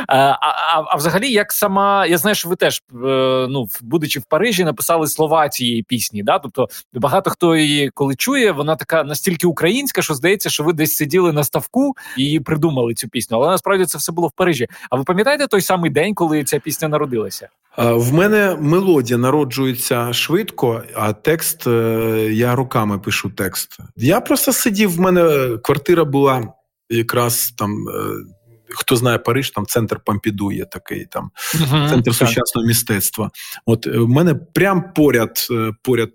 А, 0.07 0.17
а, 0.17 0.83
а 0.87 0.95
взагалі, 0.95 1.31
як 1.31 1.51
сама, 1.51 2.05
я 2.05 2.17
знаю, 2.17 2.35
що 2.35 2.49
ви 2.49 2.55
теж, 2.55 2.83
е, 2.93 3.47
ну, 3.49 3.67
будучи 3.81 4.19
в 4.19 4.23
Парижі, 4.23 4.63
написали 4.63 5.07
слова 5.07 5.49
цієї 5.49 5.83
пісні. 5.83 6.23
Да? 6.23 6.39
Тобто 6.39 6.67
багато 6.93 7.29
хто 7.29 7.55
її 7.55 7.89
коли 7.93 8.15
чує, 8.15 8.51
вона 8.51 8.75
така 8.75 9.03
настільки 9.03 9.47
українська, 9.47 10.01
що 10.01 10.13
здається, 10.13 10.49
що 10.49 10.63
ви 10.63 10.73
десь 10.73 10.95
сиділи 10.95 11.33
на 11.33 11.43
ставку 11.43 11.93
і 12.17 12.39
придумали 12.39 12.93
цю 12.93 13.09
пісню. 13.09 13.37
Але 13.37 13.47
насправді 13.47 13.85
це 13.85 13.97
все 13.97 14.11
було 14.11 14.27
в 14.27 14.31
Парижі. 14.31 14.67
А 14.89 14.95
ви 14.95 15.03
пам'ятаєте 15.03 15.47
той 15.47 15.61
самий 15.61 15.91
день, 15.95 16.13
коли 16.13 16.43
ця 16.43 16.59
пісня 16.59 16.87
народилася? 16.87 17.49
В 17.77 18.13
мене 18.13 18.57
мелодія 18.59 19.17
народжується 19.17 20.13
швидко, 20.13 20.83
а 20.95 21.13
текст 21.13 21.67
е, 21.67 21.71
я 22.31 22.55
руками 22.55 22.99
пишу 22.99 23.29
текст. 23.29 23.77
Я 23.95 24.21
просто 24.21 24.53
сидів. 24.53 24.95
В 24.95 24.99
мене 24.99 25.57
квартира 25.63 26.05
була 26.05 26.53
якраз 26.89 27.53
там 27.57 27.71
е, 27.71 27.91
хто 28.69 28.95
знає 28.95 29.17
Париж, 29.17 29.51
там 29.51 29.65
центр 29.65 29.99
Помпіду 30.05 30.51
є 30.51 30.65
такий 30.65 31.05
там 31.05 31.31
uh 31.55 31.89
центр 31.89 32.03
так. 32.03 32.13
сучасного 32.13 32.67
мистецтва. 32.67 33.31
От 33.65 33.87
в 33.87 34.07
мене 34.07 34.35
прям 34.35 34.93
поряд 34.93 35.47
поряд 35.83 36.11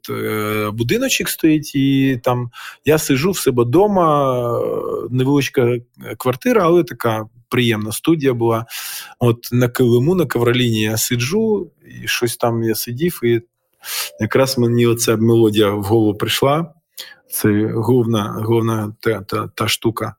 будиночок 0.72 1.28
стоїть, 1.28 1.74
і 1.74 2.20
там 2.24 2.50
я 2.84 2.98
сижу 2.98 3.30
в 3.30 3.38
себе 3.38 3.64
вдома, 3.64 4.60
невеличка 5.10 5.78
квартира, 6.18 6.62
але 6.64 6.84
така 6.84 7.26
приємна 7.50 7.92
студія 7.92 8.34
була. 8.34 8.66
От 9.18 9.48
на 9.52 9.68
килиму, 9.68 10.14
на 10.14 10.26
ковроліні 10.26 10.80
я 10.80 10.96
сиджу, 10.96 11.70
і 12.02 12.08
щось 12.08 12.36
там 12.36 12.62
я 12.62 12.74
сидів, 12.74 13.20
і 13.24 13.40
якраз 14.20 14.58
мені 14.58 14.86
оця 14.86 15.16
мелодія 15.16 15.70
в 15.70 15.82
голову 15.82 16.14
прийшла. 16.14 16.74
Це 17.30 17.72
головна 17.74 18.42
головна 18.44 18.94
та, 19.00 19.20
та, 19.20 19.48
та 19.48 19.68
штука. 19.68 20.14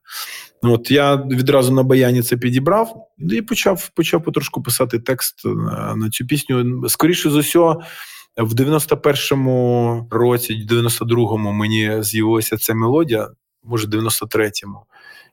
От 0.62 0.90
Я 0.90 1.16
відразу 1.16 1.72
на 1.72 1.82
баяні 1.82 2.22
це 2.22 2.36
підібрав 2.36 2.94
і 3.18 3.42
почав 3.42 3.88
почав 3.94 4.22
потрошку 4.22 4.62
писати 4.62 4.98
текст 4.98 5.44
на, 5.44 5.94
на 5.96 6.10
цю 6.10 6.26
пісню. 6.26 6.88
Скоріше 6.88 7.30
з 7.30 7.36
усього, 7.36 7.82
в 8.36 8.54
91-му 8.54 10.06
році, 10.10 10.66
92-му 10.70 11.52
мені 11.52 12.02
з'явилася 12.02 12.56
ця 12.56 12.74
мелодія, 12.74 13.28
може, 13.64 13.86
93-му. 13.86 14.84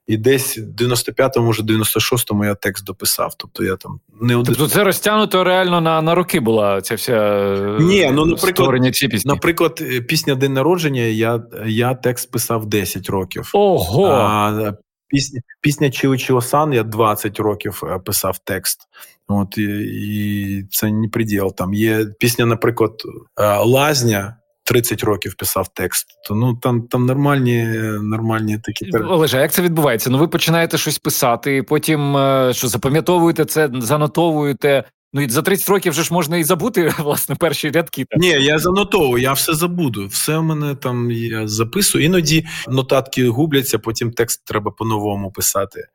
І 0.08 0.18
десь 0.18 0.58
в 0.58 0.62
95-му, 0.62 1.46
може, 1.46 1.64
96-му 1.64 2.46
я 2.46 2.56
текст 2.56 2.86
дописав. 2.86 3.34
Тобто 3.38 3.64
я 3.64 3.76
там 3.76 4.00
не 4.22 4.36
один. 4.36 4.56
Тобто 4.56 4.68
це 4.68 4.84
розтягнуто 4.84 5.44
реально 5.44 5.82
на 5.82 6.02
на 6.02 6.16
роки 6.16 6.40
була 6.40 6.82
ця 6.82 6.96
вся 6.96 7.78
Ні, 7.80 8.12
ну, 8.14 8.26
наприклад, 8.26 8.82
пісні. 8.92 9.22
Наприклад, 9.26 9.82
пісня 10.08 10.36
День 10.36 10.54
народження 10.54 11.02
я 11.02 11.44
я 11.66 11.96
текст 11.96 12.32
писав 12.32 12.66
10 12.66 13.10
років. 13.10 13.50
Ого! 13.54 14.08
А 14.08 14.74
пісня 15.10 15.42
пісня 15.62 15.90
Чіо 15.90 16.18
Чіосан 16.18 16.74
я 16.74 16.84
20 16.84 17.40
років 17.40 17.82
е, 17.84 18.00
писав 18.00 18.38
текст. 18.44 18.80
От 19.28 19.58
і, 19.58 19.64
і 19.64 20.64
це 20.72 20.92
не 20.92 21.08
приділ. 21.08 21.56
Там 21.56 21.74
є 21.74 22.06
пісня, 22.20 22.46
наприклад, 22.46 22.94
е, 23.40 23.58
Лазня. 23.58 24.36
30 24.70 25.04
років 25.04 25.36
писав 25.36 25.68
текст. 25.74 26.08
То 26.28 26.36
ну 26.36 26.56
там 26.56 26.82
там 26.82 27.06
нормальні 27.06 27.66
нормальні 28.02 28.58
такі 28.58 28.98
Олеже, 28.98 29.38
як 29.38 29.52
це 29.52 29.62
відбувається? 29.62 30.10
Ну 30.10 30.18
ви 30.18 30.28
починаєте 30.28 30.78
щось 30.78 31.00
писати, 31.00 31.64
потім 31.64 32.18
е, 32.18 32.54
що 32.54 32.68
запам'ятовуєте 32.68 33.46
це, 33.46 33.70
занотовуєте. 33.74 34.84
Ну 35.14 35.22
і 35.22 35.30
за 35.30 35.42
30 35.42 35.70
років 35.70 35.92
вже 35.92 36.04
ж 36.04 36.14
можна 36.14 36.38
і 36.38 36.44
забути 36.44 36.94
власне 37.00 37.36
перші 37.36 37.70
рядки. 37.70 38.06
Ні, 38.18 38.28
я 38.28 38.60
занотовую, 38.60 39.24
я 39.24 39.34
все 39.34 39.54
забуду. 39.54 40.08
Все 40.08 40.38
в 40.38 40.44
мене 40.44 40.76
там 40.76 41.12
я 41.12 41.48
записую. 41.48 42.06
Іноді 42.06 42.46
нотатки 42.68 43.30
губляться, 43.30 43.80
потім 43.80 44.12
текст 44.12 44.46
треба 44.46 44.72
по-новому 44.72 45.32
писати. 45.32 45.88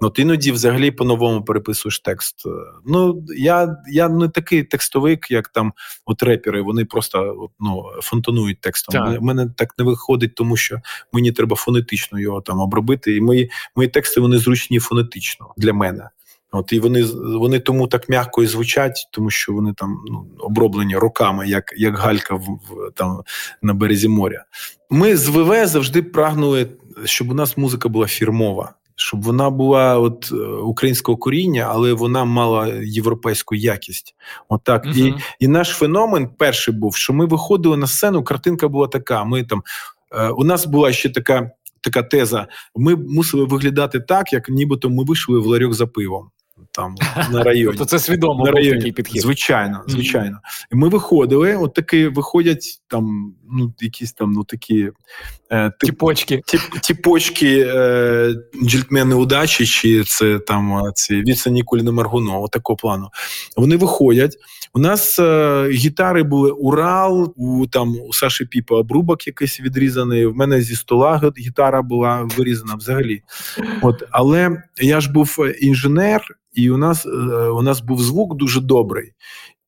От 0.00 0.18
іноді 0.18 0.52
взагалі 0.52 0.90
по-новому 0.90 1.44
переписуєш 1.44 1.98
текст. 1.98 2.42
Ну 2.86 3.24
я 3.36 3.76
я 3.92 4.08
не 4.08 4.28
такий 4.28 4.64
текстовик, 4.64 5.30
як 5.30 5.48
там 5.48 5.72
от 6.06 6.22
репери. 6.22 6.62
Вони 6.62 6.84
просто 6.84 7.48
ну, 7.60 7.84
фонтанують 8.02 8.60
текстом. 8.60 9.16
У 9.18 9.24
мене 9.24 9.48
так 9.56 9.78
не 9.78 9.84
виходить, 9.84 10.34
тому 10.34 10.56
що 10.56 10.80
мені 11.12 11.32
треба 11.32 11.56
фонетично 11.56 12.20
його 12.20 12.40
там 12.40 12.60
обробити. 12.60 13.16
І 13.16 13.20
мої 13.20 13.50
мої 13.76 13.88
тексти 13.88 14.20
вони 14.20 14.38
зручні 14.38 14.78
фонетично 14.78 15.54
для 15.56 15.72
мене. 15.72 16.08
От 16.52 16.72
і 16.72 16.80
вони 16.80 17.04
вони 17.38 17.60
тому 17.60 17.86
так 17.86 18.08
м'яко 18.08 18.42
і 18.42 18.46
звучать, 18.46 19.08
тому 19.10 19.30
що 19.30 19.52
вони 19.52 19.72
там 19.76 20.04
ну, 20.06 20.26
оброблені 20.38 20.96
роками, 20.96 21.48
як 21.48 21.74
як 21.76 21.98
галька 21.98 22.34
в, 22.34 22.40
в 22.40 22.92
там 22.94 23.22
на 23.62 23.74
березі 23.74 24.08
моря. 24.08 24.44
Ми 24.90 25.16
з 25.16 25.28
ВВ 25.28 25.66
завжди 25.66 26.02
прагнули, 26.02 26.68
щоб 27.04 27.30
у 27.30 27.34
нас 27.34 27.56
музика 27.56 27.88
була 27.88 28.06
фірмова, 28.06 28.74
щоб 28.96 29.22
вона 29.22 29.50
була 29.50 29.98
от 29.98 30.28
е, 30.32 30.36
українського 30.46 31.18
коріння, 31.18 31.66
але 31.70 31.92
вона 31.92 32.24
мала 32.24 32.66
європейську 32.82 33.54
якість. 33.54 34.14
Отак. 34.48 34.84
От 34.86 34.96
і, 34.96 35.14
і 35.40 35.48
наш 35.48 35.68
феномен 35.68 36.28
перший 36.38 36.74
був, 36.74 36.96
що 36.96 37.12
ми 37.12 37.26
виходили 37.26 37.76
на 37.76 37.86
сцену. 37.86 38.24
Картинка 38.24 38.68
була 38.68 38.86
така. 38.86 39.24
Ми 39.24 39.44
там 39.44 39.62
е, 40.12 40.28
у 40.28 40.44
нас 40.44 40.66
була 40.66 40.92
ще 40.92 41.10
така. 41.10 41.50
Така 41.82 42.02
теза, 42.02 42.46
ми 42.76 42.96
мусили 42.96 43.44
виглядати 43.44 44.00
так, 44.00 44.32
як 44.32 44.48
нібито 44.48 44.90
ми 44.90 45.04
вийшли 45.04 45.38
в 45.38 45.46
ларьок 45.46 45.74
за 45.74 45.86
пивом 45.86 46.30
там 46.72 46.94
на 47.32 47.42
районі. 47.42 47.76
Тобто 47.76 47.84
це 47.84 47.98
свідомо 47.98 48.44
на 48.44 48.50
районі. 48.50 48.76
такий 48.76 48.92
підхід. 48.92 49.22
Звичайно, 49.22 49.84
звичайно. 49.86 50.38
І 50.72 50.76
ми 50.76 50.88
виходили, 50.88 51.56
от 51.56 51.74
таки 51.74 52.08
виходять 52.08 52.82
там, 52.86 53.34
ну, 53.50 53.74
якісь 53.80 54.12
там, 54.12 54.32
ну 54.32 54.44
такі 54.44 54.90
тіпочки. 55.80 56.42
Тіп, 56.46 56.60
тіпочки 56.80 57.66
е, 57.68 58.34
джельтмени 58.64 59.14
удачі, 59.14 59.66
чи 59.66 60.04
це 60.04 60.38
там 60.38 60.82
ці 60.94 61.16
Віце 61.16 61.50
Нікольне 61.50 61.92
Маргуно, 61.92 62.48
такого 62.48 62.76
плану. 62.76 63.08
Вони 63.56 63.76
виходять. 63.76 64.36
У 64.74 64.78
нас 64.78 65.18
е, 65.18 65.68
гітари 65.70 66.22
були 66.22 66.50
Урал, 66.50 67.34
у 67.36 67.66
там 67.66 67.96
у 68.08 68.12
Саші 68.12 68.44
Піпа 68.44 68.74
обрубок 68.74 69.26
якийсь 69.26 69.60
відрізаний. 69.60 70.26
В 70.26 70.36
мене 70.36 70.60
зі 70.60 70.76
стола 70.76 71.32
гітара 71.38 71.82
була 71.82 72.28
вирізана 72.36 72.74
взагалі. 72.74 73.22
От, 73.82 74.02
Але 74.10 74.62
я 74.80 75.00
ж 75.00 75.12
був 75.12 75.36
інженер, 75.60 76.22
і 76.52 76.70
у 76.70 76.76
нас 76.76 77.06
е, 77.06 77.10
у 77.48 77.62
нас 77.62 77.80
був 77.80 78.02
звук 78.02 78.36
дуже 78.36 78.60
добрий, 78.60 79.12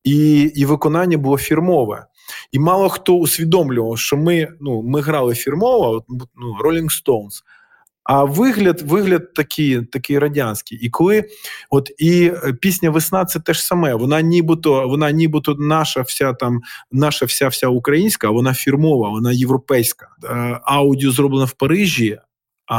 і 0.03 0.41
і 0.55 0.65
виконання 0.65 1.17
було 1.17 1.37
фірмове. 1.37 2.05
І 2.51 2.59
мало 2.59 2.89
хто 2.89 3.15
усвідомлював, 3.15 3.97
що 3.97 4.17
ми 4.17 4.47
ну, 4.59 4.81
ми 4.81 5.01
грали 5.01 5.35
фірмово, 5.35 6.05
ну, 6.09 6.57
Rolling 6.63 6.89
Stones, 6.89 7.43
а 8.03 8.23
вигляд 8.23 8.81
вигляд 8.81 9.33
такий 9.33 9.81
такий 9.81 10.19
радянський. 10.19 10.77
І 10.77 10.89
коли 10.89 11.23
от 11.69 11.91
і 11.97 12.31
е, 12.43 12.53
пісня 12.53 12.89
Весна 12.89 13.25
це 13.25 13.39
те 13.39 13.53
ж 13.53 13.65
саме. 13.65 13.93
Вона 13.93 14.21
нібито 14.21 14.87
вона 14.87 15.11
нібито 15.11 15.55
наша 15.59 16.01
вся 16.01 16.33
там, 16.33 16.61
наша 16.91 17.25
вся 17.25 17.47
вся 17.47 17.67
українська, 17.67 18.29
вона 18.29 18.53
фірмова, 18.53 19.09
вона 19.09 19.31
європейська. 19.31 20.07
Е, 20.23 20.59
аудіо 20.63 21.11
зроблено 21.11 21.45
в 21.45 21.51
Парижі, 21.51 22.19
а 22.65 22.77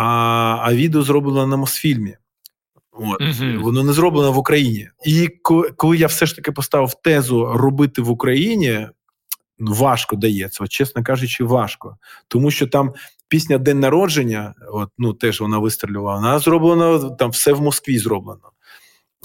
а 0.62 0.75
відео 0.75 1.03
зроблено 1.03 1.47
на 1.47 1.57
Мосфільмі. 1.57 2.17
От 2.93 3.21
uh 3.21 3.59
воно 3.59 3.83
не 3.85 3.93
зроблено 3.93 4.33
в 4.33 4.38
Україні. 4.38 4.88
І 5.07 5.29
коли 5.77 5.97
я 5.97 6.07
все 6.07 6.27
ж 6.27 6.37
таки 6.37 6.53
поставив 6.53 6.95
тезу 6.95 7.53
робити 7.55 8.03
в 8.03 8.11
Україні, 8.11 8.88
важко 9.59 10.17
дається, 10.17 10.64
от, 10.64 10.71
чесно 10.71 11.03
кажучи, 11.03 11.45
важко, 11.45 11.97
тому 12.29 12.51
що 12.51 12.67
там 12.67 12.95
пісня 13.29 13.59
День 13.59 13.81
народження, 13.81 14.55
от 14.69 14.90
ну 14.99 15.12
теж 15.12 15.40
вона 15.40 15.59
вистрілювала. 15.59 16.21
Вона 16.21 16.38
зроблена 16.38 17.11
там 17.11 17.31
все 17.31 17.53
в 17.53 17.61
Москві 17.61 17.99
зроблено. 17.99 18.51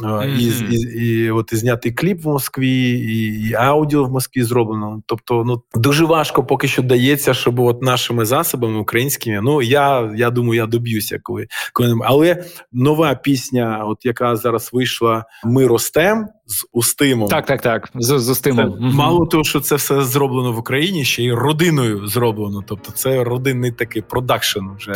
Mm-hmm. 0.03 0.37
І, 0.37 0.75
і, 0.75 1.25
і 1.25 1.31
от 1.31 1.53
і 1.53 1.55
знятий 1.55 1.91
кліп 1.91 2.23
в 2.23 2.27
Москві, 2.27 2.89
і, 2.89 3.49
і 3.49 3.53
аудіо 3.53 4.03
в 4.03 4.11
Москві 4.11 4.43
зроблено. 4.43 5.01
Тобто, 5.05 5.43
ну 5.43 5.61
дуже 5.75 6.05
важко 6.05 6.43
поки 6.43 6.67
що 6.67 6.81
дається, 6.81 7.33
щоб 7.33 7.59
от 7.59 7.81
нашими 7.81 8.25
засобами 8.25 8.79
українськими. 8.79 9.41
Ну 9.41 9.61
я 9.61 10.13
я 10.15 10.29
думаю, 10.29 10.61
я 10.61 10.65
доб'юся, 10.65 11.19
коли 11.23 11.47
коли 11.73 11.95
але 12.05 12.43
нова 12.71 13.15
пісня, 13.15 13.83
от 13.85 14.05
яка 14.05 14.35
зараз 14.35 14.69
вийшла, 14.73 15.25
ми 15.43 15.67
ростем 15.67 16.27
з 16.45 16.65
Устимом. 16.71 17.29
Так, 17.29 17.45
так, 17.45 17.61
так. 17.61 17.89
З, 17.95 18.19
з 18.19 18.29
Устимом. 18.29 18.65
Mm-hmm. 18.65 18.93
Мало 18.93 19.25
того, 19.25 19.43
що 19.43 19.59
це 19.59 19.75
все 19.75 20.01
зроблено 20.01 20.51
в 20.51 20.57
Україні, 20.59 21.05
ще 21.05 21.23
й 21.23 21.31
родиною 21.31 22.07
зроблено. 22.07 22.63
Тобто, 22.67 22.91
це 22.91 23.23
родинний 23.23 23.71
такий 23.71 24.01
продакшн. 24.01 24.59
Вже 24.77 24.91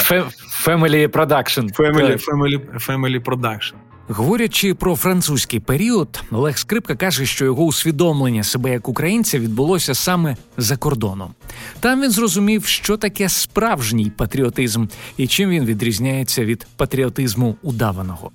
Family 0.66 1.08
production. 1.08 1.76
Family, 1.78 2.18
family, 2.18 2.60
family 2.88 3.20
production. 3.20 3.74
Говорячи 4.08 4.74
про 4.74 4.96
французький 4.96 5.60
період, 5.60 6.24
Олег 6.32 6.58
Скрипка 6.58 6.96
каже, 6.96 7.26
що 7.26 7.46
його 7.46 7.64
усвідомлення 7.64 8.44
себе 8.44 8.72
як 8.72 8.90
українця 8.90 9.40
відбулося 9.40 9.96
саме 9.96 10.38
за 10.58 10.78
кордоном. 10.78 11.34
Там 11.80 12.02
він 12.02 12.12
зрозумів, 12.12 12.66
що 12.66 12.98
таке 12.98 13.30
справжній 13.30 14.10
патріотизм 14.10 14.86
і 15.18 15.28
чим 15.28 15.50
він 15.50 15.66
відрізняється 15.66 16.46
від 16.46 16.68
патріотизму 16.78 17.56
удаваного. 17.62 18.32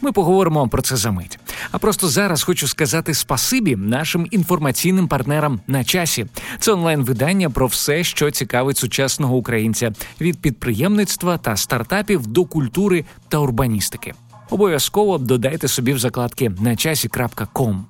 Ми 0.00 0.12
поговоримо 0.12 0.68
про 0.68 0.82
це 0.82 0.96
за 0.96 1.10
мить. 1.10 1.38
А 1.70 1.78
просто 1.78 2.08
зараз 2.08 2.42
хочу 2.42 2.68
сказати 2.68 3.14
спасибі 3.14 3.76
нашим 3.76 4.26
інформаційним 4.30 5.08
партнерам 5.08 5.60
на 5.66 5.84
часі. 5.84 6.26
Це 6.58 6.72
онлайн-видання 6.72 7.50
про 7.50 7.66
все, 7.66 8.04
що 8.04 8.30
цікавить 8.30 8.78
сучасного 8.78 9.36
українця 9.36 9.92
від 10.20 10.40
підприємництва 10.40 11.38
та 11.38 11.56
стартапів 11.56 12.26
до 12.26 12.44
культури 12.44 13.04
та 13.28 13.38
урбаністики 13.38 14.14
обов'язково 14.52 15.18
додайте 15.18 15.68
собі 15.68 15.92
в 15.92 15.98
закладки 15.98 16.52
на 16.60 16.76
часі.ком. 16.76 17.86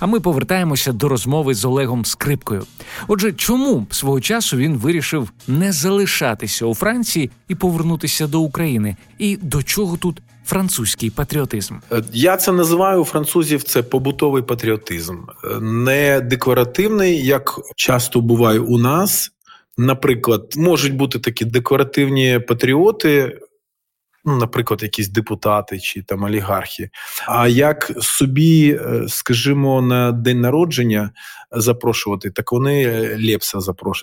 А 0.00 0.06
ми 0.06 0.20
повертаємося 0.20 0.92
до 0.92 1.08
розмови 1.08 1.54
з 1.54 1.64
Олегом 1.64 2.04
Скрипкою. 2.04 2.64
Отже, 3.08 3.32
чому 3.32 3.86
свого 3.90 4.20
часу 4.20 4.56
він 4.56 4.76
вирішив 4.76 5.32
не 5.48 5.72
залишатися 5.72 6.66
у 6.66 6.74
Франції 6.74 7.30
і 7.48 7.54
повернутися 7.54 8.26
до 8.26 8.40
України? 8.40 8.96
І 9.18 9.38
до 9.42 9.62
чого 9.62 9.96
тут 9.96 10.22
французький 10.44 11.10
патріотизм? 11.10 11.74
Е, 11.92 12.02
я 12.12 12.36
це 12.36 12.52
називаю 12.52 13.00
у 13.00 13.04
французів. 13.04 13.62
Це 13.62 13.82
побутовий 13.82 14.42
патріотизм, 14.42 15.16
е, 15.44 15.60
не 15.60 16.20
декоративний, 16.20 17.26
як 17.26 17.60
часто 17.76 18.20
буває 18.20 18.58
у 18.58 18.78
нас. 18.78 19.30
Наприклад, 19.78 20.52
можуть 20.56 20.96
бути 20.96 21.18
такі 21.18 21.44
декоративні 21.44 22.40
патріоти, 22.48 23.38
ну, 24.24 24.36
наприклад, 24.36 24.82
якісь 24.82 25.08
депутати 25.08 25.78
чи 25.80 26.02
там 26.02 26.22
олігархи. 26.22 26.90
А 27.28 27.48
як 27.48 27.92
собі, 28.00 28.78
е, 28.80 29.04
скажімо, 29.08 29.82
на 29.82 30.12
день 30.12 30.40
народження 30.40 31.10
запрошувати, 31.52 32.30
так 32.30 32.52
вони 32.52 33.08
Лепса 33.16 33.58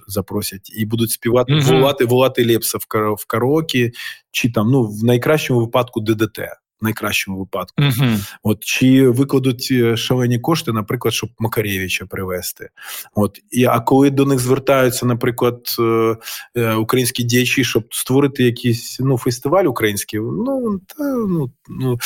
запросять 0.07 0.71
і 0.77 0.85
будуть 0.85 1.11
співати, 1.11 1.53
mm 1.53 1.63
волати, 1.63 2.05
волати 2.05 2.45
Лепса 2.45 2.77
в 3.17 3.25
караоке, 3.25 3.91
чи 4.31 4.51
там 4.51 4.71
ну 4.71 4.83
в 4.83 5.03
найкращому 5.03 5.59
випадку 5.59 6.01
ДДТ 6.01 6.39
в 6.81 6.83
найкращому 6.83 7.39
випадку. 7.39 7.81
uh 7.81 8.37
От 8.43 8.63
Чи 8.63 9.09
викладуть 9.09 9.67
е, 9.71 9.97
шалені 9.97 10.39
кошти, 10.39 10.71
наприклад, 10.71 11.13
щоб 11.13 11.29
Макарєвича 11.39 12.05
привезти. 12.05 12.69
От 13.15 13.39
і 13.51 13.65
А 13.65 13.79
коли 13.79 14.09
до 14.09 14.25
них 14.25 14.39
звертаються, 14.39 15.05
наприклад, 15.05 15.75
е, 15.79 16.15
е, 16.55 16.73
українські 16.73 17.23
діячі, 17.23 17.63
щоб 17.63 17.83
створити 17.91 18.43
якийсь 18.43 18.97
ну, 18.99 19.17
фестиваль 19.17 19.65
український, 19.65 20.19
ну 20.19 20.79
та 20.87 21.03
ну. 21.03 21.51
ну 21.69 21.99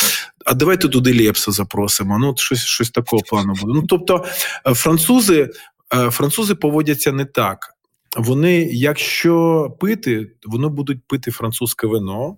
а 0.46 0.54
давайте 0.54 0.90
туди 0.90 1.26
Лепса 1.26 1.52
запросимо. 1.52 2.20
Ну, 2.20 2.34
щось 2.38 2.64
щось 2.64 2.90
такого 2.90 3.22
плану 3.30 3.54
буде. 3.62 3.74
Ну, 3.76 3.84
тобто, 3.88 4.26
французи, 4.66 5.50
французи 6.10 6.56
поводяться 6.56 7.12
не 7.12 7.26
так. 7.26 7.74
Вони, 8.18 8.70
якщо 8.72 9.70
пити, 9.80 10.32
вони 10.46 10.68
будуть 10.68 11.08
пити 11.08 11.32
французьке 11.32 11.88
вино. 11.88 12.38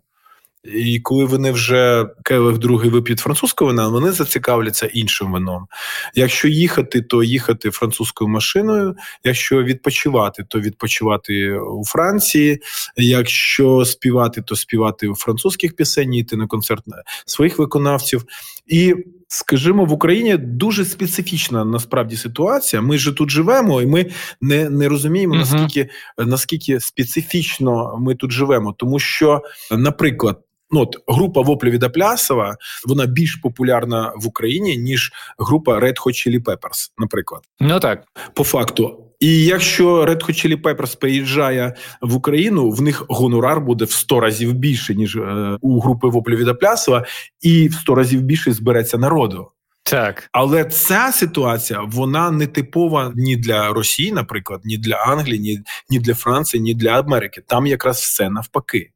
І 0.73 0.99
коли 0.99 1.25
вони 1.25 1.51
вже 1.51 2.05
келих 2.23 2.57
другий 2.57 2.89
вип'ють 2.89 3.19
французького 3.19 3.71
вина, 3.71 3.87
вони 3.87 4.11
зацікавляться 4.11 4.85
іншим 4.85 5.31
вином. 5.31 5.67
Якщо 6.15 6.47
їхати, 6.47 7.01
то 7.01 7.23
їхати 7.23 7.71
французькою 7.71 8.27
машиною. 8.27 8.95
Якщо 9.23 9.63
відпочивати, 9.63 10.45
то 10.49 10.59
відпочивати 10.59 11.53
у 11.59 11.85
Франції. 11.85 12.61
Якщо 12.97 13.85
співати, 13.85 14.41
то 14.41 14.55
співати 14.55 15.07
у 15.07 15.15
французьких 15.15 15.75
пісень, 15.75 16.13
йти 16.13 16.35
на 16.35 16.47
концерт 16.47 16.83
своїх 17.25 17.59
виконавців. 17.59 18.25
І 18.67 18.95
Скажімо, 19.27 19.85
в 19.85 19.91
Україні 19.91 20.37
дуже 20.37 20.85
специфічна 20.85 21.65
насправді 21.65 22.15
ситуація. 22.15 22.81
Ми 22.81 22.97
ж 22.97 23.11
тут 23.11 23.29
живемо, 23.29 23.81
і 23.81 23.85
ми 23.85 24.05
не 24.41 24.69
не 24.69 24.89
розуміємо, 24.89 25.35
наскільки 25.35 25.89
наскільки 26.17 26.79
специфічно 26.79 27.97
ми 27.99 28.15
тут 28.15 28.31
живемо, 28.31 28.75
тому 28.77 28.99
що, 28.99 29.41
наприклад, 29.71 30.39
Ну, 30.71 30.81
от 30.81 30.95
група 31.07 31.41
Воплі 31.41 31.69
від 31.69 31.83
Аплясова, 31.83 32.57
вона 32.85 33.05
більш 33.05 33.35
популярна 33.35 34.13
в 34.15 34.27
Україні, 34.27 34.77
ніж 34.77 35.11
група 35.39 35.79
Red 35.79 35.97
Hot 35.97 36.13
Chili 36.13 36.43
Peppers, 36.43 36.91
наприклад. 36.97 37.41
Ну 37.59 37.79
так. 37.79 38.03
По 38.33 38.43
факту. 38.43 39.01
І 39.19 39.45
якщо 39.45 40.05
Red 40.05 40.25
Hot 40.25 40.29
Chili 40.29 40.61
Peppers 40.61 40.99
приїжджає 40.99 41.75
в 42.01 42.15
Україну, 42.15 42.69
в 42.69 42.81
них 42.81 43.05
гонорар 43.09 43.61
буде 43.61 43.85
в 43.85 43.91
100 43.91 44.19
разів 44.19 44.53
більше, 44.53 44.95
ніж 44.95 45.15
е, 45.15 45.57
у 45.61 45.79
групи 45.79 46.07
Воплі 46.07 46.35
від 46.35 46.47
Аплясова, 46.47 47.05
і 47.41 47.67
в 47.67 47.73
100 47.73 47.95
разів 47.95 48.21
більше 48.21 48.53
збереться 48.53 48.97
народу. 48.97 49.47
Так, 49.83 50.29
але 50.31 50.65
ця 50.65 51.11
ситуація 51.11 51.81
вона 51.87 52.31
не 52.31 52.47
типова 52.47 53.11
ні 53.15 53.35
для 53.35 53.73
Росії, 53.73 54.11
наприклад, 54.11 54.61
ні 54.63 54.77
для 54.77 54.95
Англії, 54.95 55.39
ні 55.39 55.59
ні 55.89 55.99
для 55.99 56.13
Франції, 56.13 56.63
ні 56.63 56.73
для 56.73 56.89
Америки. 56.89 57.41
Там 57.47 57.67
якраз 57.67 57.97
все 57.97 58.29
навпаки. 58.29 58.91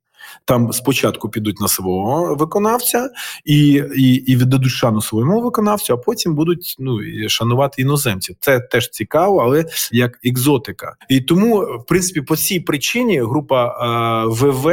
Там 0.46 0.74
спочатку 0.74 1.30
підуть 1.30 1.60
на 1.60 1.68
свого 1.68 2.36
виконавця 2.36 3.10
і 3.46 3.84
і, 3.96 4.14
і 4.14 4.36
віддадуть 4.36 4.72
шану 4.72 5.02
своєму 5.02 5.42
виконавцю, 5.42 5.94
а 5.94 5.98
потім 5.98 6.36
будуть 6.36 6.76
ну 6.80 7.00
шанувати 7.28 7.82
іноземців. 7.82 8.36
Це 8.40 8.60
теж 8.60 8.90
цікаво, 8.90 9.40
але 9.40 9.66
як 9.92 10.20
екзотика. 10.24 10.96
І 11.10 11.22
тому, 11.22 11.60
в 11.60 11.86
принципі, 11.88 12.22
по 12.22 12.36
цій 12.36 12.60
причині 12.60 13.20
група 13.20 13.66
а, 13.66 14.26
ВВ 14.26 14.68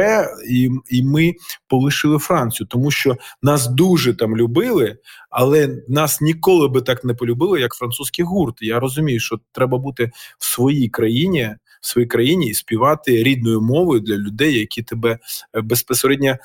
і, 0.49 0.71
і 0.89 1.03
ми 1.03 1.33
полишили 1.67 2.19
Францію, 2.19 2.67
тому 2.67 2.91
що 2.91 3.15
нас 3.41 3.67
дуже 3.67 4.13
там 4.13 4.37
любили. 4.37 4.97
Але 5.29 5.83
нас 5.87 6.21
ніколи 6.21 6.67
би 6.67 6.81
так 6.81 7.03
не 7.03 7.13
полюбили, 7.13 7.61
як 7.61 7.73
французький 7.73 8.25
гурт. 8.25 8.61
Я 8.61 8.79
розумію, 8.79 9.19
що 9.19 9.39
треба 9.51 9.77
бути 9.77 10.11
в 10.39 10.45
своїй 10.45 10.89
країні, 10.89 11.55
в 11.81 11.87
своїй 11.87 12.07
країні 12.07 12.47
і 12.47 12.53
співати 12.53 13.23
рідною 13.23 13.61
мовою 13.61 13.99
для 13.99 14.17
людей, 14.17 14.59
які 14.59 14.83
тебе 14.83 15.11
е, 15.55 15.61
безпосередньо 15.61 16.29
е, 16.29 16.37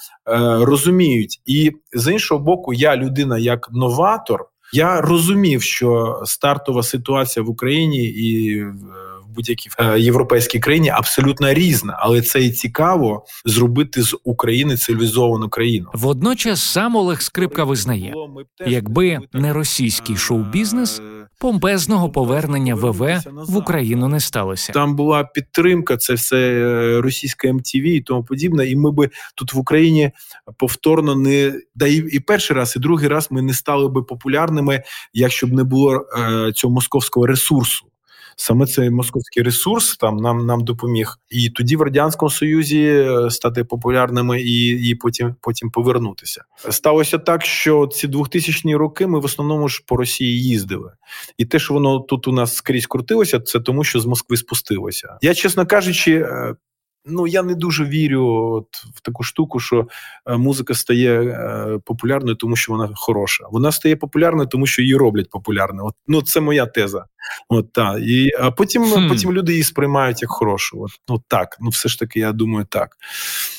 розуміють. 0.64 1.40
І 1.46 1.72
з 1.92 2.12
іншого 2.12 2.40
боку, 2.40 2.72
я 2.72 2.96
людина 2.96 3.38
як 3.38 3.68
новатор. 3.72 4.44
Я 4.74 5.00
розумів, 5.00 5.62
що 5.62 6.22
стартова 6.24 6.82
ситуація 6.82 7.44
в 7.44 7.50
Україні 7.50 8.04
і 8.04 8.64
в 8.64 9.01
будь-якій 9.34 9.70
е, 9.78 10.00
європейській 10.00 10.58
країні 10.58 10.88
абсолютно 10.88 11.54
різна, 11.54 11.96
але 11.98 12.22
це 12.22 12.44
і 12.44 12.50
цікаво 12.50 13.24
зробити 13.44 14.02
з 14.02 14.16
України 14.24 14.76
цивілізовану 14.76 15.48
країну. 15.48 15.90
Водночас 15.94 16.62
сам 16.62 16.96
Олег 16.96 17.22
Скрипка 17.22 17.64
визнає, 17.64 18.14
якби 18.66 19.18
не 19.32 19.52
російський 19.52 20.16
шоу-бізнес, 20.16 21.02
помпезного 21.42 22.10
повернення 22.10 22.74
ВВ 22.74 23.20
в 23.48 23.56
Україну 23.56 24.08
не 24.08 24.20
сталося. 24.20 24.72
Там 24.72 24.96
була 24.96 25.24
підтримка, 25.24 25.96
це 25.96 26.14
все 26.14 26.36
е, 26.36 27.00
російська 27.00 27.52
МТВ 27.52 27.76
і 27.76 28.00
тому 28.00 28.24
подібне. 28.24 28.66
І 28.66 28.76
ми 28.76 28.90
би 28.90 29.10
тут 29.36 29.54
в 29.54 29.58
Україні 29.58 30.10
повторно 30.58 31.16
не 31.16 31.60
да 31.74 31.86
і, 31.86 31.96
і 31.96 32.20
перший 32.20 32.56
раз, 32.56 32.76
і 32.76 32.78
другий 32.78 33.08
раз 33.08 33.28
ми 33.30 33.42
не 33.42 33.54
стали 33.54 33.88
би 33.88 34.02
популярними, 34.02 34.82
якщо 35.12 35.46
б 35.46 35.52
не 35.52 35.64
було 35.64 36.06
е, 36.18 36.52
цього 36.52 36.74
московського 36.74 37.26
ресурсу 37.26 37.86
саме 38.36 38.66
цей 38.66 38.90
московський 38.90 39.42
ресурс 39.42 39.96
там 39.96 40.16
нам 40.16 40.46
нам 40.46 40.64
допоміг, 40.64 41.18
і 41.30 41.50
тоді 41.50 41.76
в 41.76 41.82
радянському 41.82 42.30
союзі 42.30 42.84
е, 42.84 43.30
стати 43.30 43.64
популярними 43.64 44.40
і 44.40 44.88
і 44.88 44.94
потім 44.94 45.34
потім 45.40 45.70
повернутися. 45.70 46.44
Сталося 46.70 47.18
так, 47.18 47.44
що 47.44 47.86
ці 47.86 48.08
2000-ні 48.08 48.76
роки 48.76 49.06
ми 49.06 49.20
в 49.20 49.24
основному 49.24 49.68
ж 49.68 49.82
по 49.86 49.96
Росії 49.96 50.42
їздили, 50.42 50.92
і 51.38 51.44
те, 51.44 51.58
що 51.58 51.74
воно 51.74 52.00
тут 52.00 52.28
у 52.28 52.32
нас 52.32 52.54
скрізь 52.54 52.86
крутилося, 52.86 53.40
це 53.40 53.60
тому, 53.60 53.84
що 53.84 54.00
з 54.00 54.06
Москви 54.06 54.36
спустилося. 54.36 55.18
Я 55.22 55.34
чесно 55.34 55.66
кажучи. 55.66 56.26
Ну, 57.04 57.26
я 57.26 57.42
не 57.42 57.54
дуже 57.54 57.84
вірю 57.84 58.26
от 58.26 58.66
в 58.94 59.00
таку 59.00 59.22
штуку, 59.22 59.60
що 59.60 59.88
е, 60.26 60.36
музика 60.36 60.74
стає 60.74 61.22
е, 61.22 61.78
популярною, 61.84 62.36
тому 62.36 62.56
що 62.56 62.72
вона 62.72 62.90
хороша. 62.94 63.44
Вона 63.50 63.72
стає 63.72 63.96
популярною, 63.96 64.48
тому 64.48 64.66
що 64.66 64.82
її 64.82 64.96
роблять 64.96 65.30
популярною. 65.30 65.88
От 65.88 65.94
ну 66.06 66.22
це 66.22 66.40
моя 66.40 66.66
теза. 66.66 67.04
От 67.48 67.72
та 67.72 67.98
і 68.02 68.30
а 68.40 68.50
потім 68.50 68.84
хм. 68.84 69.08
потім 69.08 69.32
люди 69.32 69.52
її 69.52 69.64
сприймають 69.64 70.22
як 70.22 70.30
хорошу. 70.30 70.82
От 70.82 70.90
ну 71.08 71.22
так, 71.28 71.56
ну 71.60 71.70
все 71.70 71.88
ж 71.88 71.98
таки, 71.98 72.20
я 72.20 72.32
думаю, 72.32 72.66
так 72.70 72.96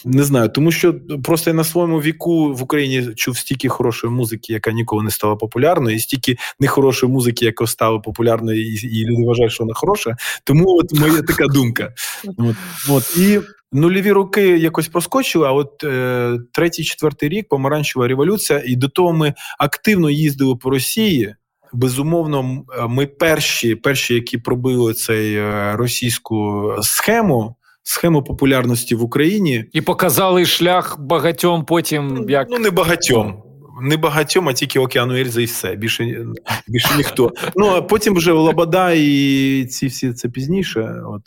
не 0.05 0.23
знаю, 0.23 0.49
тому 0.49 0.71
що 0.71 0.95
просто 1.23 1.49
я 1.49 1.53
на 1.53 1.63
своєму 1.63 2.01
віку 2.01 2.53
в 2.53 2.63
Україні 2.63 3.13
чув 3.15 3.37
стільки 3.37 3.69
хорошої 3.69 4.13
музики, 4.13 4.53
яка 4.53 4.71
ніколи 4.71 5.03
не 5.03 5.11
стала 5.11 5.35
популярною, 5.35 5.95
і 5.95 5.99
стільки 5.99 6.37
нехорошої 6.59 7.11
музики, 7.11 7.45
яка 7.45 7.67
стала 7.67 7.99
популярною, 7.99 8.61
і, 8.61 8.73
і 8.73 9.05
люди 9.05 9.23
вважають, 9.25 9.51
що 9.51 9.63
вона 9.63 9.73
хороша. 9.73 10.15
Тому 10.43 10.65
от 10.67 10.93
моя 10.93 11.21
така 11.21 11.47
думка. 11.47 11.93
От, 12.37 12.55
от 12.89 13.17
і 13.17 13.32
Нульові 13.71 14.11
роки 14.11 14.57
якось 14.57 14.87
проскочили, 14.87 15.47
а 15.47 15.51
от 15.51 15.83
е, 15.83 16.39
третій, 16.51 16.83
четвертий 16.83 17.29
рік 17.29 17.47
помаранчева 17.49 18.07
революція, 18.07 18.63
і 18.65 18.75
до 18.75 18.89
того 18.89 19.13
ми 19.13 19.33
активно 19.59 20.09
їздили 20.09 20.55
по 20.55 20.69
Росії. 20.69 21.35
Безумовно, 21.73 22.63
ми 22.89 23.05
перші, 23.05 23.75
перші, 23.75 24.13
які 24.13 24.37
пробили 24.37 24.93
цей 24.93 25.35
е, 25.35 25.73
російську 25.75 26.69
схему. 26.81 27.55
Схему 27.85 28.23
популярності 28.23 28.95
в 28.95 29.03
Україні 29.03 29.65
і 29.73 29.81
показали 29.81 30.45
шлях 30.45 30.99
багатьом. 30.99 31.65
Потім 31.65 32.29
як 32.29 32.47
ну 32.49 32.59
не 32.59 32.69
багатьом 32.69 33.43
не 33.81 33.97
багатьом, 33.97 34.49
а 34.49 34.53
тільки 34.53 34.79
океану 34.79 35.15
Ельза 35.15 35.41
і 35.41 35.45
все. 35.45 35.75
Більше 35.75 36.25
більше 36.67 36.97
ніхто. 36.97 37.31
Ну 37.55 37.67
а 37.67 37.81
потім 37.81 38.15
вже 38.15 38.31
Лобода 38.31 38.91
і 38.91 39.65
ці 39.65 39.87
всі 39.87 40.13
це 40.13 40.29
пізніше. 40.29 41.01
От 41.05 41.21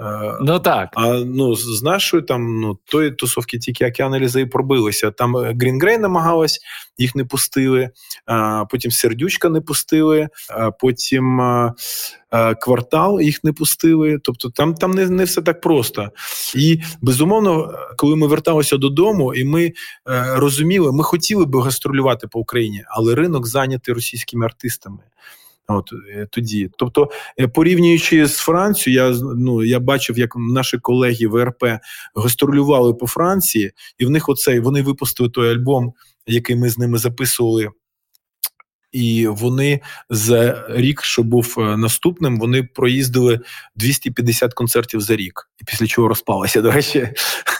е, 0.00 0.38
ну 0.40 0.60
так. 0.60 0.88
А 0.94 1.06
ну 1.12 1.54
з 1.54 1.82
нашої 1.82 2.22
там 2.22 2.60
ну 2.60 2.78
тої 2.84 3.10
тусовки 3.10 3.58
тільки 3.58 3.86
Океан 3.86 4.14
Ельзи 4.14 4.40
і 4.40 4.46
пробилися. 4.46 5.10
Там 5.10 5.36
Грін 5.36 5.67
Грей 5.67 5.98
намагалась, 5.98 6.60
їх 6.98 7.14
не 7.14 7.24
пустили. 7.24 7.90
А 8.26 8.64
Потім 8.70 8.90
Сердючка 8.90 9.48
не 9.48 9.60
пустили. 9.60 10.28
А 10.50 10.70
Потім 10.70 11.40
Е, 11.40 11.72
Квартал, 12.60 13.20
їх 13.20 13.44
не 13.44 13.52
пустили. 13.52 14.18
Тобто 14.22 14.50
там 14.50 14.74
там 14.74 14.90
не 14.90 15.08
не 15.08 15.24
все 15.24 15.42
так 15.42 15.60
просто. 15.60 16.08
І 16.56 16.80
безумовно, 17.00 17.74
коли 17.96 18.16
ми 18.16 18.26
верталися 18.26 18.76
додому, 18.76 19.34
і 19.34 19.44
ми 19.44 19.64
е, 19.64 19.72
розуміли, 20.36 20.92
ми 20.92 21.04
хотіли 21.04 21.44
би 21.44 21.62
гастролювати 21.62 22.26
по 22.26 22.40
Україні, 22.40 22.84
але 22.88 23.14
ринок 23.14 23.46
зайнятий 23.46 23.94
російськими 23.94 24.44
артистами. 24.44 24.98
От 25.68 25.90
е, 26.10 26.26
тоді, 26.30 26.70
тобто, 26.78 27.10
порівнюючи 27.54 28.26
з 28.26 28.36
Францією, 28.36 29.02
я 29.02 29.18
ну 29.36 29.64
я 29.64 29.80
бачив, 29.80 30.18
як 30.18 30.32
наші 30.36 30.78
колеги 30.78 31.26
в 31.26 31.44
РП 31.44 31.64
гастролювали 32.14 32.94
по 32.94 33.06
Франції, 33.06 33.72
і 33.98 34.06
в 34.06 34.10
них 34.10 34.28
оцей 34.28 34.60
вони 34.60 34.82
випустили 34.82 35.30
той 35.30 35.52
альбом, 35.52 35.92
який 36.26 36.56
ми 36.56 36.68
з 36.68 36.78
ними 36.78 36.98
записували 36.98 37.68
І 38.92 39.26
вони 39.26 39.80
за 40.10 40.66
рік, 40.70 41.02
що 41.02 41.22
був 41.22 41.54
е, 41.58 41.76
наступним, 41.76 42.38
вони 42.38 42.62
проїздили 42.62 43.40
250 43.76 44.54
концертів 44.54 45.00
за 45.00 45.16
рік, 45.16 45.50
і 45.60 45.64
після 45.64 45.86
чого 45.86 46.08
розпалися. 46.08 46.62
До 46.62 46.70
речі, 46.70 47.08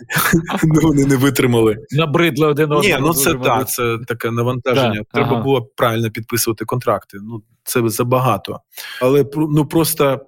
ну, 0.64 0.80
вони 0.82 1.04
не 1.04 1.16
витримали. 1.16 1.76
Набридли 1.90 2.46
один 2.46 2.64
одного. 2.64 2.82
Ні, 2.82 2.96
ну 3.00 3.14
це 3.14 3.34
так, 3.34 3.68
це 3.68 3.98
таке 4.06 4.30
навантаження. 4.30 5.02
Треба 5.12 5.42
було 5.42 5.62
правильно 5.62 6.10
підписувати 6.10 6.64
контракти. 6.64 7.18
Ну 7.22 7.42
це 7.64 7.88
забагато. 7.88 8.60
Але 9.02 9.24
ну 9.36 9.66
просто 9.66 10.20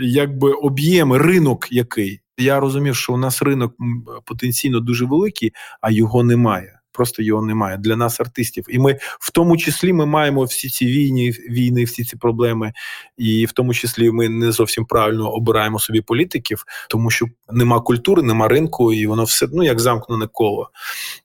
якби 0.00 0.52
об'єм, 0.52 1.12
ринок 1.12 1.72
який. 1.72 2.20
Я 2.38 2.60
розумів, 2.60 2.96
що 2.96 3.12
у 3.12 3.16
нас 3.16 3.42
ринок 3.42 3.74
потенційно 4.24 4.80
дуже 4.80 5.04
великий, 5.04 5.52
а 5.80 5.90
його 5.90 6.24
немає. 6.24 6.77
Просто 6.98 7.22
його 7.22 7.42
немає 7.42 7.76
для 7.76 7.96
нас, 7.96 8.20
артистів. 8.20 8.64
І 8.68 8.78
ми 8.78 8.98
в 9.20 9.30
тому 9.30 9.56
числі 9.56 9.92
ми 9.92 10.06
маємо 10.06 10.44
всі 10.44 10.68
ці 10.68 10.86
війни, 10.86 11.30
війни, 11.30 11.84
всі 11.84 12.04
ці 12.04 12.16
проблеми, 12.16 12.72
і 13.18 13.46
в 13.46 13.52
тому 13.52 13.74
числі 13.74 14.10
ми 14.10 14.28
не 14.28 14.52
зовсім 14.52 14.84
правильно 14.84 15.30
обираємо 15.30 15.78
собі 15.78 16.00
політиків, 16.00 16.64
тому 16.90 17.10
що 17.10 17.26
нема 17.52 17.80
культури, 17.80 18.22
нема 18.22 18.48
ринку, 18.48 18.92
і 18.92 19.06
воно 19.06 19.24
все 19.24 19.46
ну 19.52 19.62
як 19.62 19.80
замкнене 19.80 20.28
коло. 20.32 20.70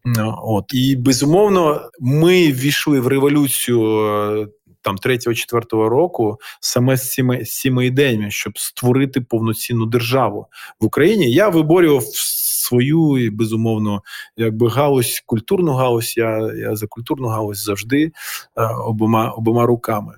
Ну, 0.05 0.35
От 0.43 0.65
і 0.73 0.95
безумовно, 0.95 1.81
ми 1.99 2.51
ввійшли 2.51 2.99
в 2.99 3.07
революцію. 3.07 3.81
е, 4.05 4.47
Там 4.85 4.97
3-4 4.97 5.89
року 5.89 6.37
саме 6.59 6.97
з 6.97 7.11
цими, 7.13 7.45
з 7.45 7.59
цими 7.61 7.85
ідеями, 7.85 8.31
щоб 8.31 8.59
створити 8.59 9.21
повноцінну 9.21 9.85
державу 9.85 10.47
в 10.79 10.85
Україні. 10.85 11.31
Я 11.31 11.49
виборював 11.49 12.03
свою 12.63 13.17
і 13.17 13.29
безумовно, 13.29 14.01
якби 14.37 14.69
галузь, 14.69 15.23
культурну 15.25 15.73
галузь. 15.73 16.17
Я 16.17 16.53
я 16.55 16.75
за 16.75 16.87
культурну 16.87 17.27
галузь 17.27 17.63
завжди 17.63 18.03
е, 18.03 18.11
обома 18.85 19.29
обома 19.29 19.65
руками. 19.65 20.15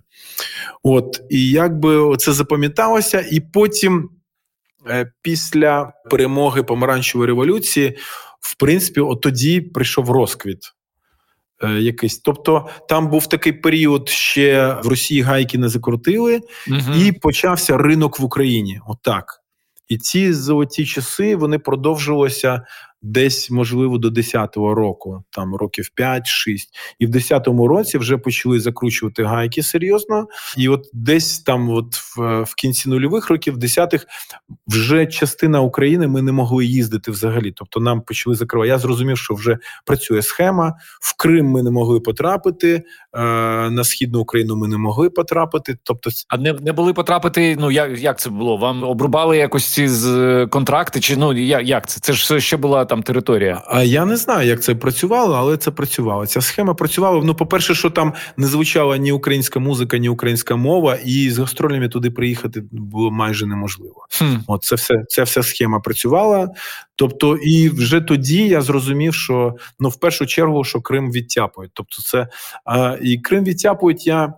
От 0.84 1.22
і 1.30 1.50
якби 1.50 2.18
це 2.18 2.34
запам'яталося, 2.34 3.26
і 3.32 3.40
потім, 3.40 4.10
е, 4.90 5.12
після 5.22 5.94
перемоги 6.12 6.64
помаранчевої 6.64 7.28
революції, 7.28 7.98
в 8.40 8.56
принципі, 8.58 9.00
от 9.02 9.22
тоді 9.22 9.62
прийшов 9.62 10.12
розквіт. 10.12 10.60
е, 11.64 11.70
Якийсь, 11.70 12.18
тобто 12.20 12.68
там 12.90 13.10
був 13.10 13.28
такий 13.28 13.54
період, 13.54 14.10
ще 14.10 14.74
в 14.84 14.88
Росії 14.88 15.22
гайки 15.22 15.58
не 15.58 15.70
закрутили, 15.70 16.42
Мгм. 16.68 16.94
і 17.06 17.12
почався 17.12 17.78
ринок 17.78 18.20
в 18.20 18.24
Україні. 18.24 18.80
Отак. 18.88 19.42
І 19.88 19.98
ці 19.98 20.34
золоті 20.34 20.86
часи 20.86 21.36
вони 21.36 21.60
продовжилися 21.60 22.66
десь, 23.06 23.52
можливо, 23.52 23.98
до 23.98 24.10
10-го 24.10 24.76
року, 24.76 25.24
там 25.30 25.56
років 25.56 25.90
5-6. 25.98 26.22
І 27.00 27.06
в 27.06 27.10
10-му 27.10 27.68
році 27.68 27.98
вже 27.98 28.18
почали 28.18 28.60
закручувати 28.60 29.24
гайки 29.24 29.64
серйозно. 29.64 30.28
І 30.58 30.70
от 30.70 30.90
десь 30.94 31.40
там, 31.40 31.70
от 31.70 31.96
в, 31.96 32.42
в 32.44 32.56
кінці 32.56 32.90
нульових 32.90 33.30
років, 33.30 33.54
в 33.54 33.58
10-х, 33.58 34.06
вже 34.68 35.06
частина 35.06 35.62
України 35.62 36.08
ми 36.08 36.22
не 36.22 36.32
могли 36.32 36.66
їздити 36.66 37.12
взагалі. 37.12 37.52
Тобто 37.56 37.80
нам 37.80 38.02
почали 38.02 38.36
закривати. 38.36 38.70
Я 38.70 38.78
зрозумів, 38.78 39.18
що 39.18 39.34
вже 39.34 39.58
працює 39.86 40.22
схема. 40.22 40.74
В 41.02 41.18
Крим 41.18 41.46
ми 41.46 41.64
не 41.64 41.72
могли 41.72 42.00
потрапити, 42.00 42.74
е, 42.74 42.84
на 43.70 43.84
східну 43.84 44.20
Україну 44.20 44.56
ми 44.56 44.68
не 44.68 44.78
могли 44.78 45.10
потрапити. 45.10 45.78
Тобто, 45.84 46.10
А 46.28 46.38
не, 46.38 46.54
не 46.54 46.72
були 46.72 46.94
потрапити. 46.94 47.58
Ну 47.60 47.72
як, 47.72 48.00
як 48.00 48.20
це 48.20 48.30
було? 48.30 48.58
Вам 48.58 48.84
обрубали 48.84 49.38
якось 49.38 49.66
ці 49.66 49.88
з 49.88 50.08
е, 50.08 50.48
контракти? 50.48 51.00
Чи 51.00 51.18
ну 51.18 51.34
як 51.34 51.88
це? 51.88 52.00
Це 52.00 52.14
ж 52.14 52.40
ще 52.40 52.58
була 52.58 52.86
там 52.86 52.95
територія. 53.04 53.62
А 53.68 53.84
я 53.84 54.06
не 54.06 54.18
знаю, 54.18 54.48
як 54.48 54.64
це 54.64 54.76
працювало, 54.76 55.36
але 55.36 55.58
це 55.58 55.72
працювало. 55.72 56.28
Ця 56.28 56.42
схема 56.42 56.74
працювала. 56.74 57.22
Ну, 57.24 57.36
по-перше, 57.36 57.76
що 57.76 57.90
там 57.90 58.14
не 58.38 58.48
звучала 58.48 58.98
ні 58.98 59.12
українська 59.12 59.60
музика, 59.60 59.98
ні 59.98 60.10
українська 60.10 60.56
мова, 60.56 60.98
і 61.06 61.30
з 61.30 61.40
гастролями 61.40 61.90
туди 61.90 62.12
приїхати 62.12 62.64
було 62.72 63.12
майже 63.12 63.46
неможливо. 63.46 64.06
Хм. 64.18 64.36
От 64.48 64.64
це 64.64 64.76
все, 64.76 65.04
ця 65.08 65.24
вся 65.24 65.44
схема 65.44 65.80
працювала. 65.80 66.50
Тобто, 66.96 67.38
і 67.38 67.70
вже 67.70 68.02
тоді 68.02 68.48
я 68.48 68.62
зрозумів, 68.62 69.14
що 69.14 69.56
ну 69.80 69.90
в 69.90 70.00
першу 70.00 70.26
чергу, 70.26 70.64
що 70.64 70.82
Крим 70.82 71.12
відтяпують. 71.12 71.72
Тобто, 71.74 72.02
це 72.02 72.28
а, 72.66 72.98
і 73.02 73.18
Крим 73.18 73.44
відтяпують. 73.44 74.08
Я 74.08 74.34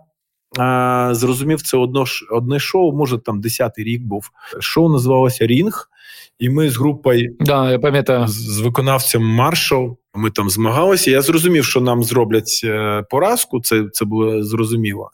зрозумів 1.10 1.62
це 1.62 1.76
одно 1.76 2.04
одне 2.30 2.60
шоу. 2.60 2.92
Може, 2.92 3.18
там 3.18 3.42
10-й 3.42 3.82
рік 3.82 4.02
був. 4.02 4.30
Шоу 4.60 4.88
називалося 4.88 5.46
Рінг, 5.46 5.90
і 6.38 6.50
ми 6.50 6.70
з 6.70 6.76
групою 6.76 7.36
Да, 7.40 7.70
я 7.70 7.78
пам'ятаю. 7.78 8.28
з, 8.28 8.60
виконавцем 8.60 9.22
Маршал. 9.22 9.98
Ми 10.14 10.30
там 10.30 10.50
змагалися. 10.50 11.10
Я 11.10 11.22
зрозумів, 11.22 11.64
що 11.64 11.80
нам 11.80 12.02
зроблять 12.02 12.60
е, 12.64 13.02
поразку. 13.10 13.60
Це 13.60 13.84
це 13.92 14.04
було 14.04 14.42
зрозуміло. 14.42 15.10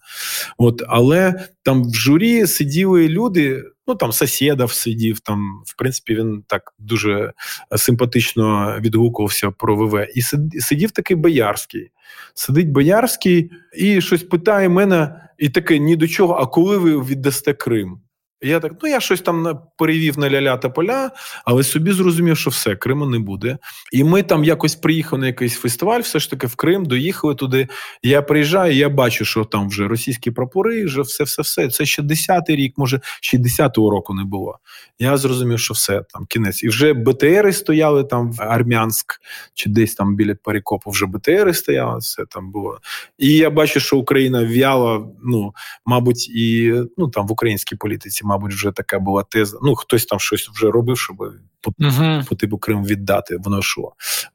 От, 0.59 0.83
але 0.89 1.35
там 1.63 1.91
в 1.91 1.95
журі 1.95 2.47
сиділи 2.47 3.09
люди. 3.09 3.63
Ну 3.87 3.95
там 3.95 4.13
Сосєдов 4.13 4.73
сидів. 4.73 5.21
Там, 5.21 5.63
в 5.67 5.77
принципі, 5.77 6.15
він 6.15 6.45
так 6.47 6.63
дуже 6.79 7.33
симпатично 7.77 8.77
відгукувався 8.81 9.51
про 9.51 9.77
ВВ. 9.77 10.07
І 10.15 10.23
сидів 10.61 10.91
такий 10.91 11.17
Боярський. 11.17 11.91
Сидить 12.35 12.71
Боярський 12.71 13.51
і 13.79 14.01
щось 14.01 14.23
питає 14.23 14.69
мене, 14.69 15.21
і 15.39 15.49
таке 15.49 15.79
ні 15.79 15.97
до 15.97 16.09
чого. 16.09 16.35
А 16.35 16.47
коли 16.47 16.79
ви 16.79 17.03
віддасте 17.03 17.55
Крим? 17.55 18.01
Я 18.45 18.61
так, 18.61 18.73
ну 18.83 18.89
я 18.89 19.01
щось 19.01 19.21
там 19.21 19.59
перевів 19.79 20.19
на 20.19 20.31
ляля 20.31 20.57
та 20.57 20.71
поля, 20.71 21.11
але 21.45 21.63
собі 21.63 21.93
зрозумів, 21.93 22.39
що 22.39 22.51
все, 22.51 22.77
Криму 22.77 23.07
не 23.07 23.19
буде. 23.19 23.59
І 23.93 24.05
ми 24.05 24.23
там 24.23 24.45
якось 24.45 24.75
приїхали 24.75 25.21
на 25.21 25.27
якийсь 25.27 25.55
фестиваль, 25.55 26.01
все 26.01 26.19
ж 26.19 26.31
таки 26.31 26.47
в 26.47 26.55
Крим, 26.55 26.87
доїхали 26.87 27.35
туди. 27.35 27.69
Я 28.03 28.23
приїжджаю, 28.23 28.75
я 28.75 28.89
бачу, 28.89 29.25
що 29.25 29.45
там 29.45 29.69
вже 29.69 29.89
російські 29.89 30.31
прапори, 30.31 30.85
вже 30.85 31.03
все, 31.03 31.25
все, 31.25 31.43
все. 31.43 31.69
Це 31.69 31.87
ще 31.87 32.03
10-й 32.03 32.57
рік, 32.57 32.75
може, 32.77 33.01
ще 33.21 33.39
10-го 33.39 33.91
року 33.91 34.15
не 34.15 34.25
було. 34.25 34.59
Я 34.99 35.17
зрозумів, 35.17 35.59
що 35.59 35.75
все, 35.75 36.03
там 36.13 36.27
кінець. 36.27 36.63
І 36.63 36.69
вже 36.69 36.93
БТРи 36.93 37.53
стояли 37.53 38.05
там 38.05 38.33
в 38.33 38.43
Армянськ, 38.43 39.21
чи 39.55 39.71
десь 39.71 39.95
там 39.95 40.17
біля 40.17 40.35
Перекопу 40.35 40.91
вже 40.91 41.07
БТРи 41.07 41.55
стояли, 41.55 41.99
все 41.99 42.25
там 42.31 42.51
було. 42.51 42.79
І 43.19 43.29
я 43.29 43.51
бачу, 43.51 43.81
що 43.81 43.97
Україна 43.97 44.45
в'яла, 44.45 45.07
ну, 45.25 45.55
мабуть, 45.87 46.29
і 46.29 46.75
ну 46.97 47.09
там 47.09 47.27
в 47.27 47.33
українській 47.33 47.77
політиці, 47.77 48.25
мабуть, 48.35 48.53
вже 48.53 48.73
така 48.73 48.99
була 48.99 49.23
теза. 49.23 49.59
Ну, 49.63 49.75
хтось 49.75 50.07
там 50.07 50.21
щось 50.21 50.49
вже 50.49 50.71
робив, 50.71 50.99
щоб 50.99 51.17
по, 51.61 51.73
Угу. 51.79 52.23
по 52.29 52.35
типу 52.35 52.59
Крим 52.59 52.85
віддати. 52.85 53.37
Воно 53.41 53.59
йшло, 53.59 53.93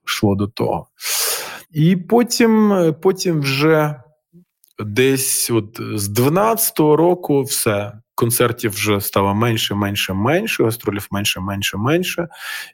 йшло 0.08 0.36
до 0.36 0.47
того. 0.47 0.88
І 1.72 1.95
потім, 1.95 2.95
потім 3.02 3.41
вже 3.41 4.02
десь 4.86 5.49
от 5.49 5.80
з 5.95 6.19
12-го 6.19 6.95
року 6.95 7.41
все. 7.41 7.91
Концертів 8.15 8.71
вже 8.71 9.01
стало 9.01 9.34
менше, 9.36 9.75
менше, 9.75 10.13
менше, 10.13 10.63
гастролів 10.63 11.07
менше, 11.11 11.39
менше, 11.39 11.77
менше. 11.77 12.27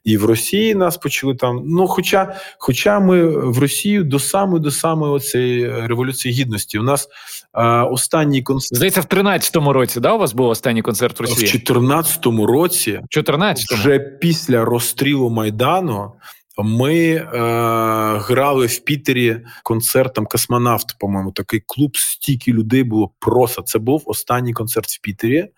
І 0.03 0.17
в 0.17 0.25
Росії 0.25 0.75
нас 0.75 0.97
почали 0.97 1.35
там. 1.35 1.61
Ну, 1.65 1.87
хоча, 1.87 2.35
хоча 2.57 2.99
ми 2.99 3.25
в 3.27 3.59
Росію 3.59 4.03
до 4.03 4.19
самої 4.19 4.63
до 4.63 4.71
самої 4.71 5.13
оцеї 5.13 5.87
революції 5.87 6.33
гідності. 6.33 6.79
У 6.79 6.83
нас 6.83 7.07
а, 7.51 7.83
останній 7.83 8.41
концерт 8.41 8.77
Здається, 8.77 9.01
в 9.01 9.05
13-му 9.05 9.73
році, 9.73 9.99
да, 9.99 10.13
у 10.13 10.17
вас 10.17 10.33
був 10.33 10.47
останній 10.49 10.81
концерт 10.81 11.19
в 11.19 11.23
в 11.23 11.25
Росії? 11.25 11.63
14-му 11.67 12.45
році, 12.45 12.99
В 13.11 13.17
14-му? 13.17 13.77
вже 13.77 13.99
після 13.99 14.65
розстрілу 14.65 15.29
Майдану. 15.29 16.11
Ми 16.57 16.95
е, 16.95 17.25
грали 18.17 18.65
в 18.65 18.79
Пітері 18.79 19.37
концертом 19.63 20.25
Космонавт, 20.25 20.99
по-моєму, 20.99 21.31
такий 21.31 21.63
клуб, 21.65 21.97
стільки 21.97 22.53
людей 22.53 22.83
було 22.83 23.11
просто. 23.19 23.61
Це 23.61 23.79
був 23.79 24.03
останній 24.05 24.53
концерт 24.53 24.87
в 24.89 25.01
Пітері. 25.01 25.49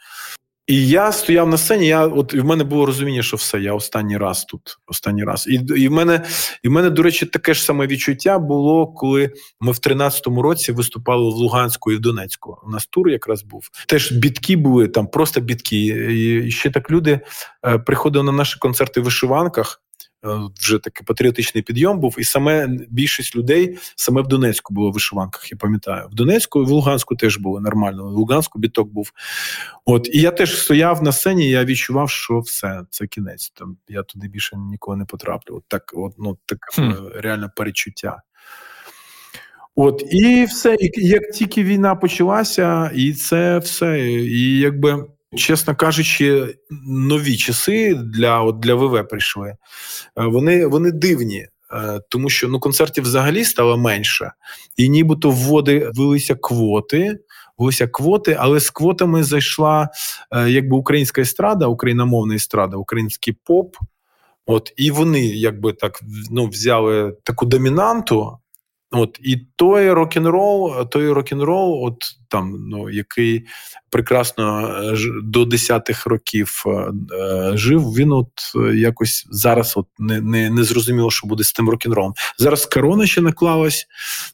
І 0.67 0.87
я 0.87 1.11
стояв 1.11 1.49
на 1.49 1.57
сцені. 1.57 1.87
Я 1.87 2.07
от 2.07 2.33
і 2.33 2.39
в 2.39 2.45
мене 2.45 2.63
було 2.63 2.85
розуміння, 2.85 3.23
що 3.23 3.37
все, 3.37 3.59
я 3.59 3.73
останній 3.73 4.17
раз 4.17 4.45
тут. 4.45 4.77
Останній 4.87 5.23
раз. 5.23 5.47
І, 5.47 5.53
і 5.53 5.87
в 5.87 5.91
мене, 5.91 6.25
і 6.63 6.67
в 6.67 6.71
мене, 6.71 6.89
до 6.89 7.03
речі, 7.03 7.25
таке 7.25 7.53
ж 7.53 7.63
саме 7.63 7.87
відчуття 7.87 8.39
було, 8.39 8.87
коли 8.87 9.31
ми 9.59 9.71
в 9.71 9.75
13-му 9.75 10.41
році 10.41 10.71
виступали 10.71 11.23
в 11.23 11.33
Луганську 11.33 11.91
і 11.91 11.95
в 11.95 11.99
Донецьку. 11.99 12.57
У 12.67 12.69
нас 12.69 12.87
тур 12.87 13.09
якраз 13.09 13.43
був. 13.43 13.69
Теж 13.87 14.11
бітки 14.11 14.55
були 14.55 14.87
там, 14.87 15.07
просто 15.07 15.41
бітки. 15.41 15.85
І 16.45 16.51
ще 16.51 16.69
так 16.69 16.91
люди 16.91 17.19
е, 17.65 17.77
приходили 17.77 18.25
на 18.25 18.31
наші 18.31 18.59
концерти 18.59 19.01
в 19.01 19.03
вишиванках. 19.03 19.81
Е, 20.25 20.39
Вже 20.59 20.79
такий 20.79 21.05
патріотичний 21.05 21.61
підйом 21.61 21.99
був, 21.99 22.15
і 22.19 22.23
саме 22.23 22.67
більшість 22.89 23.35
людей 23.35 23.77
саме 23.95 24.21
в 24.21 24.27
Донецьку 24.27 24.73
було 24.73 24.89
в 24.89 24.93
вишиванках. 24.93 25.51
Я 25.51 25.57
пам'ятаю, 25.57 26.07
в 26.11 26.15
Донецьку 26.15 26.61
і 26.61 26.65
в 26.65 26.69
Луганську 26.69 27.15
теж 27.15 27.37
було 27.37 27.59
нормально. 27.59 28.03
В 28.03 28.11
Луганську 28.11 28.59
біток 28.59 28.89
був. 28.89 29.11
От 29.85 30.09
і 30.11 30.21
я 30.21 30.31
теж 30.31 30.61
стояв 30.61 31.03
на 31.03 31.11
сцені. 31.11 31.49
Я 31.49 31.65
відчував, 31.65 32.09
що 32.09 32.39
все 32.39 32.81
це 32.89 33.07
кінець. 33.07 33.49
Там 33.49 33.77
я 33.87 34.03
туди 34.03 34.27
більше 34.27 34.57
ніколи 34.57 34.97
не 34.97 35.05
потраплю. 35.05 35.55
От 35.55 35.63
так, 35.67 35.91
от 35.95 36.13
ну 36.17 36.37
таке 36.45 36.81
Хм. 36.81 36.91
реальне 37.15 37.49
перечуття. 37.55 38.21
От 39.75 40.03
і 40.11 40.45
все, 40.45 40.75
і 40.79 41.07
як 41.07 41.31
тільки 41.31 41.63
війна 41.63 41.95
почалася, 41.95 42.91
і 42.95 43.13
це 43.13 43.57
все, 43.57 44.09
і 44.09 44.59
якби. 44.59 45.05
Чесно 45.35 45.75
кажучи, 45.75 46.55
нові 46.87 47.37
часи 47.37 47.93
для 47.93 48.41
от 48.41 48.59
для 48.59 48.75
ВВ 48.75 49.07
прийшли. 49.07 49.49
Е, 49.49 49.57
Вони 50.15 50.67
вони 50.67 50.91
дивні. 50.91 51.47
е, 51.73 51.99
тому 52.09 52.29
що 52.29 52.47
ну 52.47 52.59
концертів 52.59 53.03
взагалі 53.03 53.45
стало 53.45 53.77
менше, 53.77 54.31
і 54.77 54.89
нібито 54.89 55.29
вводи 55.29 55.91
велися 55.95 56.35
квоти. 56.35 57.19
Велися 57.57 57.87
квоти, 57.87 58.37
але 58.39 58.59
з 58.59 58.69
квотами 58.69 59.23
зайшла 59.23 59.89
е, 60.31 60.49
якби 60.49 60.77
українська 60.77 61.21
естрада, 61.21 61.67
україномовна 61.67 62.35
естрада, 62.35 62.77
український 62.77 63.37
поп. 63.43 63.75
От 64.45 64.73
і 64.77 64.91
вони 64.91 65.25
якби 65.25 65.73
так 65.73 65.99
ну, 66.31 66.47
взяли 66.47 67.15
таку 67.23 67.45
домінанту. 67.45 68.37
От 68.91 69.19
і 69.23 69.37
той 69.55 69.91
рок-н-рол, 69.91 70.89
той 70.89 71.11
рок-н-рол, 71.11 71.85
от 71.85 71.97
там 72.29 72.55
ну 72.69 72.89
який 72.89 73.45
прекрасно 73.89 74.67
е, 74.67 74.97
до 75.23 75.45
десятих 75.45 76.05
років 76.05 76.63
е, 76.65 76.69
е, 77.15 77.51
жив. 77.57 77.81
Він 77.81 78.11
от 78.11 78.29
якось 78.75 79.27
зараз 79.31 79.73
от 79.77 79.87
не 79.99 80.21
не, 80.21 80.49
не 80.49 80.63
зрозуміло, 80.63 81.11
що 81.11 81.27
буде 81.27 81.43
з 81.43 81.53
тим 81.53 81.69
рок-н-ролом. 81.69 82.13
Зараз 82.37 82.65
корона 82.65 83.05
ще 83.05 83.21
наклалась. 83.21 83.87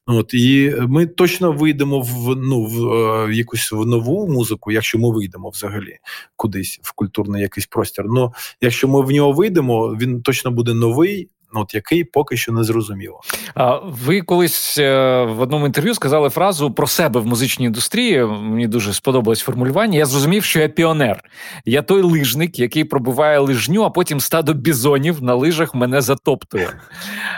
От 0.05 0.33
і 0.33 0.75
ми 0.87 1.07
точно 1.07 1.51
вийдемо 1.51 2.01
в 2.01 2.35
ну 2.35 2.65
в 2.65 3.33
якусь 3.33 3.71
в 3.71 3.85
нову 3.85 4.27
музику, 4.27 4.71
якщо 4.71 4.99
ми 4.99 5.11
вийдемо 5.11 5.49
взагалі 5.49 5.97
кудись 6.35 6.79
в 6.83 6.91
культурний 6.91 7.41
якийсь 7.41 7.67
простір. 7.67 8.05
Ну 8.07 8.33
якщо 8.61 8.87
ми 8.87 9.01
в 9.01 9.11
нього 9.11 9.31
вийдемо, 9.31 9.97
він 10.01 10.21
точно 10.21 10.51
буде 10.51 10.73
новий. 10.73 11.29
Ну, 11.53 11.61
от 11.61 11.73
який 11.73 12.03
поки 12.03 12.37
що 12.37 12.51
не 12.51 12.63
зрозуміло. 12.63 13.19
А 13.55 13.75
ви 13.75 14.21
колись 14.21 14.77
е, 14.77 15.23
в 15.23 15.41
одному 15.41 15.65
інтерв'ю 15.65 15.93
сказали 15.93 16.29
фразу 16.29 16.71
про 16.71 16.87
себе 16.87 17.19
в 17.19 17.25
музичній 17.25 17.65
індустрії. 17.65 18.25
Мені 18.25 18.67
дуже 18.67 18.93
сподобалось 18.93 19.41
формулювання. 19.41 19.97
Я 19.97 20.05
зрозумів, 20.05 20.43
що 20.43 20.59
я 20.59 20.69
піонер. 20.69 21.23
Я 21.65 21.81
той 21.81 22.01
лижник, 22.01 22.59
який 22.59 22.83
пробиває 22.83 23.39
лижню, 23.39 23.83
а 23.83 23.89
потім 23.89 24.19
стадо 24.19 24.53
бізонів 24.53 25.23
на 25.23 25.35
лижах 25.35 25.75
мене 25.75 26.01
затоптує. 26.01 26.79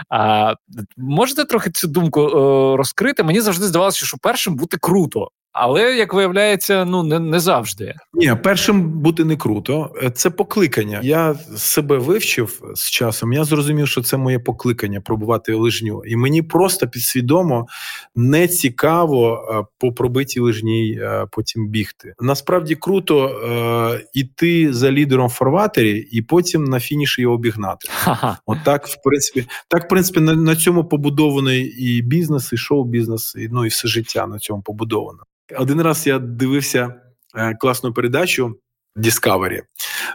А 0.10 0.54
можете 0.98 1.46
трохи 1.46 1.72
цю 1.72 1.88
думку 1.88 2.22
е, 2.22 2.78
розкрити? 2.78 3.24
Мені 3.24 3.42
завжди 3.42 3.66
здавалося, 3.66 4.06
що 4.06 4.18
першим 4.22 4.56
бути 4.56 4.78
круто. 4.78 5.30
Але 5.58 5.96
як 5.96 6.14
виявляється, 6.14 6.86
ну 6.86 7.04
не 7.04 7.20
не 7.20 7.40
завжди. 7.40 7.94
Ні, 8.14 8.36
першим 8.44 8.90
бути 8.90 9.26
не 9.26 9.38
круто. 9.38 9.94
Це 10.16 10.30
покликання. 10.30 11.00
Я 11.04 11.36
себе 11.58 11.98
вивчив 11.98 12.62
з 12.76 12.90
часом. 12.90 13.34
Я 13.34 13.44
зрозумів, 13.44 13.88
що 13.88 14.02
це 14.02 14.18
моє 14.18 14.40
покликання 14.40 15.02
пробувати 15.02 15.54
лижню, 15.54 16.02
і 16.06 16.16
мені 16.16 16.42
просто 16.42 16.88
підсвідомо 16.88 17.68
не 18.16 18.48
цікаво 18.48 19.50
е, 19.52 19.66
по 19.78 19.94
пробитій 19.94 20.40
лижній 20.40 21.00
е, 21.02 21.26
потім 21.32 21.68
бігти. 21.68 22.14
Насправді 22.20 22.76
круто 22.76 23.28
е, 23.28 24.06
іти 24.14 24.74
за 24.74 24.92
лідером 24.92 25.28
в 25.28 25.32
фарватері 25.32 26.08
і 26.12 26.22
потім 26.22 26.64
на 26.64 26.80
фініші 26.80 27.22
його 27.22 27.36
обігнати. 27.36 27.88
Ха-ха. 27.92 28.38
От 28.46 28.58
так, 28.66 28.88
в 28.88 28.98
принципі, 29.04 29.48
так 29.68 29.86
в 29.86 29.88
принципі 29.88 30.20
на, 30.20 30.34
на 30.34 30.56
цьому 30.56 30.86
побудований 30.86 31.64
і 31.64 32.02
бізнес, 32.02 32.54
і 32.54 32.58
шоу-бізнес, 32.58 33.36
і 33.38 33.50
ну 33.52 33.66
і 33.66 33.68
все 33.68 33.88
життя 33.88 34.28
на 34.28 34.40
цьому 34.40 34.62
побудовано. 34.62 35.20
Один 35.58 35.82
раз 35.82 36.08
я 36.08 36.20
дивився 36.20 36.96
е, 37.36 37.56
класну 37.56 37.94
передачу 37.94 38.56
Discovery. 38.96 39.62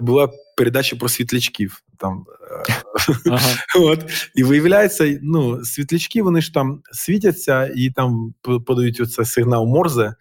Була 0.01 0.28
передача 0.57 0.97
про 0.97 1.09
світлячків. 1.09 1.83
Там 1.99 2.24
е, 2.68 2.74
ага. 3.31 3.55
от 3.81 4.31
і 4.35 4.45
виявляється, 4.45 5.18
ну 5.22 5.64
світлячки 5.64 6.22
вони 6.22 6.41
ж 6.41 6.55
там 6.55 6.83
світяться 6.93 7.70
і 7.76 7.91
там 7.91 8.35
подають 8.66 9.01
оце 9.01 9.24
сигнал 9.24 9.66
Морзе. 9.66 10.14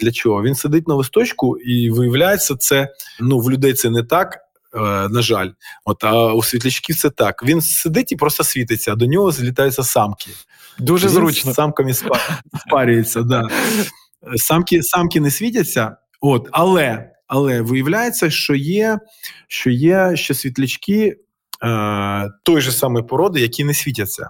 Для 0.00 0.12
чого 0.12 0.42
він 0.42 0.54
сидить 0.54 0.88
на 0.88 0.94
листочку, 0.94 1.58
і 1.58 1.90
виявляється, 1.90 2.56
це 2.56 2.88
ну 3.20 3.38
в 3.38 3.50
людей 3.50 3.74
це 3.74 3.90
не 3.90 4.02
так. 4.02 4.38
Е, 4.74 5.08
на 5.08 5.22
жаль, 5.22 5.50
от 5.84 6.04
а 6.04 6.34
у 6.34 6.42
світлячків 6.42 6.96
це 6.96 7.10
так. 7.10 7.42
Він 7.42 7.60
сидить 7.60 8.12
і 8.12 8.16
просто 8.16 8.44
світиться, 8.44 8.92
а 8.92 8.94
до 8.94 9.06
нього 9.06 9.30
злітаються 9.30 9.82
самки. 9.82 10.30
Дуже 10.78 11.06
він 11.06 11.14
зручно 11.14 11.52
з 11.52 11.54
самками 11.54 11.94
спарюється. 12.66 13.22
Да 13.22 13.48
самки 14.36 14.82
самки 14.82 15.20
не 15.20 15.30
світяться, 15.30 15.96
от, 16.20 16.48
але 16.52 17.10
але 17.26 17.60
виявляється, 17.60 18.30
що 18.30 18.54
є 18.54 18.98
що 19.48 19.70
є 19.70 20.16
ще 20.16 20.34
світлячки 20.34 21.16
е, 21.64 22.30
той 22.42 22.60
же 22.60 22.72
самої 22.72 23.04
породи, 23.04 23.40
які 23.40 23.64
не 23.64 23.74
світяться. 23.74 24.28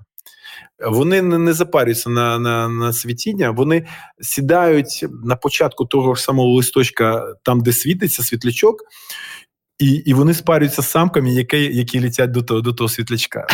Вони 0.90 1.22
не, 1.22 1.52
запарюються 1.52 2.10
на 2.10 2.38
на, 2.38 2.68
на 2.68 2.92
світіння, 2.92 3.50
вони 3.50 3.86
сідають 4.20 5.06
на 5.24 5.36
початку 5.36 5.86
того 5.86 6.14
ж 6.14 6.22
самого 6.22 6.48
листочка, 6.48 7.34
там, 7.42 7.60
де 7.60 7.72
світиться 7.72 8.22
світлячок, 8.22 8.82
і 9.78 9.86
і 9.86 10.14
вони 10.14 10.34
спарюються 10.34 10.82
з 10.82 10.90
самками, 10.90 11.30
які 11.30 11.76
які 11.76 12.00
літять 12.00 12.30
до 12.30 12.42
того 12.42 12.60
до 12.60 12.72
того 12.72 12.88
світлячка. 12.88 13.46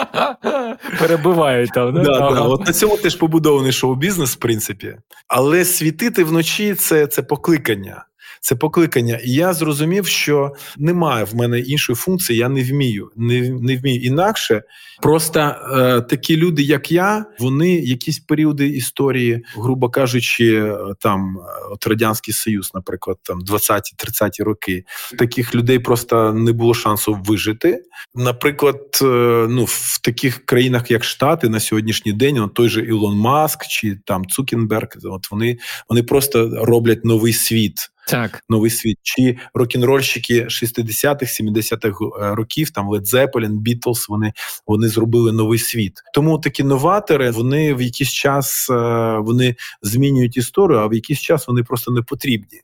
Перебивають 0.98 1.70
там. 1.74 1.94
Да, 1.94 2.02
да. 2.02 2.40
От 2.40 2.66
На 2.66 2.72
цьому 2.72 2.96
теж 2.96 3.14
побудований 3.14 3.72
шоу-бізнес, 3.72 4.34
в 4.34 4.36
принципі. 4.36 4.96
Але 5.28 5.64
світити 5.64 6.24
вночі 6.24 6.74
це, 6.74 7.06
це 7.06 7.22
покликання 7.22 8.04
це 8.40 8.56
покликання. 8.56 9.20
І 9.24 9.32
я 9.32 9.52
зрозумів, 9.52 10.06
що 10.06 10.52
немає 10.78 11.24
в 11.24 11.34
мене 11.34 11.60
іншої 11.60 11.96
функції, 11.96 12.38
я 12.38 12.48
не 12.48 12.62
вмію, 12.62 13.10
не 13.16 13.50
не 13.50 13.76
вмію 13.76 14.02
інакше. 14.02 14.62
Просто 15.02 15.40
е, 15.40 16.00
такі 16.00 16.36
люди, 16.36 16.62
як 16.62 16.92
я, 16.92 17.24
вони 17.38 17.74
якісь 17.74 18.18
періоди 18.18 18.68
історії, 18.68 19.44
грубо 19.56 19.88
кажучи, 19.90 20.74
там 21.00 21.38
от 21.72 21.86
радянський 21.86 22.34
союз, 22.34 22.70
наприклад, 22.74 23.16
там 23.22 23.40
20-30 23.40 24.44
роки, 24.44 24.84
таких 25.18 25.54
людей 25.54 25.78
просто 25.78 26.32
не 26.32 26.52
було 26.52 26.74
шансу 26.74 27.18
вижити. 27.24 27.82
Наприклад, 28.14 28.80
е, 29.02 29.46
ну 29.50 29.64
в 29.64 30.00
таких 30.02 30.46
країнах, 30.46 30.90
як 30.90 31.04
Штати, 31.04 31.48
на 31.48 31.60
сьогоднішній 31.60 32.12
день, 32.12 32.38
от 32.38 32.54
той 32.54 32.68
же 32.68 32.84
Ілон 32.84 33.16
Маск 33.16 33.66
чи 33.66 33.98
там 34.06 34.26
Цукенберг, 34.26 34.88
от 35.04 35.30
вони, 35.30 35.58
вони 35.88 36.02
просто 36.02 36.64
роблять 36.64 37.04
новий 37.04 37.32
світ. 37.32 37.90
Так. 38.06 38.44
Новий 38.48 38.70
світ. 38.70 38.98
Чи 39.02 39.38
рок-н-рольщики 39.54 40.44
60-х, 40.44 41.40
70-х 41.40 42.04
е, 42.20 42.34
років, 42.34 42.70
там 42.70 42.90
Led 42.90 43.14
Zeppelin, 43.14 43.62
Beatles, 43.62 44.06
вони 44.08 44.32
вони 44.66 44.88
зробили 44.88 45.32
новий 45.32 45.58
світ. 45.58 45.92
Тому 46.14 46.38
такі 46.38 46.62
новатори 46.62 47.30
вони 47.30 47.74
в 47.74 47.82
якийсь 47.82 48.12
час 48.12 48.70
е, 48.70 48.74
вони 49.18 49.56
змінюють 49.82 50.36
історію, 50.36 50.78
а 50.78 50.86
в 50.86 50.94
якийсь 50.94 51.20
час 51.20 51.48
вони 51.48 51.62
просто 51.62 51.92
не 51.92 52.02
потрібні. 52.02 52.60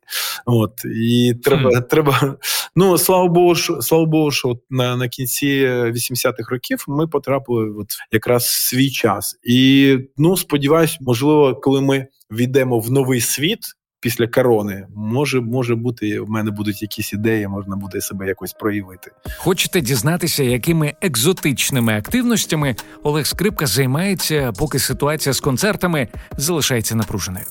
От 0.47 0.73
І 0.85 1.35
треба, 1.45 1.71
mm. 1.71 1.83
треба. 1.83 2.37
Ну 2.77 2.99
слава 2.99 3.29
Богу, 3.29 3.55
що 3.55 3.83
слава 3.83 4.05
Богу, 4.05 4.31
що 4.31 4.59
на 4.71 4.97
на 4.97 5.09
кінці 5.09 5.67
80-х 5.69 6.51
років 6.51 6.85
ми 6.89 7.07
потрапили 7.07 7.71
от 7.79 7.87
якраз 8.13 8.45
в 8.45 8.69
свій 8.69 8.91
час. 8.91 9.39
І 9.43 9.99
ну 10.17 10.37
сподіваюсь, 10.37 10.99
можливо, 11.01 11.55
коли 11.55 11.81
ми 11.81 12.07
війдемо 12.31 12.81
в 12.81 12.91
новий 12.91 13.21
світ 13.21 13.59
після 14.01 14.27
корони. 14.27 14.87
Може, 14.95 15.41
може 15.41 15.75
бути, 15.75 16.21
в 16.21 16.31
мене 16.31 16.51
будуть 16.51 16.83
якісь 16.83 17.13
ідеї, 17.13 17.49
можна 17.49 17.77
буде 17.77 18.01
себе 18.01 18.27
якось 18.27 18.53
проявити. 18.53 19.11
Хочете 19.39 19.81
дізнатися, 19.81 20.43
якими 20.43 20.95
екзотичними 21.01 21.97
активностями 21.99 22.77
Олег 23.03 23.27
Скрипка 23.27 23.67
займається, 23.67 24.53
поки 24.59 24.79
ситуація 24.79 25.33
з 25.33 25.41
концертами 25.41 26.09
залишається 26.37 26.95
напруженою. 26.95 27.47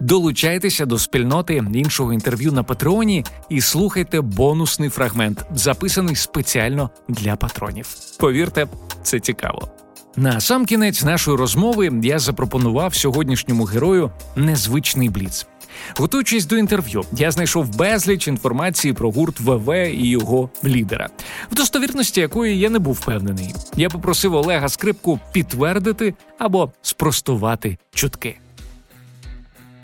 Долучайтеся 0.00 0.86
до 0.86 0.98
спільноти 0.98 1.62
іншого 1.74 2.12
інтерв'ю 2.12 2.52
на 2.52 2.62
Патреоні 2.62 3.24
і 3.48 3.60
слухайте 3.60 4.20
бонусний 4.20 4.88
фрагмент, 4.88 5.46
записаний 5.54 6.16
спеціально 6.16 6.90
для 7.08 7.36
патронів. 7.36 7.88
Повірте, 8.18 8.66
це 9.02 9.20
цікаво. 9.20 9.68
На 10.16 10.40
сам 10.40 10.66
кінець 10.66 11.04
нашої 11.04 11.36
розмови 11.36 11.90
я 12.02 12.18
запропонував 12.18 12.94
сьогоднішньому 12.94 13.64
герою 13.64 14.10
незвичний 14.36 15.08
бліц. 15.08 15.46
Готуючись 15.96 16.46
до 16.46 16.56
інтерв'ю, 16.56 17.04
я 17.12 17.30
знайшов 17.30 17.76
безліч 17.76 18.28
інформації 18.28 18.94
про 18.94 19.10
гурт 19.10 19.40
ВВ 19.40 19.74
і 19.74 20.08
його 20.08 20.50
лідера, 20.64 21.08
в 21.52 21.54
достовірності 21.54 22.20
якої 22.20 22.58
я 22.58 22.70
не 22.70 22.78
був 22.78 22.94
впевнений. 22.94 23.54
Я 23.76 23.88
попросив 23.88 24.34
Олега 24.34 24.68
Скрипку 24.68 25.20
підтвердити 25.32 26.14
або 26.38 26.72
спростувати 26.82 27.78
чутки. 27.94 28.38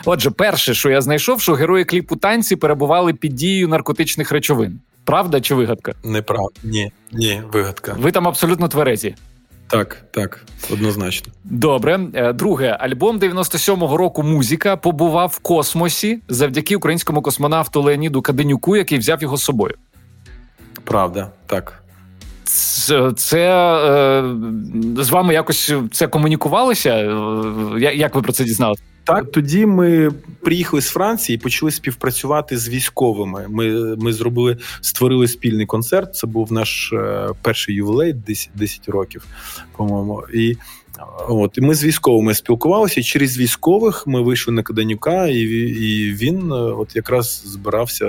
Отже, 0.05 0.31
перше, 0.31 0.75
що 0.75 0.91
я 0.91 1.01
знайшов, 1.01 1.41
що 1.41 1.55
герої 1.55 1.85
кліпу 1.85 2.17
танці 2.17 2.57
перебували 2.57 3.15
під 3.15 3.35
дією 3.35 3.69
наркотичних 3.69 4.33
речовин. 4.33 4.81
Правда 5.05 5.41
чи 5.41 5.55
вигадка? 5.55 5.93
Неправда. 6.05 6.61
Ні, 6.63 6.93
ні, 7.13 7.43
вигадка. 7.53 7.97
Ви 7.99 8.13
там 8.13 8.29
абсолютно 8.29 8.69
тверезі. 8.69 9.15
Так, 9.73 10.05
так, 10.11 10.45
однозначно. 10.73 11.33
Добре. 11.45 12.01
Е, 12.15 12.33
друге, 12.33 12.77
альбом 12.81 13.19
97-го 13.19 13.97
року 13.97 14.23
музика 14.23 14.77
побував 14.77 15.29
в 15.29 15.39
космосі 15.39 16.21
завдяки 16.29 16.77
українському 16.77 17.23
космонавту 17.23 17.83
Леоніду 17.83 18.23
Каденюку, 18.23 18.77
який 18.77 18.99
взяв 18.99 19.23
його 19.23 19.37
з 19.37 19.43
собою. 19.43 19.75
Правда, 20.85 21.31
так. 21.47 21.82
Це, 23.17 23.39
е, 23.39 24.25
з 25.05 25.11
вами 25.11 25.35
якось 25.35 25.73
це 25.93 26.07
комунікувалося? 26.07 26.97
Як 27.79 28.15
ви 28.15 28.23
про 28.23 28.33
це 28.33 28.45
дізналися? 28.45 28.83
Так, 29.05 29.33
тоді 29.33 29.67
ми 29.67 30.11
приїхали 30.41 30.83
з 30.83 30.89
Франції 30.89 31.37
і 31.37 31.39
почали 31.39 31.71
співпрацювати 31.71 32.59
з 32.59 32.69
військовими. 32.69 33.47
Ми 33.49 33.97
ми 33.97 34.13
зробили, 34.13 34.57
створили 34.81 35.29
спільний 35.29 35.67
концерт. 35.67 36.15
Це 36.17 36.27
був 36.27 36.53
наш 36.53 36.93
е, 36.93 37.29
перший 37.43 37.75
ювілей, 37.75 38.13
10, 38.13 38.51
10 38.55 38.89
років, 38.89 39.27
по-моєму. 39.77 40.23
І 40.35 40.57
от 41.29 41.59
і 41.59 41.61
ми 41.61 41.75
з 41.75 41.85
військовими 41.85 42.35
спілкувалися. 42.35 43.01
і 43.01 43.03
Через 43.03 43.39
військових 43.39 44.07
ми 44.07 44.23
вийшли 44.23 44.55
на 44.55 44.63
Каданюка, 44.63 45.27
і 45.27 45.39
і 45.39 46.13
він 46.13 46.53
е, 46.53 46.55
от 46.55 46.97
якраз 46.97 47.43
збирався 47.47 48.07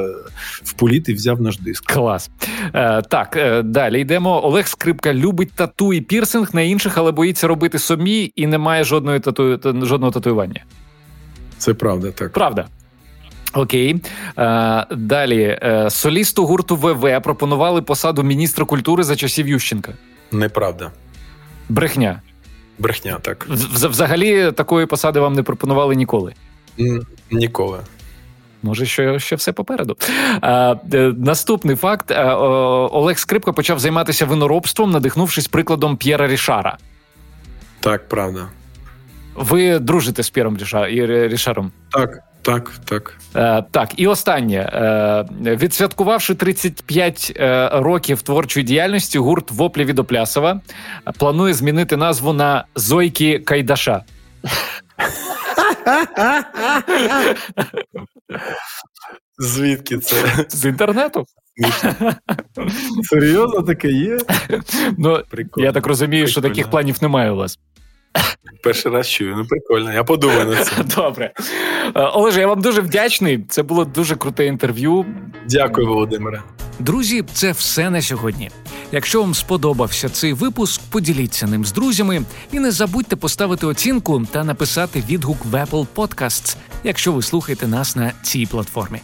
в 0.63 0.73
політ 0.73 1.09
і 1.09 1.13
взяв 1.13 1.41
наш 1.41 1.57
диск. 1.57 1.85
Клас. 1.85 2.29
Е, 2.73 3.01
Так, 3.01 3.35
е, 3.37 3.61
далі 3.61 4.01
йдемо. 4.01 4.45
Олег 4.45 4.67
Скрипка 4.67 5.13
любить 5.13 5.51
тату 5.55 5.93
і 5.93 6.01
пірсинг 6.01 6.49
на 6.53 6.61
інших, 6.61 6.97
але 6.97 7.11
боїться 7.11 7.47
робити 7.47 7.79
собі 7.79 8.33
і 8.35 8.47
не 8.47 8.57
має 8.57 8.83
жодної 8.83 9.19
тату... 9.19 9.59
жодного 9.85 10.11
татуювання. 10.11 10.63
Це 11.57 11.73
правда, 11.73 12.11
так. 12.11 12.33
Правда. 12.33 12.67
Окей. 13.53 14.01
Е, 14.37 14.85
Далі. 14.95 15.59
Е, 15.63 15.89
солісту 15.89 16.45
гурту 16.45 16.75
ВВ 16.75 17.21
пропонували 17.23 17.81
посаду 17.81 18.23
міністра 18.23 18.65
культури 18.65 19.03
за 19.03 19.15
часів 19.15 19.47
Ющенка. 19.47 19.93
Неправда. 20.31 20.91
Брехня. 21.69 22.21
Брехня, 22.79 23.19
так. 23.21 23.45
Взагалі 23.49 24.51
такої 24.51 24.85
посади 24.85 25.19
вам 25.19 25.33
не 25.33 25.43
пропонували 25.43 25.95
ніколи. 25.95 26.33
Ніколи. 27.31 27.79
Може, 28.63 28.85
що 28.85 29.19
ще 29.19 29.35
все 29.35 29.51
попереду. 29.51 29.97
А, 30.41 30.75
е, 30.93 31.13
Наступний 31.17 31.75
факт: 31.75 32.11
е, 32.11 32.23
Олег 32.33 33.17
Скрипка 33.17 33.53
почав 33.53 33.79
займатися 33.79 34.25
виноробством, 34.25 34.91
надихнувшись 34.91 35.47
прикладом 35.47 35.97
П'єра 35.97 36.27
Рішара. 36.27 36.77
Так, 37.79 38.07
правда. 38.07 38.47
Ви 39.35 39.79
дружите 39.79 40.23
з 40.23 40.29
П'єром 40.29 40.57
Рішаром? 41.27 41.71
Так, 41.89 42.19
так, 42.43 42.71
так. 42.85 43.17
Е, 43.35 43.63
Так, 43.71 43.89
і 43.97 44.07
останнє. 44.07 44.55
Е, 44.57 45.25
Відсвяткувавши 45.55 46.35
35 46.35 47.33
е, 47.35 47.69
років 47.73 48.21
творчої 48.21 48.65
діяльності, 48.65 49.17
гурт 49.17 49.51
Воплі 49.51 49.85
від 49.85 49.99
Оплясова 49.99 50.61
планує 51.17 51.53
змінити 51.53 51.97
назву 51.97 52.33
на 52.33 52.65
Зойки 52.75 53.39
Кайдаша. 53.39 54.03
Звідки 59.37 59.97
це? 59.97 60.45
З 60.49 60.65
інтернету? 60.65 61.25
Серйозно 63.03 63.61
таке 63.61 63.87
є? 63.87 64.17
Ну, 64.97 65.23
Я 65.57 65.71
так 65.71 65.87
розумію, 65.87 66.27
що 66.27 66.41
таких 66.41 66.69
планів 66.69 66.97
немає 67.01 67.31
у 67.31 67.35
вас. 67.35 67.59
Перший 68.63 68.91
раз 68.91 69.09
чую, 69.09 69.35
ну 69.37 69.45
прикольно, 69.45 69.93
я 69.93 70.03
подумаю 70.03 70.45
на 70.45 70.63
це. 70.63 70.83
Добре. 70.95 71.33
Е, 71.95 72.01
Олеже, 72.01 72.39
я 72.39 72.47
вам 72.47 72.61
дуже 72.61 72.81
вдячний. 72.81 73.45
Це 73.49 73.63
було 73.63 73.85
дуже 73.85 74.15
круте 74.15 74.45
інтерв'ю. 74.45 75.05
Дякую, 75.49 75.87
Володимире. 75.87 76.41
Друзі, 76.79 77.23
це 77.33 77.51
все 77.51 77.89
на 77.89 78.01
сьогодні. 78.01 78.49
Якщо 78.91 79.21
вам 79.21 79.33
сподобався 79.33 80.09
цей 80.09 80.33
випуск, 80.33 80.81
поділіться 80.89 81.47
ним 81.47 81.65
з 81.65 81.71
друзями 81.71 82.23
і 82.51 82.59
не 82.59 82.71
забудьте 82.71 83.15
поставити 83.15 83.65
оцінку 83.65 84.21
та 84.31 84.43
написати 84.43 85.03
відгук 85.09 85.37
в 85.45 85.55
Apple 85.55 85.87
Podcasts, 85.95 86.57
якщо 86.83 87.11
ви 87.11 87.21
слухаєте 87.21 87.67
нас 87.67 87.95
на 87.95 88.11
цій 88.23 88.45
платформі. 88.45 88.99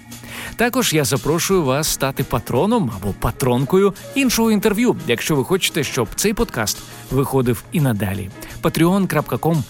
Також 0.55 0.93
я 0.93 1.05
запрошую 1.05 1.63
вас 1.63 1.87
стати 1.87 2.23
патроном 2.23 2.91
або 2.95 3.13
патронкою 3.19 3.93
іншого 4.15 4.51
інтерв'ю, 4.51 4.95
якщо 5.07 5.35
ви 5.35 5.43
хочете, 5.43 5.83
щоб 5.83 6.07
цей 6.15 6.33
подкаст 6.33 6.77
виходив 7.11 7.63
і 7.71 7.81
надалі. 7.81 8.29
patreon.com 8.61 9.63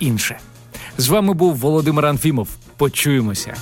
інше. 0.00 0.38
З 0.98 1.08
вами 1.08 1.34
був 1.34 1.56
Володимир 1.56 2.06
Анфімов. 2.06 2.48
Почуємося. 2.76 3.54